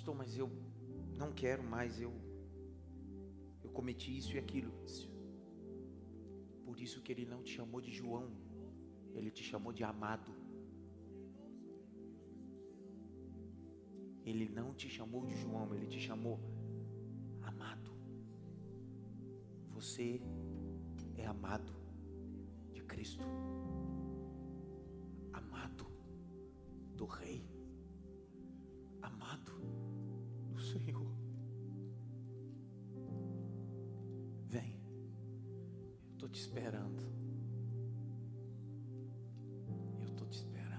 Pastor, 0.00 0.14
mas 0.14 0.34
eu 0.34 0.50
não 1.18 1.30
quero 1.30 1.62
mais, 1.62 2.00
eu 2.00 2.10
eu 3.62 3.70
cometi 3.70 4.16
isso 4.16 4.34
e 4.34 4.38
aquilo. 4.38 4.72
Por 6.64 6.80
isso 6.80 7.02
que 7.02 7.12
ele 7.12 7.26
não 7.26 7.42
te 7.42 7.52
chamou 7.52 7.82
de 7.82 7.92
João, 7.92 8.30
ele 9.14 9.30
te 9.30 9.44
chamou 9.44 9.74
de 9.74 9.84
amado. 9.84 10.32
Ele 14.24 14.48
não 14.48 14.72
te 14.72 14.88
chamou 14.88 15.26
de 15.26 15.36
João, 15.36 15.74
ele 15.74 15.86
te 15.86 16.00
chamou 16.00 16.40
amado. 17.42 17.92
Você 19.74 20.22
é 21.18 21.26
amado 21.26 21.74
de 22.72 22.82
Cristo, 22.84 23.26
amado 25.34 25.86
do 26.96 27.04
Rei, 27.04 27.59
Senhor. 30.70 31.10
Vem, 34.46 34.80
eu 36.04 36.12
estou 36.12 36.28
te 36.28 36.40
esperando. 36.40 37.02
Eu 40.00 40.06
estou 40.06 40.28
te 40.28 40.36
esperando. 40.36 40.70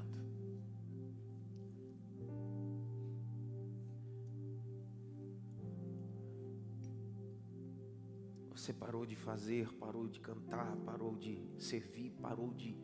Você 8.51 8.71
parou 8.71 9.05
de 9.05 9.17
fazer, 9.17 9.73
parou 9.73 10.07
de 10.07 10.21
cantar, 10.21 10.77
parou 10.85 11.17
de 11.17 11.51
servir, 11.57 12.11
parou 12.21 12.53
de 12.53 12.77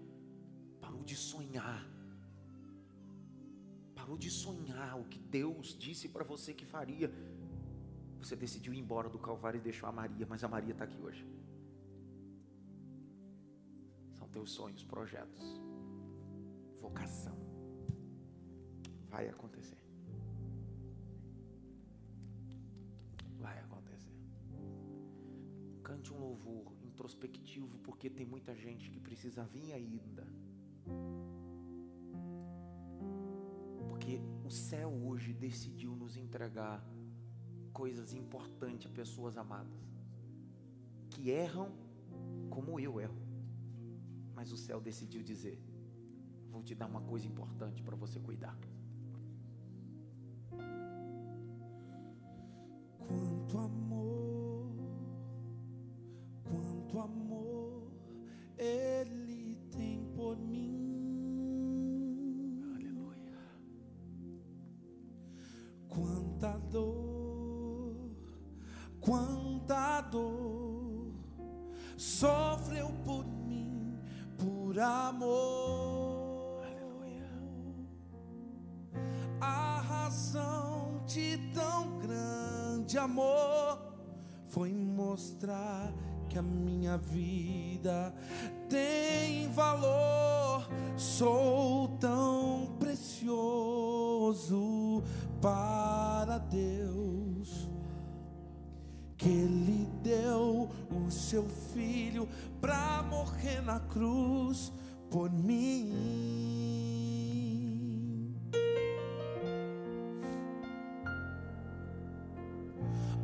parou 0.82 1.03
de 1.03 1.16
sonhar. 1.16 1.97
Parou 4.08 4.18
de 4.18 4.32
sonhar 4.32 4.97
o 4.97 5.03
que 5.03 5.20
Deus 5.20 5.78
disse 5.78 6.08
para 6.08 6.24
você 6.24 6.53
que 6.53 6.66
faria. 6.66 7.12
Você 8.20 8.38
decidiu 8.38 8.74
ir 8.74 8.80
embora 8.80 9.10
do 9.10 9.20
Calvário 9.20 9.58
e 9.58 9.62
deixou 9.62 9.89
a 9.89 9.91
Maria, 9.91 10.26
mas 10.26 10.45
a 10.45 10.47
Maria 10.47 10.72
está 10.72 10.86
aqui 10.86 10.97
hoje. 11.01 11.28
São 14.14 14.30
teus 14.30 14.51
sonhos, 14.51 14.82
projetos, 14.86 15.43
vocação. 16.80 17.38
Vai 19.10 19.28
acontecer. 19.28 19.84
Vai 23.38 23.60
acontecer. 23.60 24.16
Cante 25.84 26.14
um 26.14 26.20
louvor 26.20 26.74
introspectivo, 26.82 27.78
porque 27.80 28.10
tem 28.10 28.26
muita 28.26 28.55
gente 28.55 28.89
que 28.89 29.01
precisa 29.01 29.43
vir 29.43 29.74
ainda. 29.74 30.26
Porque 34.08 34.22
o 34.45 34.49
céu 34.49 34.89
hoje 34.89 35.34
decidiu 35.34 35.93
nos 35.93 36.16
entregar 36.16 36.82
coisas 37.74 38.14
importantes 38.14 38.89
a 38.89 38.89
pessoas 38.89 39.38
amadas 39.38 39.86
que 41.10 41.30
erram 41.30 41.74
como 42.49 42.80
eu 42.80 43.01
erro. 43.01 43.22
Mas 44.34 44.53
o 44.53 44.55
céu 44.55 44.80
decidiu 44.80 45.22
dizer: 45.22 45.62
Vou 46.49 46.64
te 46.64 46.74
dar 46.74 46.86
uma 46.86 47.01
coisa 47.01 47.28
importante 47.28 47.84
para 47.84 47.97
você 47.97 48.18
cuidar. 48.18 48.58
Quanto 52.97 53.58
amor, 53.58 54.72
quanto 56.45 56.99
amor 56.99 57.91
Ele 58.58 58.97
por 74.78 74.84
amor. 74.84 76.62
Aleluia. 76.64 77.28
A 79.42 79.82
razão 79.82 81.02
de 81.08 81.38
tão 81.52 81.98
grande 81.98 83.00
amor 83.00 83.80
foi 84.48 84.72
mostrar 84.72 85.92
que 86.30 86.38
a 86.38 86.44
minha 86.44 86.96
vida 86.98 88.14
tem 88.70 89.52
valor. 89.52 90.70
Sou 90.96 91.88
tão 92.00 92.76
precioso 92.80 93.42
para 95.42 96.38
Deus. 96.38 97.27
Ele 99.28 99.86
deu 100.02 100.70
o 100.90 101.12
seu 101.12 101.46
filho 101.74 102.30
para 102.62 103.04
morrer 103.04 103.62
na 103.62 103.82
cruz 103.82 104.72
por 105.12 105.30
mim. 105.30 105.94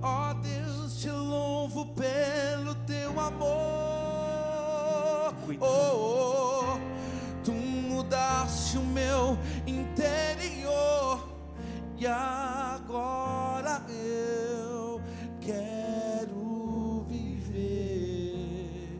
Ó 0.02 0.32
oh, 0.32 0.34
Deus, 0.34 1.00
te 1.00 1.10
louvo 1.10 1.86
pelo 1.94 2.76
teu 2.86 3.18
amor. 3.18 3.54
Oh, 5.62 5.66
oh, 5.66 6.80
tu 7.46 7.54
mudaste 7.54 8.78
o 8.78 8.84
meu 8.84 9.38
interior 9.66 11.26
e 11.98 12.06
agora 12.06 13.82
eu 13.88 14.63
quero 15.46 17.06
viver 17.08 19.00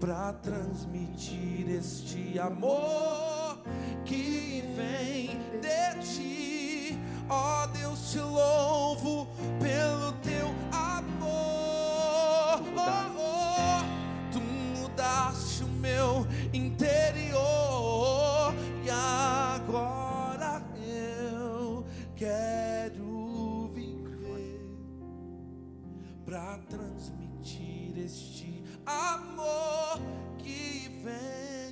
para 0.00 0.32
transmitir 0.34 1.70
este 1.70 2.38
amor 2.38 3.62
que 4.04 4.64
vem 4.76 5.30
de 5.60 6.00
ti. 6.02 6.98
Ó 7.28 7.64
oh, 7.64 7.66
Deus, 7.68 8.12
te 8.12 8.18
louvo 8.18 9.28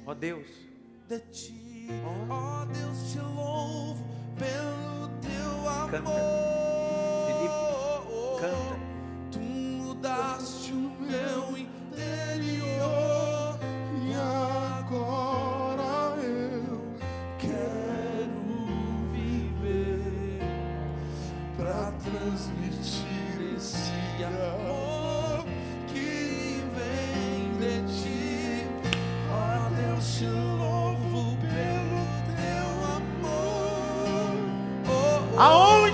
Ó 0.06 0.14
Deus, 0.14 0.46
de 1.08 1.18
ti. 1.18 1.88
Ó 2.04 2.34
oh, 2.34 2.66
Deus, 2.66 3.12
te 3.14 3.20
louvo 3.20 4.04
pelo 4.38 5.08
teu 5.22 5.68
amor. 5.68 5.90
Canta. 5.90 6.83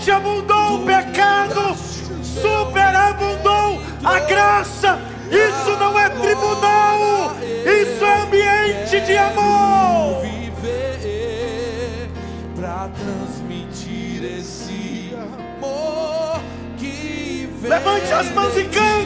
Abundou 0.09 0.77
o 0.77 0.87
pecado, 0.87 1.75
superabundou 2.23 3.83
a 4.05 4.21
graça. 4.21 5.01
Isso 5.29 5.77
não 5.79 5.99
é 5.99 6.09
tribunal, 6.09 7.37
isso 7.43 8.05
é 8.05 8.23
ambiente 8.23 9.01
de 9.01 9.17
amor. 9.17 10.21
Viver 10.23 12.09
para 12.55 12.89
transmitir 12.89 14.23
esse 14.39 15.13
amor 15.15 16.41
que. 16.79 17.49
Levante 17.63 18.13
as 18.13 18.31
mãos 18.33 18.57
e 18.57 18.65
canta. 18.65 19.00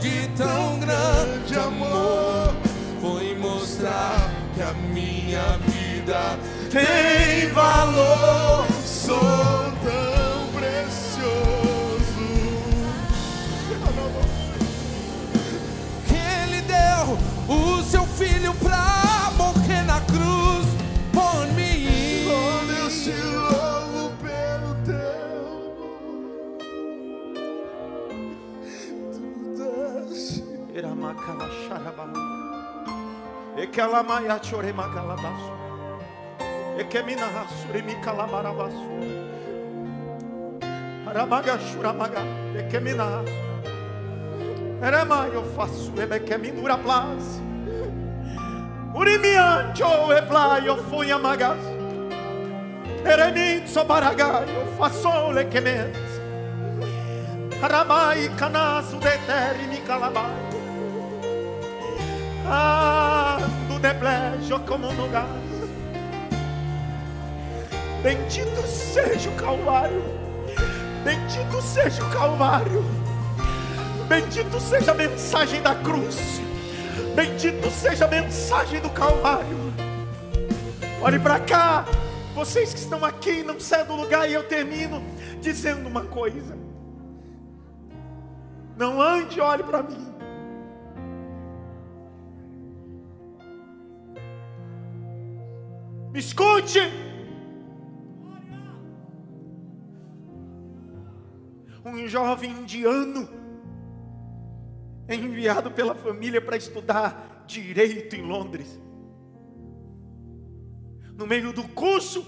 De 0.00 0.28
tão 0.36 0.78
grande 0.78 1.58
amor 1.58 2.54
foi 3.00 3.34
mostrar 3.36 4.30
que 4.54 4.62
a 4.62 4.72
minha 4.92 5.58
vida 5.66 6.38
tem 6.70 7.07
Ekelamaya 33.68 34.40
choremakalabasu. 34.40 35.52
Ekemina 36.78 37.26
hasurimikalabaravasu. 37.36 38.88
Aramaga 41.06 41.58
shuramaga. 41.58 42.22
Ekemina. 42.56 43.22
Erema 44.82 45.28
eu 45.34 45.44
faço 45.54 45.92
ebekeminura 46.00 46.78
plas. 46.78 47.40
Urimiancho 48.94 50.12
ebla 50.16 50.60
eu 50.64 50.76
fui 50.84 51.12
amagas. 51.12 51.60
Eremin 53.04 53.66
sobaraga 53.66 54.44
eu 54.48 54.66
faço 54.78 55.30
lekemet. 55.30 55.94
Aramai 57.62 58.30
canasu 58.38 58.96
de 58.98 59.18
terri 59.26 59.66
mi 59.68 59.76
calabai. 59.86 60.48
Ah, 62.50 63.38
deblejo 63.78 64.58
como 64.66 64.92
no 64.92 65.08
gás. 65.08 65.28
Bendito 68.02 68.66
seja 68.66 69.28
o 69.28 69.34
Calvário. 69.34 70.02
Bendito 71.04 71.62
seja 71.62 72.04
o 72.04 72.10
Calvário. 72.10 72.84
Bendito 74.08 74.60
seja 74.60 74.92
a 74.92 74.94
mensagem 74.94 75.60
da 75.62 75.74
cruz. 75.74 76.40
Bendito 77.14 77.70
seja 77.70 78.04
a 78.04 78.08
mensagem 78.08 78.80
do 78.80 78.90
Calvário. 78.90 79.72
Olhe 81.02 81.18
para 81.18 81.40
cá. 81.40 81.84
Vocês 82.34 82.72
que 82.72 82.78
estão 82.78 83.04
aqui, 83.04 83.42
não 83.42 83.58
saiam 83.58 83.86
do 83.86 83.96
lugar 83.96 84.28
e 84.28 84.34
eu 84.34 84.44
termino. 84.44 85.02
dizendo 85.40 85.88
uma 85.88 86.02
coisa. 86.02 86.56
Não 88.76 89.00
ande, 89.02 89.40
olhe 89.40 89.62
para 89.64 89.82
mim. 89.82 90.17
Me 96.12 96.20
escute. 96.20 96.80
Um 101.84 102.06
jovem 102.06 102.50
indiano 102.50 103.28
é 105.06 105.14
enviado 105.14 105.70
pela 105.70 105.94
família 105.94 106.40
para 106.40 106.56
estudar 106.56 107.44
direito 107.46 108.14
em 108.14 108.22
Londres. 108.22 108.78
No 111.14 111.26
meio 111.26 111.52
do 111.52 111.64
curso, 111.68 112.24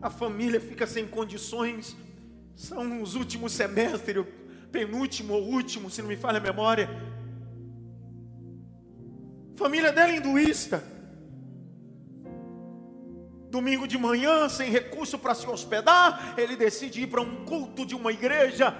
a 0.00 0.08
família 0.10 0.60
fica 0.60 0.86
sem 0.86 1.06
condições. 1.06 1.96
São 2.54 3.02
os 3.02 3.14
últimos 3.14 3.52
semestres, 3.52 4.24
penúltimo 4.70 5.34
ou 5.34 5.44
último, 5.44 5.90
se 5.90 6.02
não 6.02 6.08
me 6.08 6.16
falha 6.16 6.38
a 6.38 6.40
memória. 6.40 6.88
Família 9.56 9.92
dela 9.92 10.12
é 10.12 10.16
hinduísta. 10.16 10.93
Domingo 13.54 13.86
de 13.86 13.96
manhã, 13.96 14.48
sem 14.48 14.68
recurso 14.68 15.16
para 15.16 15.32
se 15.32 15.46
hospedar, 15.46 16.34
ele 16.36 16.56
decide 16.56 17.02
ir 17.02 17.06
para 17.06 17.20
um 17.20 17.44
culto 17.44 17.86
de 17.86 17.94
uma 17.94 18.10
igreja. 18.10 18.76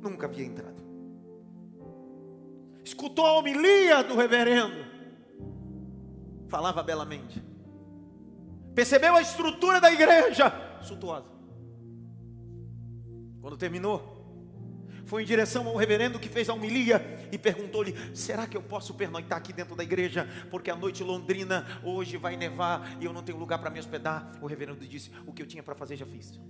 Nunca 0.00 0.26
havia 0.26 0.46
entrado. 0.46 0.82
Escutou 2.82 3.26
a 3.26 3.32
homilia 3.32 4.02
do 4.02 4.16
reverendo. 4.16 4.86
Falava 6.48 6.82
belamente. 6.82 7.44
Percebeu 8.74 9.16
a 9.16 9.20
estrutura 9.20 9.82
da 9.82 9.92
igreja 9.92 10.50
suntuosa. 10.80 11.28
Quando 13.42 13.58
terminou, 13.58 14.14
foi 15.04 15.24
em 15.24 15.26
direção 15.26 15.68
ao 15.68 15.76
reverendo 15.76 16.18
que 16.18 16.30
fez 16.30 16.48
a 16.48 16.54
homilia 16.54 17.23
e 17.34 17.38
perguntou-lhe: 17.38 17.94
Será 18.14 18.46
que 18.46 18.56
eu 18.56 18.62
posso 18.62 18.94
pernoitar 18.94 19.38
aqui 19.38 19.52
dentro 19.52 19.74
da 19.74 19.82
igreja? 19.82 20.28
Porque 20.50 20.70
a 20.70 20.76
noite 20.76 21.02
londrina 21.02 21.66
hoje 21.82 22.16
vai 22.16 22.36
nevar 22.36 22.96
e 23.00 23.04
eu 23.04 23.12
não 23.12 23.22
tenho 23.22 23.36
lugar 23.36 23.58
para 23.58 23.70
me 23.70 23.80
hospedar. 23.80 24.32
O 24.40 24.46
reverendo 24.46 24.86
disse: 24.86 25.10
O 25.26 25.32
que 25.32 25.42
eu 25.42 25.46
tinha 25.46 25.62
para 25.62 25.74
fazer 25.74 25.96
já 25.96 26.06
fiz. 26.06 26.40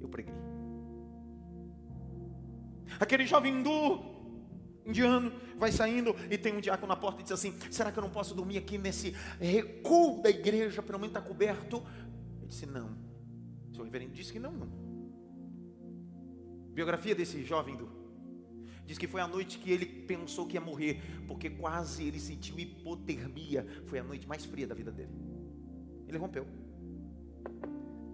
Eu 0.00 0.08
preguei. 0.08 0.34
Aquele 3.00 3.26
jovem 3.26 3.54
hindu 3.54 4.12
indiano, 4.86 5.32
vai 5.56 5.72
saindo 5.72 6.14
e 6.30 6.36
tem 6.36 6.54
um 6.54 6.60
diácono 6.60 6.88
na 6.88 6.96
porta 6.96 7.20
e 7.20 7.22
diz 7.22 7.32
assim: 7.32 7.54
Será 7.70 7.90
que 7.90 7.98
eu 7.98 8.02
não 8.02 8.10
posso 8.10 8.34
dormir 8.34 8.58
aqui 8.58 8.76
nesse 8.76 9.16
recuo 9.40 10.22
da 10.22 10.28
igreja, 10.28 10.82
pelo 10.82 10.98
menos 10.98 11.16
está 11.16 11.26
coberto? 11.26 11.82
Ele 12.38 12.48
disse: 12.48 12.66
Não. 12.66 13.02
O 13.78 13.82
reverendo 13.82 14.12
disse 14.12 14.32
que 14.32 14.38
não, 14.38 14.52
não. 14.52 14.68
Biografia 16.72 17.14
desse 17.14 17.42
jovem 17.44 17.74
hindu. 17.74 17.93
Diz 18.86 18.98
que 18.98 19.06
foi 19.06 19.20
a 19.20 19.26
noite 19.26 19.58
que 19.58 19.70
ele 19.70 19.86
pensou 19.86 20.46
que 20.46 20.54
ia 20.54 20.60
morrer, 20.60 21.00
porque 21.26 21.48
quase 21.48 22.04
ele 22.04 22.20
sentiu 22.20 22.58
hipotermia. 22.58 23.66
Foi 23.86 23.98
a 23.98 24.04
noite 24.04 24.28
mais 24.28 24.44
fria 24.44 24.66
da 24.66 24.74
vida 24.74 24.92
dele. 24.92 25.12
Ele 26.06 26.18
rompeu. 26.18 26.46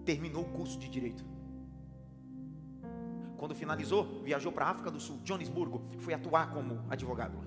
Terminou 0.05 0.43
o 0.43 0.49
curso 0.49 0.79
de 0.79 0.87
direito. 0.87 1.25
Quando 3.37 3.55
finalizou, 3.55 4.21
viajou 4.23 4.51
para 4.51 4.65
a 4.65 4.69
África 4.69 4.91
do 4.91 4.99
Sul, 4.99 5.19
Joanesburgo, 5.25 5.89
foi 5.97 6.13
atuar 6.13 6.53
como 6.53 6.85
advogado. 6.89 7.37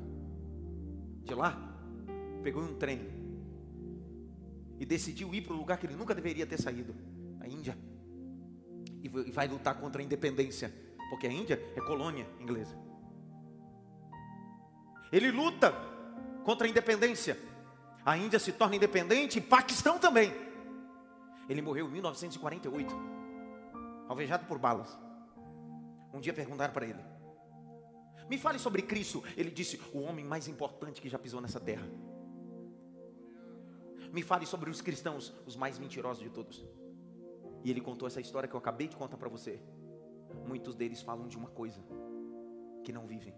De 1.22 1.34
lá, 1.34 1.56
pegou 2.42 2.62
um 2.62 2.74
trem 2.74 3.00
e 4.78 4.84
decidiu 4.84 5.32
ir 5.34 5.42
para 5.42 5.54
o 5.54 5.56
lugar 5.56 5.78
que 5.78 5.86
ele 5.86 5.96
nunca 5.96 6.14
deveria 6.14 6.46
ter 6.46 6.60
saído, 6.60 6.94
a 7.40 7.48
Índia. 7.48 7.78
E 9.02 9.08
vai 9.08 9.46
lutar 9.46 9.80
contra 9.80 10.02
a 10.02 10.04
independência, 10.04 10.72
porque 11.08 11.26
a 11.26 11.32
Índia 11.32 11.62
é 11.76 11.80
colônia 11.80 12.26
inglesa. 12.40 12.83
Ele 15.12 15.30
luta 15.30 15.72
contra 16.44 16.66
a 16.66 16.70
independência. 16.70 17.38
A 18.04 18.16
Índia 18.16 18.38
se 18.38 18.52
torna 18.52 18.76
independente 18.76 19.38
e 19.38 19.40
Paquistão 19.40 19.98
também. 19.98 20.32
Ele 21.48 21.62
morreu 21.62 21.88
em 21.88 21.92
1948, 21.92 22.94
alvejado 24.08 24.46
por 24.46 24.58
balas. 24.58 24.98
Um 26.12 26.20
dia 26.20 26.32
perguntaram 26.32 26.72
para 26.72 26.86
ele: 26.86 27.02
Me 28.28 28.38
fale 28.38 28.58
sobre 28.58 28.82
Cristo. 28.82 29.22
Ele 29.36 29.50
disse: 29.50 29.80
O 29.92 30.00
homem 30.00 30.24
mais 30.24 30.48
importante 30.48 31.00
que 31.00 31.08
já 31.08 31.18
pisou 31.18 31.40
nessa 31.40 31.60
terra. 31.60 31.86
Me 34.12 34.22
fale 34.22 34.46
sobre 34.46 34.70
os 34.70 34.80
cristãos, 34.80 35.34
os 35.44 35.56
mais 35.56 35.78
mentirosos 35.78 36.22
de 36.22 36.30
todos. 36.30 36.64
E 37.64 37.70
ele 37.70 37.80
contou 37.80 38.06
essa 38.06 38.20
história 38.20 38.48
que 38.48 38.54
eu 38.54 38.58
acabei 38.58 38.86
de 38.86 38.96
contar 38.96 39.16
para 39.16 39.28
você. 39.28 39.60
Muitos 40.46 40.74
deles 40.74 41.02
falam 41.02 41.26
de 41.26 41.36
uma 41.36 41.48
coisa 41.48 41.82
que 42.84 42.92
não 42.92 43.06
vivem. 43.06 43.34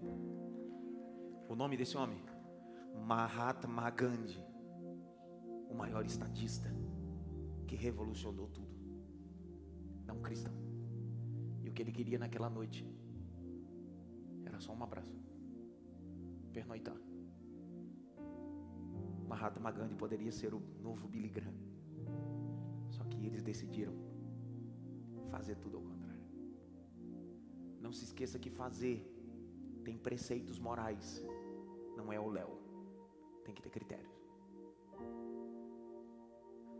O 1.48 1.54
nome 1.54 1.76
desse 1.76 1.96
homem, 1.96 2.18
Mahatma 3.06 3.90
Gandhi, 3.90 4.40
o 5.68 5.74
maior 5.74 6.04
estadista 6.04 6.68
que 7.66 7.76
revolucionou 7.76 8.48
tudo. 8.48 8.74
Não 10.04 10.20
cristão 10.20 10.66
que 11.76 11.82
ele 11.82 11.92
queria 11.92 12.18
naquela 12.18 12.48
noite 12.48 12.82
era 14.46 14.58
só 14.58 14.72
um 14.72 14.82
abraço, 14.82 15.20
pernoitar. 16.52 16.96
Mahatma 19.28 19.70
Gandhi 19.70 19.94
poderia 19.94 20.32
ser 20.32 20.54
o 20.54 20.60
novo 20.80 21.06
Billy 21.06 21.28
Graham, 21.28 21.58
só 22.88 23.04
que 23.04 23.26
eles 23.26 23.42
decidiram 23.42 23.94
fazer 25.30 25.56
tudo 25.56 25.76
ao 25.76 25.82
contrário. 25.82 26.24
Não 27.78 27.92
se 27.92 28.04
esqueça 28.04 28.38
que 28.38 28.48
fazer 28.48 28.96
tem 29.84 29.98
preceitos 29.98 30.58
morais, 30.58 31.22
não 31.96 32.12
é 32.12 32.20
o 32.20 32.28
Léo, 32.28 32.58
tem 33.44 33.54
que 33.54 33.62
ter 33.62 33.70
critérios. 33.70 34.14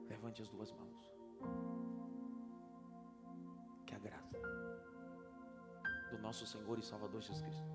Levante 0.08 0.42
as 0.42 0.48
duas 0.48 0.70
mãos. 0.72 1.10
Que 3.86 3.94
a 3.94 3.98
graça 3.98 4.38
do 6.10 6.18
nosso 6.18 6.46
Senhor 6.46 6.78
e 6.78 6.82
Salvador 6.82 7.20
Jesus 7.20 7.42
Cristo. 7.42 7.68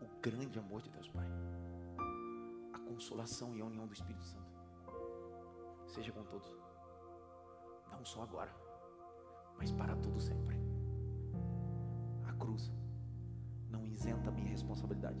O 0.00 0.20
grande 0.20 0.58
amor 0.58 0.80
de 0.82 0.90
Deus 0.90 1.08
Pai. 1.08 1.26
A 2.72 2.78
consolação 2.80 3.56
e 3.56 3.60
a 3.60 3.64
união 3.64 3.86
do 3.86 3.92
Espírito 3.92 4.24
Santo. 4.24 4.52
Seja 5.86 6.12
com 6.12 6.24
todos. 6.24 6.54
Não 7.90 8.04
só 8.04 8.22
agora, 8.22 8.54
mas 9.56 9.72
para 9.72 9.96
tudo 9.96 10.20
sempre. 10.20 10.56
A 12.26 12.32
cruz 12.34 12.72
não 13.68 13.84
isenta 13.86 14.28
a 14.28 14.32
minha 14.32 14.48
responsabilidade. 14.48 15.20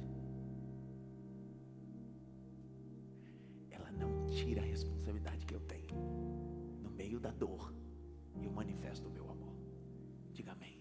Tira 4.38 4.62
a 4.62 4.64
responsabilidade 4.64 5.44
que 5.44 5.54
eu 5.54 5.60
tenho. 5.60 5.94
No 6.82 6.90
meio 6.90 7.18
da 7.18 7.32
dor, 7.32 7.74
eu 8.40 8.52
manifesto 8.52 9.08
o 9.08 9.10
meu 9.10 9.28
amor. 9.28 9.56
Diga 10.32 10.52
amém. 10.52 10.77